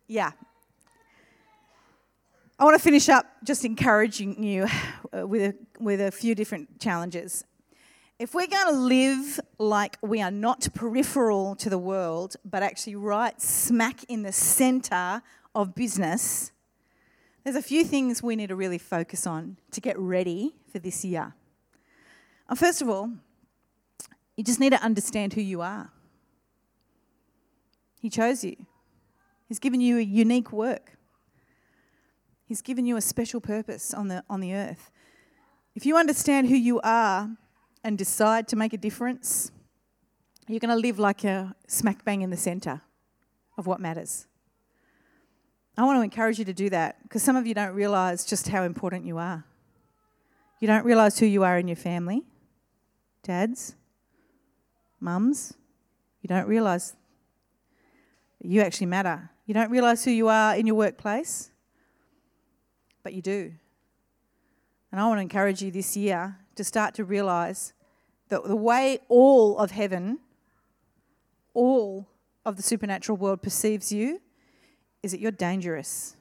yeah. 0.08 0.32
I 2.60 2.64
want 2.64 2.78
to 2.78 2.84
finish 2.84 3.10
up 3.10 3.26
just 3.44 3.66
encouraging 3.66 4.44
you 4.44 4.68
uh, 5.12 5.26
with, 5.26 5.42
a, 5.42 5.56
with 5.84 6.00
a 6.00 6.12
few 6.12 6.36
different 6.36 6.80
challenges. 6.80 7.44
If 8.20 8.34
we're 8.34 8.48
going 8.48 8.68
to 8.68 8.78
live 8.78 9.40
like 9.60 9.98
we 10.02 10.22
are 10.22 10.30
not 10.30 10.68
peripheral 10.74 11.56
to 11.56 11.70
the 11.70 11.78
world, 11.78 12.36
but 12.44 12.62
actually 12.62 12.98
right 12.98 13.42
smack 13.42 14.04
in 14.10 14.24
the 14.24 14.34
center 14.34 15.22
of 15.56 15.74
business, 15.74 16.52
there's 17.46 17.56
a 17.56 17.62
few 17.62 17.86
things 17.86 18.22
we 18.22 18.36
need 18.36 18.48
to 18.48 18.58
really 18.58 18.78
focus 18.78 19.26
on 19.26 19.56
to 19.72 19.80
get 19.80 19.98
ready 19.98 20.54
for 20.70 20.80
this 20.80 21.06
year. 21.06 21.34
Uh, 22.50 22.56
first 22.56 22.82
of 22.82 22.90
all, 22.90 23.10
you 24.36 24.44
just 24.44 24.60
need 24.60 24.72
to 24.72 24.84
understand 24.84 25.32
who 25.32 25.42
you 25.42 25.62
are. 25.62 25.90
He 28.02 28.10
chose 28.10 28.44
you, 28.44 28.58
He's 29.48 29.60
given 29.60 29.80
you 29.80 29.98
a 29.98 30.02
unique 30.02 30.52
work, 30.52 30.98
He's 32.46 32.62
given 32.62 32.86
you 32.86 32.98
a 32.98 33.02
special 33.02 33.40
purpose 33.40 33.94
on 33.94 34.10
the, 34.10 34.26
on 34.30 34.42
the 34.42 34.54
earth. 34.54 34.92
If 35.74 35.86
you 35.86 35.96
understand 35.96 36.50
who 36.50 36.56
you 36.56 36.82
are, 36.82 37.30
and 37.84 37.98
decide 37.98 38.48
to 38.50 38.56
make 38.56 38.74
a 38.74 38.78
difference, 38.78 39.52
you're 40.48 40.60
going 40.60 40.76
to 40.76 40.82
live 40.82 41.00
like 41.00 41.24
a 41.24 41.56
smack 41.68 42.04
bang 42.04 42.22
in 42.22 42.30
the 42.30 42.38
center 42.38 42.82
of 43.58 43.68
what 43.68 43.80
matters. 43.80 44.28
I 45.78 45.84
want 45.84 45.98
to 45.98 46.02
encourage 46.02 46.40
you 46.40 46.46
to 46.46 46.54
do 46.54 46.70
that 46.72 47.02
because 47.04 47.24
some 47.24 47.36
of 47.36 47.48
you 47.48 47.54
don't 47.54 47.74
realize 47.74 48.26
just 48.26 48.50
how 48.50 48.64
important 48.64 49.06
you 49.06 49.18
are. 49.18 49.46
You 50.60 50.68
don't 50.68 50.84
realize 50.84 51.18
who 51.18 51.26
you 51.26 51.44
are 51.44 51.58
in 51.58 51.68
your 51.68 51.78
family, 51.78 52.24
dads, 53.24 53.76
mums. 55.00 55.54
You 56.22 56.28
don't 56.28 56.48
realize 56.48 56.96
you 58.42 58.62
actually 58.62 58.88
matter. 58.88 59.30
You 59.46 59.54
don't 59.54 59.72
realize 59.72 60.04
who 60.04 60.12
you 60.12 60.28
are 60.28 60.56
in 60.56 60.68
your 60.68 60.76
workplace, 60.76 61.50
but 63.04 63.14
you 63.14 63.22
do. 63.22 63.54
And 64.92 65.00
I 65.00 65.08
want 65.08 65.20
to 65.20 65.22
encourage 65.22 65.62
you 65.62 65.72
this 65.72 65.96
year 65.96 66.38
to 66.60 66.64
start 66.66 66.94
to 66.94 67.06
realize 67.06 67.72
that 68.28 68.44
the 68.44 68.56
way 68.56 69.00
all 69.08 69.58
of 69.58 69.72
heaven, 69.72 70.20
all 71.54 72.06
of 72.46 72.58
the 72.58 72.62
supernatural 72.62 73.18
world 73.18 73.42
perceives 73.42 73.94
you 73.94 74.20
is 75.02 75.12
that 75.12 75.22
you're 75.22 75.32
dangerous. 75.32 76.18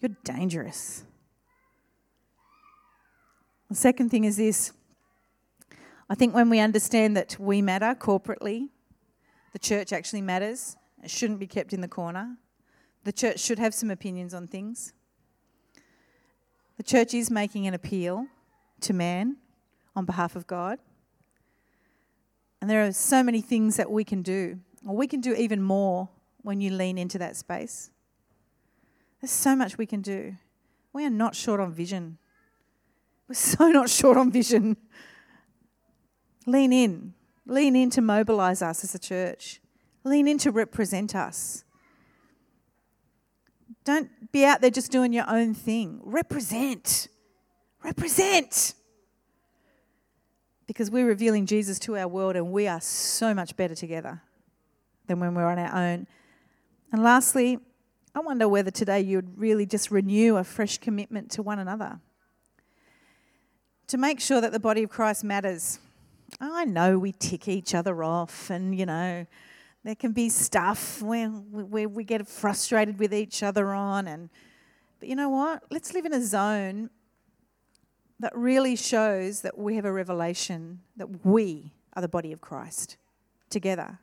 You're 0.00 0.16
dangerous. 0.24 1.04
The 3.68 3.74
second 3.74 4.08
thing 4.08 4.24
is 4.24 4.38
this 4.38 4.72
I 6.08 6.14
think 6.14 6.34
when 6.34 6.48
we 6.48 6.58
understand 6.58 7.14
that 7.18 7.36
we 7.38 7.60
matter 7.60 7.94
corporately, 7.94 8.70
the 9.52 9.58
church 9.58 9.92
actually 9.92 10.22
matters, 10.22 10.78
it 11.04 11.10
shouldn't 11.10 11.40
be 11.40 11.46
kept 11.46 11.74
in 11.74 11.82
the 11.82 11.88
corner. 11.88 12.38
The 13.04 13.12
church 13.12 13.40
should 13.40 13.58
have 13.58 13.74
some 13.74 13.90
opinions 13.90 14.32
on 14.32 14.46
things. 14.46 14.94
The 16.78 16.82
church 16.82 17.12
is 17.12 17.30
making 17.30 17.66
an 17.66 17.74
appeal 17.74 18.28
to 18.82 18.92
man 18.92 19.36
on 19.96 20.04
behalf 20.04 20.36
of 20.36 20.46
God. 20.46 20.78
And 22.60 22.70
there 22.70 22.84
are 22.84 22.92
so 22.92 23.22
many 23.22 23.40
things 23.40 23.76
that 23.76 23.90
we 23.90 24.04
can 24.04 24.22
do, 24.22 24.58
or 24.86 24.96
we 24.96 25.06
can 25.06 25.20
do 25.20 25.34
even 25.34 25.62
more 25.62 26.08
when 26.42 26.60
you 26.60 26.70
lean 26.70 26.98
into 26.98 27.18
that 27.18 27.36
space. 27.36 27.90
There's 29.20 29.30
so 29.30 29.56
much 29.56 29.78
we 29.78 29.86
can 29.86 30.00
do. 30.00 30.36
We 30.92 31.04
are 31.04 31.10
not 31.10 31.34
short 31.34 31.60
on 31.60 31.72
vision. 31.72 32.18
We're 33.28 33.34
so 33.36 33.68
not 33.68 33.90
short 33.90 34.16
on 34.16 34.30
vision. 34.30 34.76
Lean 36.46 36.72
in. 36.72 37.14
Lean 37.46 37.76
in 37.76 37.90
to 37.90 38.00
mobilize 38.00 38.62
us 38.62 38.84
as 38.84 38.94
a 38.94 38.98
church. 38.98 39.60
Lean 40.04 40.28
in 40.28 40.38
to 40.38 40.50
represent 40.50 41.14
us. 41.14 41.64
Don't 43.84 44.10
be 44.32 44.44
out 44.44 44.60
there 44.60 44.70
just 44.70 44.90
doing 44.90 45.12
your 45.12 45.28
own 45.28 45.54
thing. 45.54 46.00
Represent. 46.02 47.08
Represent 47.82 48.74
because 50.66 50.90
we're 50.90 51.06
revealing 51.06 51.46
Jesus 51.46 51.78
to 51.80 51.96
our 51.96 52.06
world 52.06 52.36
and 52.36 52.52
we 52.52 52.68
are 52.68 52.80
so 52.80 53.32
much 53.32 53.56
better 53.56 53.74
together 53.74 54.22
than 55.06 55.18
when 55.18 55.34
we're 55.34 55.46
on 55.46 55.58
our 55.58 55.74
own. 55.74 56.06
And 56.92 57.02
lastly, 57.02 57.58
I 58.14 58.20
wonder 58.20 58.48
whether 58.48 58.70
today 58.70 59.00
you'd 59.00 59.38
really 59.38 59.66
just 59.66 59.90
renew 59.90 60.36
a 60.36 60.44
fresh 60.44 60.78
commitment 60.78 61.30
to 61.32 61.42
one 61.42 61.58
another. 61.58 62.00
To 63.88 63.96
make 63.96 64.20
sure 64.20 64.40
that 64.40 64.52
the 64.52 64.60
body 64.60 64.82
of 64.82 64.90
Christ 64.90 65.24
matters. 65.24 65.78
I 66.40 66.64
know 66.66 66.98
we 66.98 67.12
tick 67.12 67.48
each 67.48 67.74
other 67.74 68.04
off, 68.04 68.50
and 68.50 68.78
you 68.78 68.84
know, 68.84 69.26
there 69.82 69.94
can 69.94 70.12
be 70.12 70.28
stuff 70.28 71.00
where, 71.00 71.28
where 71.28 71.88
we 71.88 72.04
get 72.04 72.26
frustrated 72.28 72.98
with 72.98 73.14
each 73.14 73.42
other 73.42 73.72
on. 73.72 74.06
And, 74.06 74.28
but 75.00 75.08
you 75.08 75.16
know 75.16 75.30
what? 75.30 75.62
Let's 75.70 75.94
live 75.94 76.04
in 76.04 76.12
a 76.12 76.22
zone 76.22 76.90
that 78.20 78.36
really 78.36 78.76
shows 78.76 79.42
that 79.42 79.56
we 79.56 79.76
have 79.76 79.84
a 79.84 79.92
revelation 79.92 80.80
that 80.96 81.24
we 81.24 81.72
are 81.94 82.02
the 82.02 82.08
body 82.08 82.32
of 82.32 82.40
Christ 82.40 82.96
together. 83.50 83.98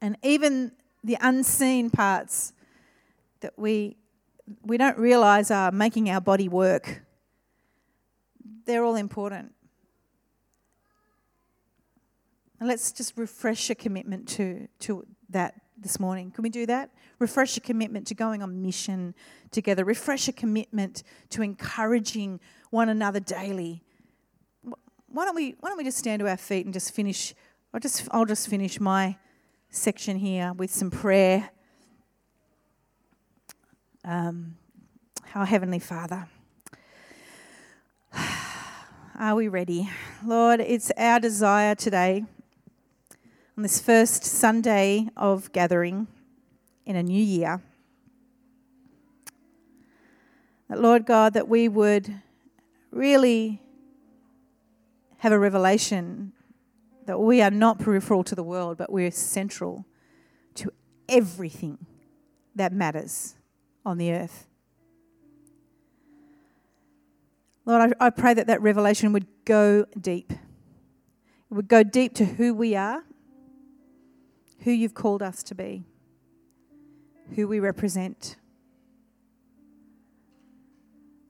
And 0.00 0.16
even 0.22 0.72
the 1.02 1.16
unseen 1.20 1.90
parts 1.90 2.52
that 3.40 3.54
we, 3.56 3.96
we 4.62 4.76
don't 4.76 4.98
realize 4.98 5.50
are 5.50 5.72
making 5.72 6.10
our 6.10 6.20
body 6.20 6.48
work, 6.48 7.02
they're 8.66 8.84
all 8.84 8.96
important. 8.96 9.52
And 12.58 12.68
let's 12.68 12.92
just 12.92 13.16
refresh 13.16 13.70
a 13.70 13.74
commitment 13.74 14.28
to, 14.30 14.68
to 14.80 15.06
that 15.30 15.54
this 15.78 16.00
morning. 16.00 16.30
Can 16.30 16.42
we 16.42 16.48
do 16.48 16.66
that? 16.66 16.90
Refresh 17.18 17.56
a 17.56 17.60
commitment 17.60 18.06
to 18.08 18.14
going 18.14 18.42
on 18.42 18.62
mission 18.62 19.14
together. 19.50 19.84
Refresh 19.84 20.28
a 20.28 20.32
commitment 20.32 21.02
to 21.30 21.42
encouraging 21.42 22.40
one 22.70 22.88
another 22.88 23.20
daily. 23.20 23.82
Why 24.62 25.24
don't 25.24 25.34
we, 25.34 25.54
why 25.60 25.68
don't 25.68 25.78
we 25.78 25.84
just 25.84 25.98
stand 25.98 26.20
to 26.20 26.28
our 26.28 26.36
feet 26.36 26.64
and 26.64 26.72
just 26.72 26.92
finish? 26.92 27.34
I'll 27.72 27.80
just, 27.80 28.08
I'll 28.10 28.24
just 28.24 28.48
finish 28.48 28.80
my 28.80 29.16
section 29.70 30.16
here 30.16 30.52
with 30.54 30.70
some 30.70 30.90
prayer. 30.90 31.50
Um, 34.04 34.56
our 35.34 35.44
Heavenly 35.44 35.78
Father. 35.78 36.28
Are 39.18 39.34
we 39.34 39.48
ready? 39.48 39.90
Lord, 40.24 40.60
it's 40.60 40.90
our 40.96 41.20
desire 41.20 41.74
today, 41.74 42.24
on 43.56 43.62
this 43.62 43.80
first 43.80 44.22
Sunday 44.22 45.08
of 45.16 45.50
gathering 45.52 46.06
in 46.84 46.94
a 46.94 47.02
new 47.02 47.22
year, 47.22 47.62
that, 50.68 50.80
Lord 50.80 51.06
God, 51.06 51.32
that 51.32 51.48
we 51.48 51.66
would 51.68 52.20
really 52.90 53.62
have 55.18 55.32
a 55.32 55.38
revelation 55.38 56.32
that 57.06 57.18
we 57.18 57.40
are 57.40 57.50
not 57.50 57.78
peripheral 57.78 58.22
to 58.24 58.34
the 58.34 58.42
world, 58.42 58.76
but 58.76 58.92
we're 58.92 59.10
central 59.10 59.86
to 60.54 60.70
everything 61.08 61.78
that 62.54 62.72
matters 62.72 63.36
on 63.86 63.96
the 63.96 64.12
earth. 64.12 64.46
Lord, 67.64 67.94
I, 68.00 68.06
I 68.06 68.10
pray 68.10 68.34
that 68.34 68.48
that 68.48 68.60
revelation 68.60 69.12
would 69.12 69.26
go 69.44 69.86
deep. 69.98 70.32
It 70.32 71.54
would 71.54 71.68
go 71.68 71.82
deep 71.82 72.14
to 72.16 72.24
who 72.24 72.52
we 72.52 72.74
are, 72.74 73.04
who 74.66 74.72
you've 74.72 74.94
called 74.94 75.22
us 75.22 75.44
to 75.44 75.54
be, 75.54 75.84
who 77.36 77.46
we 77.46 77.60
represent. 77.60 78.34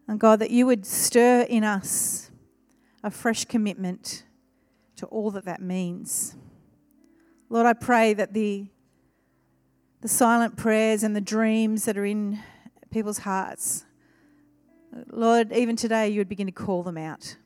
And 0.08 0.18
God, 0.18 0.38
that 0.38 0.50
you 0.50 0.64
would 0.64 0.86
stir 0.86 1.42
in 1.42 1.62
us 1.62 2.30
a 3.04 3.10
fresh 3.10 3.44
commitment 3.44 4.24
to 4.96 5.04
all 5.08 5.30
that 5.32 5.44
that 5.44 5.60
means. 5.60 6.34
Lord, 7.50 7.66
I 7.66 7.74
pray 7.74 8.14
that 8.14 8.32
the, 8.32 8.68
the 10.00 10.08
silent 10.08 10.56
prayers 10.56 11.02
and 11.02 11.14
the 11.14 11.20
dreams 11.20 11.84
that 11.84 11.98
are 11.98 12.06
in 12.06 12.40
people's 12.90 13.18
hearts 13.18 13.84
Lord, 15.10 15.52
even 15.52 15.76
today 15.76 16.08
you 16.08 16.20
would 16.20 16.28
begin 16.28 16.46
to 16.46 16.52
call 16.52 16.82
them 16.82 16.96
out. 16.96 17.36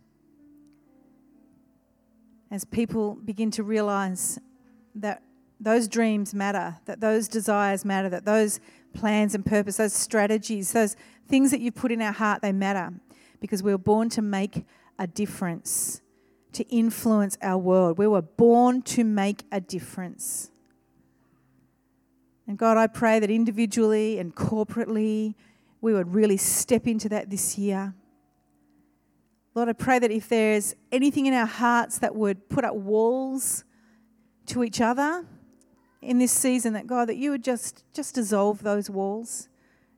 As 2.48 2.64
people 2.64 3.16
begin 3.16 3.50
to 3.52 3.64
realize 3.64 4.38
that 4.94 5.24
those 5.60 5.88
dreams 5.88 6.34
matter, 6.34 6.78
that 6.86 7.00
those 7.00 7.28
desires 7.28 7.84
matter, 7.84 8.08
that 8.08 8.24
those 8.24 8.60
plans 8.94 9.34
and 9.34 9.44
purpose, 9.44 9.76
those 9.76 9.92
strategies, 9.92 10.72
those 10.72 10.96
things 11.28 11.50
that 11.50 11.60
you 11.60 11.70
put 11.70 11.92
in 11.92 12.00
our 12.00 12.12
heart, 12.12 12.42
they 12.42 12.52
matter 12.52 12.92
because 13.40 13.62
we 13.62 13.70
were 13.70 13.78
born 13.78 14.08
to 14.10 14.22
make 14.22 14.64
a 14.98 15.06
difference, 15.06 16.00
to 16.52 16.64
influence 16.68 17.36
our 17.42 17.58
world. 17.58 17.98
We 17.98 18.06
were 18.06 18.22
born 18.22 18.82
to 18.82 19.04
make 19.04 19.44
a 19.52 19.60
difference. 19.60 20.50
And 22.46 22.58
God, 22.58 22.76
I 22.76 22.86
pray 22.86 23.20
that 23.20 23.30
individually 23.30 24.18
and 24.18 24.34
corporately, 24.34 25.34
we 25.80 25.92
would 25.92 26.14
really 26.14 26.36
step 26.36 26.86
into 26.86 27.08
that 27.10 27.30
this 27.30 27.56
year. 27.56 27.94
Lord, 29.54 29.68
I 29.68 29.72
pray 29.72 29.98
that 29.98 30.10
if 30.10 30.28
there's 30.28 30.74
anything 30.90 31.26
in 31.26 31.34
our 31.34 31.46
hearts 31.46 31.98
that 31.98 32.14
would 32.14 32.48
put 32.48 32.64
up 32.64 32.74
walls 32.74 33.64
to 34.46 34.64
each 34.64 34.80
other 34.80 35.24
in 36.02 36.18
this 36.18 36.32
season, 36.32 36.72
that 36.72 36.86
God, 36.86 37.08
that 37.08 37.16
you 37.16 37.30
would 37.30 37.44
just, 37.44 37.84
just 37.92 38.14
dissolve 38.14 38.62
those 38.62 38.88
walls. 38.88 39.48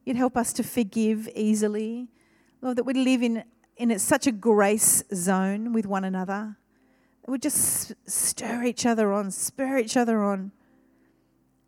You'd 0.04 0.16
help 0.16 0.36
us 0.36 0.52
to 0.54 0.62
forgive 0.62 1.28
easily. 1.34 2.08
Lord, 2.60 2.76
that 2.76 2.84
we 2.84 2.94
live 2.94 3.22
in, 3.22 3.44
in 3.76 3.96
such 3.98 4.26
a 4.26 4.32
grace 4.32 5.04
zone 5.14 5.72
with 5.72 5.86
one 5.86 6.04
another. 6.04 6.56
That 7.24 7.30
we 7.30 7.38
just 7.38 7.92
stir 8.08 8.64
each 8.64 8.84
other 8.84 9.12
on, 9.12 9.30
spur 9.30 9.78
each 9.78 9.96
other 9.96 10.22
on 10.22 10.52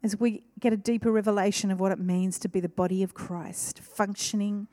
as 0.03 0.21
we 0.21 0.43
get 0.61 0.73
a 0.73 0.77
deeper 0.77 1.11
revelation 1.11 1.71
of 1.71 1.81
what 1.81 1.91
it 1.91 1.99
means 1.99 2.39
to 2.39 2.49
be 2.49 2.61
the 2.61 2.69
body 2.69 3.03
of 3.03 3.15
Christ, 3.15 3.79
functioning 3.79 4.69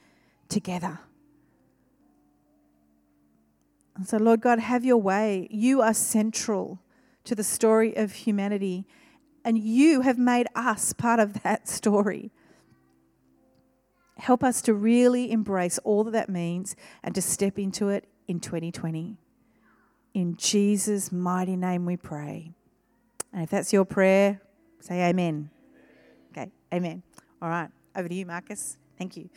together. 0.49 0.99
And 3.95 4.07
so, 4.07 4.17
Lord 4.17 4.41
God, 4.41 4.59
have 4.59 4.83
your 4.83 4.97
way. 4.97 5.47
You 5.49 5.81
are 5.81 5.93
central 5.93 6.79
to 7.23 7.35
the 7.35 7.43
story 7.43 7.95
of 7.95 8.11
humanity, 8.11 8.85
and 9.43 9.57
you 9.57 10.01
have 10.01 10.17
made 10.17 10.47
us 10.55 10.93
part 10.93 11.19
of 11.19 11.43
that 11.43 11.67
story. 11.67 12.31
Help 14.17 14.43
us 14.43 14.61
to 14.61 14.73
really 14.73 15.31
embrace 15.31 15.79
all 15.79 16.03
that 16.03 16.11
that 16.11 16.29
means 16.29 16.75
and 17.03 17.15
to 17.15 17.21
step 17.21 17.57
into 17.57 17.89
it 17.89 18.07
in 18.27 18.39
2020. 18.39 19.17
In 20.13 20.35
Jesus' 20.37 21.11
mighty 21.11 21.55
name 21.55 21.85
we 21.85 21.97
pray. 21.97 22.53
And 23.33 23.43
if 23.43 23.49
that's 23.49 23.73
your 23.73 23.85
prayer, 23.85 24.41
Say 24.81 25.07
amen. 25.07 25.49
Okay, 26.31 26.49
amen. 26.73 27.03
All 27.41 27.49
right, 27.49 27.69
over 27.95 28.09
to 28.09 28.15
you, 28.15 28.25
Marcus. 28.25 28.77
Thank 28.97 29.15
you. 29.15 29.29